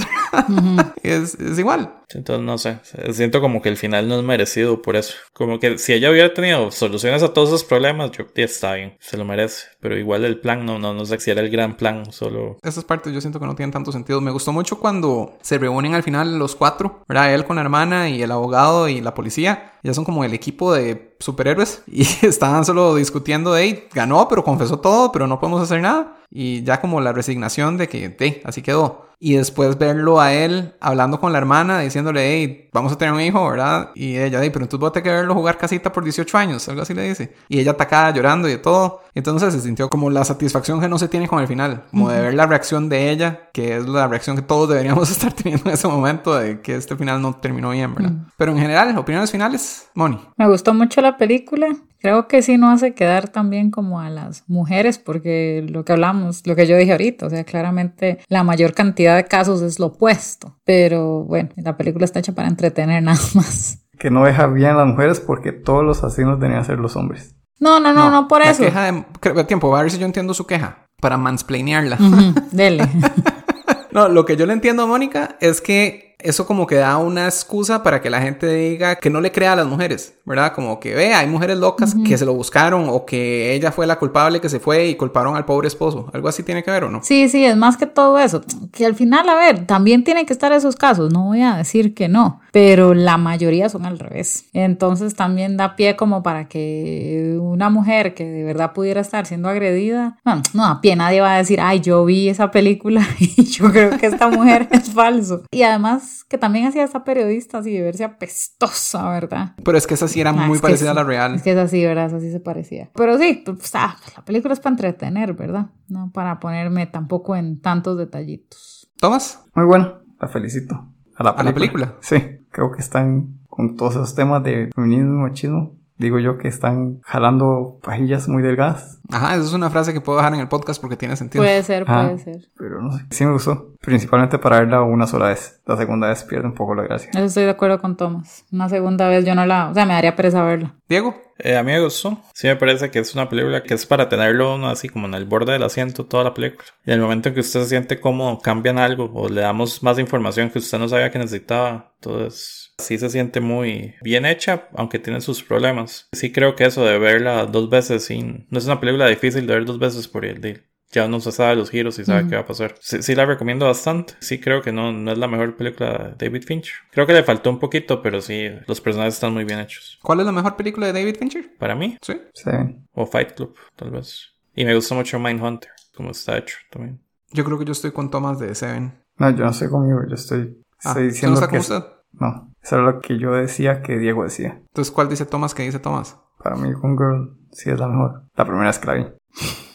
[1.02, 1.94] es, es igual.
[2.14, 2.78] Entonces, no sé,
[3.12, 5.14] siento como que el final no es merecido por eso.
[5.32, 8.96] Como que si ella hubiera tenido soluciones a todos esos problemas, yo ya está bien,
[9.00, 9.66] se lo merece.
[9.80, 12.58] Pero igual el plan, no, no, no sé si era el gran plan, solo...
[12.62, 14.20] Esas partes yo siento que no tienen tanto sentido.
[14.20, 17.34] Me gustó mucho cuando se reúnen al final los cuatro, ¿verdad?
[17.34, 19.74] Él con la hermana y el abogado y la policía.
[19.82, 24.80] Ya son como el equipo de superhéroes y estaban solo discutiendo hey, ganó, pero confesó
[24.80, 26.16] todo, pero no podemos hacer nada.
[26.30, 29.09] Y ya como la resignación de que, hey, así quedó.
[29.22, 33.20] Y después verlo a él hablando con la hermana, diciéndole, hey, vamos a tener un
[33.20, 33.90] hijo, ¿verdad?
[33.94, 36.66] Y ella, hey, pero entonces voy a tener que verlo jugar casita por 18 años,
[36.70, 37.34] algo así le dice.
[37.48, 39.02] Y ella atacada llorando y de todo.
[39.14, 42.18] Entonces se sintió como la satisfacción que no se tiene con el final, como de
[42.18, 45.74] ver la reacción de ella, que es la reacción que todos deberíamos estar teniendo en
[45.74, 48.12] ese momento de que este final no terminó bien, ¿verdad?
[48.38, 50.18] Pero en general, opiniones finales, Moni.
[50.38, 51.68] Me gustó mucho la película.
[52.00, 56.46] Creo que sí no hace quedar también como a las mujeres, porque lo que hablamos,
[56.46, 59.86] lo que yo dije ahorita, o sea, claramente la mayor cantidad de casos es lo
[59.86, 60.56] opuesto.
[60.64, 63.78] Pero bueno, la película está hecha para entretener nada más.
[63.98, 67.34] Que no deja bien a las mujeres porque todos los asesinos deberían ser los hombres.
[67.58, 68.62] No, no, no, no, por la eso.
[68.62, 69.44] Queja de...
[69.44, 70.86] Tiempo, a ver si yo entiendo su queja.
[70.98, 71.96] Para mansplainearla.
[71.96, 72.88] Ujú, Dele.
[73.92, 77.26] No, lo que yo le entiendo a Mónica es que eso como que da una
[77.26, 80.52] excusa para que la gente diga que no le crea a las mujeres, ¿verdad?
[80.52, 83.98] Como que ve, hay mujeres locas que se lo buscaron o que ella fue la
[83.98, 86.10] culpable que se fue y culparon al pobre esposo.
[86.12, 87.00] Algo así tiene que ver o no?
[87.02, 88.42] Sí, sí, es más que todo eso.
[88.72, 91.94] Que al final, a ver, también tienen que estar esos casos, no voy a decir
[91.94, 94.46] que no, pero la mayoría son al revés.
[94.52, 99.48] Entonces también da pie como para que una mujer que de verdad pudiera estar siendo
[99.48, 103.44] agredida, no, no da pie, nadie va a decir, ay, yo vi esa película y
[103.44, 105.42] yo creo que esta mujer es falso.
[105.50, 109.54] Y además que también hacía esta periodista así de verse apestosa, ¿verdad?
[109.64, 111.34] Pero es que esa sí era Ah, muy parecida sí, a la real.
[111.36, 112.06] Es que es así, ¿verdad?
[112.06, 112.90] Eso sí se parecía.
[112.94, 115.66] Pero sí, pues, ah, la película es para entretener, ¿verdad?
[115.88, 118.90] No para ponerme tampoco en tantos detallitos.
[118.98, 119.44] ¿Tomás?
[119.54, 120.86] Muy bueno, la felicito.
[121.16, 121.96] A la ¿A la película?
[122.00, 122.16] Sí,
[122.50, 125.76] creo que están con todos esos temas de feminismo y machismo.
[126.00, 130.18] Digo yo que están jalando pajillas muy delgadas, Ajá, esa es una frase que puedo
[130.18, 131.42] dejar en el podcast porque tiene sentido.
[131.42, 132.48] Puede ser, puede ser.
[132.56, 133.04] pero no sé.
[133.10, 135.60] Sí me gustó, principalmente para verla una sola vez.
[135.66, 137.10] La segunda vez pierde un poco la gracia.
[137.12, 138.44] Eso estoy de acuerdo con Thomas.
[138.52, 139.70] Una segunda vez yo no la...
[139.70, 140.76] O sea, me daría pereza verla.
[140.88, 142.20] Diego, Eh, a mí me gustó.
[142.34, 145.14] Sí me parece que es una película que es para tenerlo uno así como en
[145.14, 146.66] el borde del asiento toda la película.
[146.84, 149.82] Y en el momento en que usted se siente cómodo, cambian algo o le damos
[149.82, 151.92] más información que usted no sabía que necesitaba.
[152.00, 156.08] Entonces, sí se siente muy bien hecha, aunque tiene sus problemas.
[156.12, 158.46] Sí creo que eso de verla dos veces sin...
[158.50, 160.62] No es una película difícil de ver dos veces por el deal.
[160.92, 162.74] Ya uno se sabe los giros y sabe qué va a pasar.
[162.80, 164.14] Sí, sí la recomiendo bastante.
[164.18, 166.74] Sí creo que no, no es la mejor película de David Fincher.
[166.90, 170.00] Creo que le faltó un poquito, pero sí, los personajes están muy bien hechos.
[170.02, 171.48] ¿cuál es la mejor película de David Fincher?
[171.58, 172.20] Para mí, Sí.
[172.34, 172.50] Sí.
[172.92, 174.30] o Fight Club, tal vez.
[174.56, 177.00] Y me gusta mucho Mindhunter, como está hecho también.
[177.30, 178.92] Yo creo que yo estoy con Tomás de Seven.
[179.16, 181.50] No, yo no estoy conmigo, yo estoy, Ah, estoy ¿usted no diciendo está que...
[181.52, 181.84] con usted?
[182.12, 184.60] No, eso era lo que yo decía que Diego decía.
[184.68, 186.18] Entonces, ¿cuál dice Tomás que dice Tomás?
[186.42, 188.24] Para mí, Gone Girl sí es la mejor.
[188.34, 189.02] La primera vez que la vi.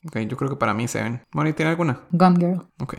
[0.07, 1.23] Ok, yo creo que para mí Seven.
[1.31, 2.01] Moni, ¿tiene alguna?
[2.11, 2.67] Gone Girl.
[2.79, 2.95] Ok.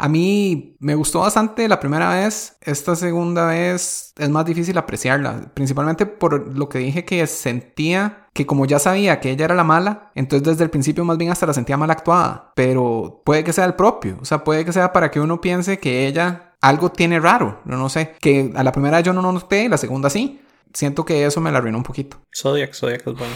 [0.00, 2.56] A mí me gustó bastante la primera vez.
[2.60, 5.50] Esta segunda vez es más difícil apreciarla.
[5.54, 9.64] Principalmente por lo que dije que sentía que como ya sabía que ella era la
[9.64, 12.52] mala, entonces desde el principio más bien hasta la sentía mal actuada.
[12.54, 14.18] Pero puede que sea el propio.
[14.20, 17.60] O sea, puede que sea para que uno piense que ella algo tiene raro.
[17.64, 18.16] No, no sé.
[18.20, 20.40] Que a la primera yo no lo noté, la segunda sí.
[20.72, 22.18] Siento que eso me la arruinó un poquito.
[22.36, 23.34] Zodiac, Zodiac es bueno.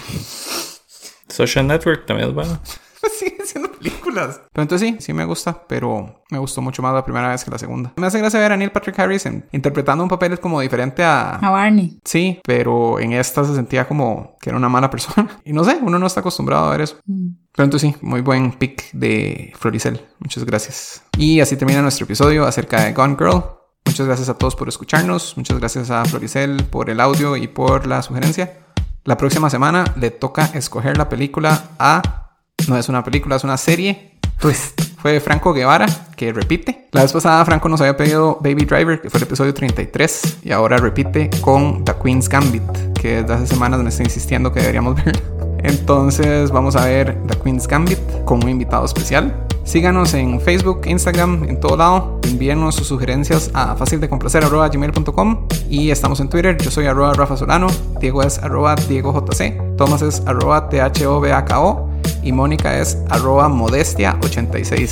[1.29, 2.61] Social Network también es bueno.
[3.19, 4.41] Siguen siendo películas.
[4.53, 7.51] Pero entonces sí, sí me gusta, pero me gustó mucho más la primera vez que
[7.51, 7.93] la segunda.
[7.97, 11.37] Me hace gracia ver a Neil Patrick Harris en- interpretando un papel como diferente a...
[11.37, 11.99] A Barney.
[12.05, 15.29] Sí, pero en esta se sentía como que era una mala persona.
[15.45, 16.97] Y no sé, uno no está acostumbrado a ver eso.
[17.05, 20.01] Pero entonces sí, muy buen pick de Floricel.
[20.21, 21.03] Muchas gracias.
[21.19, 23.43] Y así termina nuestro episodio acerca de Gone Girl.
[23.85, 25.37] Muchas gracias a todos por escucharnos.
[25.37, 28.59] Muchas gracias a Floricel por el audio y por la sugerencia.
[29.05, 32.22] La próxima semana le toca escoger la película a...
[32.69, 34.13] No es una película, es una serie.
[34.39, 34.81] Twist.
[35.01, 35.87] Fue Franco Guevara,
[36.17, 36.89] que repite.
[36.93, 40.53] La vez pasada Franco nos había pedido Baby Driver, que fue el episodio 33, y
[40.53, 42.63] ahora repite con The Queen's Gambit,
[43.01, 45.21] que desde hace semanas me está insistiendo que deberíamos ver.
[45.63, 49.47] Entonces vamos a ver The Queen's Gambit con un invitado especial.
[49.65, 52.21] Síganos en Facebook, Instagram, en todo lado.
[52.25, 56.57] Envíenos sus sugerencias a fácildecomplacer.gmail.com y estamos en Twitter.
[56.59, 57.69] Yo soy arroba Rafa Solano,
[58.01, 61.89] Diego es arroba Diego JC, Tomás es arroba THOBAKO
[62.23, 64.91] y Mónica es arroba modestia86.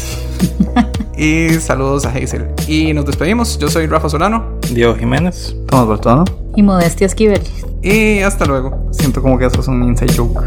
[1.16, 2.46] y saludos a Hazel.
[2.66, 3.58] Y nos despedimos.
[3.58, 5.54] Yo soy Rafa Solano Diego Jiménez.
[5.66, 6.24] Tomás Bertone.
[6.56, 7.42] Y Modestia Esquivel.
[7.82, 8.88] y hasta luego.
[8.90, 10.42] Siento como que eso es un inside joke.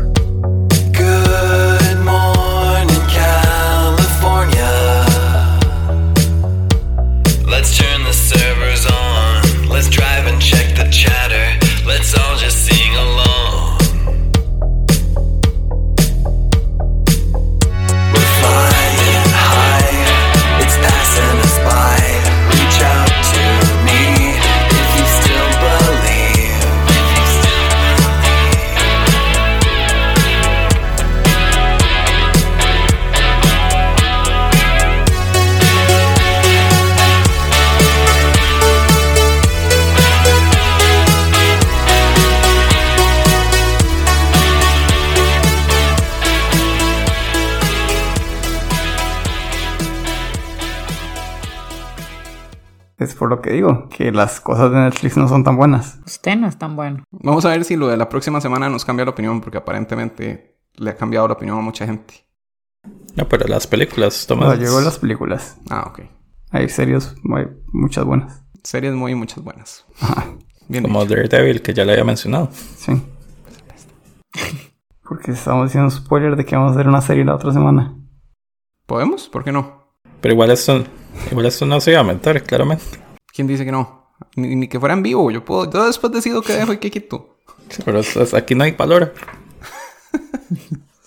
[53.36, 56.00] Lo que digo, que las cosas de Netflix no son tan buenas.
[56.06, 57.04] Usted no es tan bueno.
[57.12, 60.58] Vamos a ver si lo de la próxima semana nos cambia la opinión, porque aparentemente
[60.76, 62.26] le ha cambiado la opinión a mucha gente.
[63.16, 64.60] No, pero las películas, No, Tomás.
[64.60, 65.58] llegó las películas.
[65.70, 66.02] Ah, ok.
[66.52, 68.44] Hay series, hay muchas buenas.
[68.64, 69.86] Series muy, muchas buenas.
[70.00, 70.26] Ajá,
[70.68, 71.16] Bien Como dicho.
[71.16, 72.50] Daredevil, que ya le había mencionado.
[72.78, 72.92] sí.
[75.08, 77.94] Porque estamos haciendo spoiler de que vamos a hacer una serie la otra semana.
[78.86, 79.30] ¿Podemos?
[79.30, 79.84] ¿Por qué no?
[80.22, 80.84] Pero igual esto,
[81.30, 82.84] igual esto no se iba a meter, claramente.
[83.34, 84.14] ¿Quién dice que no?
[84.36, 85.30] Ni, ni que fuera en vivo.
[85.32, 85.70] Yo puedo.
[85.70, 87.38] Yo después decido que dejo y que quito.
[87.84, 89.14] Pero es- es- aquí no hay valor.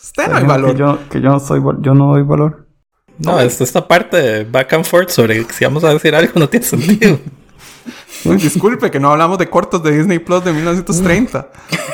[0.03, 0.73] Usted no hay valor.
[0.73, 2.67] Que yo, que yo no soy, yo no doy valor.
[3.19, 6.49] No, es esta parte de back and forth sobre si vamos a decir algo no
[6.49, 7.19] tiene sentido.
[8.25, 11.49] Uy, disculpe que no hablamos de cortos de Disney Plus de 1930.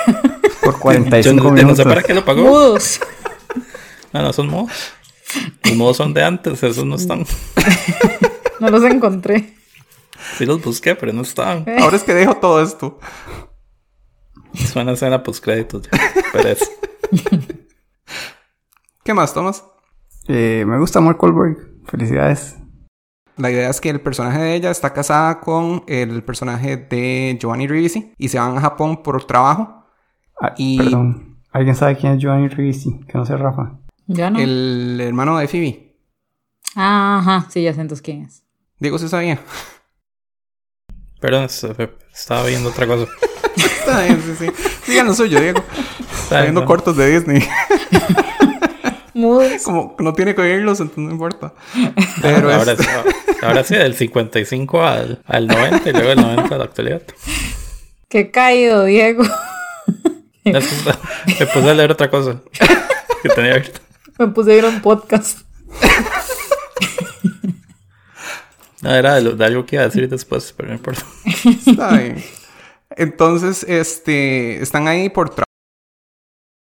[0.62, 1.76] Por Yo 45 no, yo no minutos.
[1.78, 2.42] sé para qué lo pagó.
[2.42, 3.00] Mudos.
[4.12, 4.72] No, no son modos.
[5.64, 7.24] Los modos son de antes, esos no están.
[8.60, 9.54] No los encontré.
[10.38, 11.64] Sí los busqué, pero no estaban.
[11.80, 12.98] Ahora es que dejo todo esto.
[14.54, 15.88] Suena escena post créditos.
[16.32, 16.70] Pero es.
[19.04, 19.64] ¿Qué más, Thomas?
[20.28, 21.56] Eh, me gusta Mark Wahlberg.
[21.86, 22.56] Felicidades.
[23.36, 27.66] La idea es que el personaje de ella está casada con el personaje de Giovanni
[27.66, 29.84] Ribisi y se van a Japón por trabajo.
[30.40, 31.38] Ah, Y- Perdón.
[31.50, 33.00] ¿Alguien sabe quién es Giovanni Ribisi?
[33.00, 33.78] Que no sea Rafa.
[34.06, 34.38] Yo no.
[34.38, 35.96] El hermano de Phoebe.
[36.76, 37.50] Ah, ajá.
[37.50, 38.44] Sí, ya sé entonces quién es.
[38.78, 39.38] Diego se sabía.
[41.22, 41.66] Perdón, es-
[42.12, 43.06] estaba viendo otra cosa.
[43.56, 44.52] Está bien, sí, sí.
[44.84, 45.64] Sigan lo suyo, Diego.
[46.24, 46.66] Está viendo ¿no?
[46.66, 47.42] cortos de Disney.
[49.14, 49.62] Mudos.
[49.62, 51.52] Como no tiene que oírlos, entonces no importa.
[52.22, 52.86] Pero ahora, es- sí-
[53.42, 57.02] ahora sí, del 55 al, al 90 y luego del 90 a la actualidad.
[58.08, 59.24] Qué caído, Diego.
[60.44, 60.98] Después
[61.38, 62.40] me puse a leer otra cosa
[63.22, 63.80] que tenía abierta.
[64.18, 65.38] Me puse a ir a un podcast.
[68.82, 71.02] No, era de, de algo que iba a decir después, pero no importa.
[72.96, 75.32] Entonces, este, están ahí por.